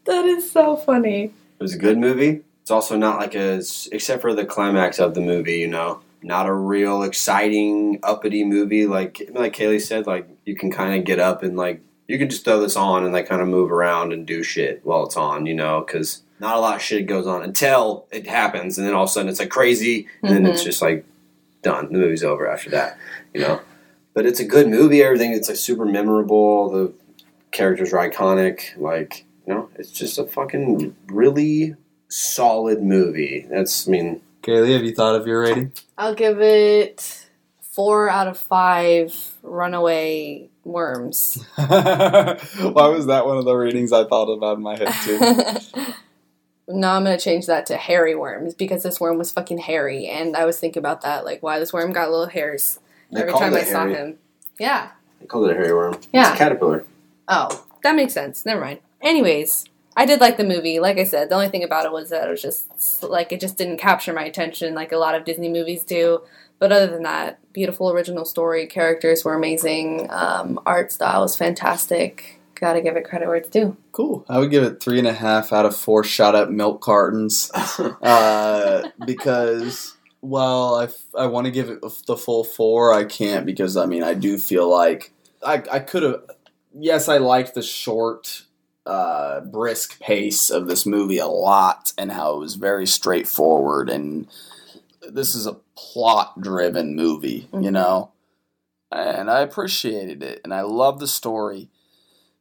[0.04, 1.24] that is so funny.
[1.24, 2.44] It was a good movie.
[2.72, 3.62] It's also not like a,
[3.92, 8.88] except for the climax of the movie, you know, not a real exciting uppity movie.
[8.88, 12.30] Like like Kaylee said, like you can kind of get up and like you can
[12.30, 15.18] just throw this on and like kind of move around and do shit while it's
[15.18, 18.88] on, you know, because not a lot of shit goes on until it happens, and
[18.88, 20.66] then all of a sudden it's like crazy, and then it's mm-hmm.
[20.68, 21.06] just like
[21.64, 21.92] done.
[21.92, 22.98] The movie's over after that,
[23.34, 23.60] you know.
[24.14, 25.04] But it's a good movie.
[25.04, 26.70] Everything it's like super memorable.
[26.70, 26.94] The
[27.52, 28.78] characters are iconic.
[28.78, 31.76] Like you know, it's just a fucking really
[32.12, 33.46] solid movie.
[33.50, 35.74] That's I mean, Kaylee, have you thought of your rating?
[35.98, 37.28] I'll give it
[37.62, 41.44] four out of five runaway worms.
[41.56, 42.38] Why
[42.88, 45.20] was that one of the ratings I thought about in my head too?
[46.68, 50.36] no, I'm gonna change that to hairy worms because this worm was fucking hairy, and
[50.36, 52.80] I was thinking about that, like why this worm got little hairs
[53.12, 54.18] they every time I it saw him.
[54.60, 54.92] Yeah.
[55.20, 56.00] They called it a hairy worm.
[56.14, 56.32] Yeah.
[56.32, 56.86] It's a caterpillar.
[57.28, 58.46] Oh, that makes sense.
[58.46, 58.80] Never mind.
[59.02, 59.66] Anyways,
[59.96, 60.80] I did like the movie.
[60.80, 63.42] Like I said, the only thing about it was that it was just like it
[63.42, 66.22] just didn't capture my attention like a lot of Disney movies do.
[66.60, 72.40] But other than that, beautiful original story, characters were amazing, um, art style was fantastic.
[72.54, 73.76] Got to give it credit where it's due.
[73.92, 74.24] cool.
[74.30, 77.50] I would give it three and a half out of four shot up milk cartons.
[77.80, 82.94] uh, because well, I, f- I want to give it the full four.
[82.94, 85.12] I can't because I mean I do feel like
[85.44, 86.22] I I could have.
[86.74, 88.44] Yes, I liked the short,
[88.86, 93.90] uh, brisk pace of this movie a lot, and how it was very straightforward.
[93.90, 94.28] And
[95.10, 97.74] this is a plot-driven movie, you Mhm.
[97.74, 98.12] know,
[98.92, 101.70] and I appreciated it, and I love the story.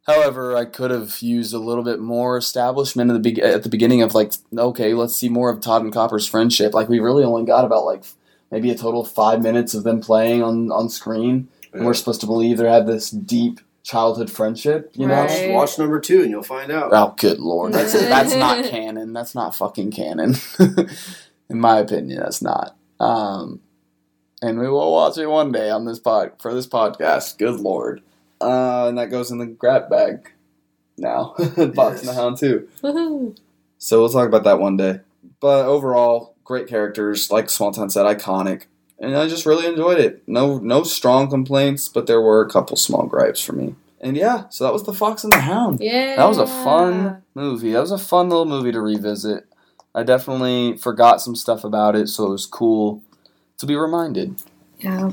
[0.07, 3.69] However, I could have used a little bit more establishment at the, be- at the
[3.69, 6.73] beginning of like, okay, let's see more of Todd and Copper's friendship.
[6.75, 8.03] Like, we really only got about like
[8.51, 11.49] maybe a total of five minutes of them playing on, on screen.
[11.73, 13.61] and we're supposed to believe they had this deep
[13.91, 14.93] childhood friendship.
[14.95, 15.25] You know.
[15.25, 15.51] Right.
[15.51, 16.91] Watch number two and you'll find out.
[16.93, 19.13] Oh, good lord, that's that's not canon.
[19.13, 20.37] That's not fucking canon.
[21.49, 22.77] In my opinion, that's not.
[23.01, 23.61] Um,
[24.41, 27.39] and we will watch it one day on this pod for this podcast.
[27.39, 28.03] Good lord,
[28.41, 30.33] uh, and that goes in the grab bag
[30.97, 31.35] now.
[31.75, 32.69] Fox and the Hound too.
[32.83, 33.37] Woohoo.
[33.79, 35.01] So we'll talk about that one day.
[35.41, 38.65] But overall, great characters, like Small Town said, iconic,
[39.01, 40.23] and I just really enjoyed it.
[40.27, 43.75] No, no strong complaints, but there were a couple small gripes for me.
[44.01, 45.81] And yeah, so that was the Fox and the Hound.
[45.81, 46.17] Yeah.
[46.17, 47.73] That was a fun movie.
[47.73, 49.47] That was a fun little movie to revisit.
[49.95, 53.03] I definitely forgot some stuff about it, so it was cool
[53.59, 54.43] to be reminded.
[54.79, 55.11] Yeah.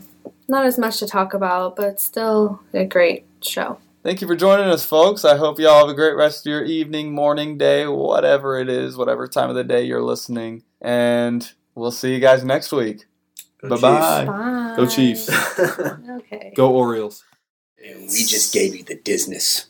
[0.47, 3.79] Not as much to talk about, but still a great show.
[4.03, 5.25] Thank you for joining us, folks.
[5.25, 8.69] I hope you all have a great rest of your evening, morning, day, whatever it
[8.69, 10.63] is, whatever time of the day you're listening.
[10.79, 13.06] And we'll see you guys next week.
[13.61, 14.25] Go Bye-bye.
[14.25, 14.73] Bye.
[14.77, 15.25] Go Chiefs.
[15.27, 15.59] Chiefs.
[16.17, 16.53] Okay.
[16.55, 17.23] Go Orioles.
[17.83, 19.67] and we just gave you the business.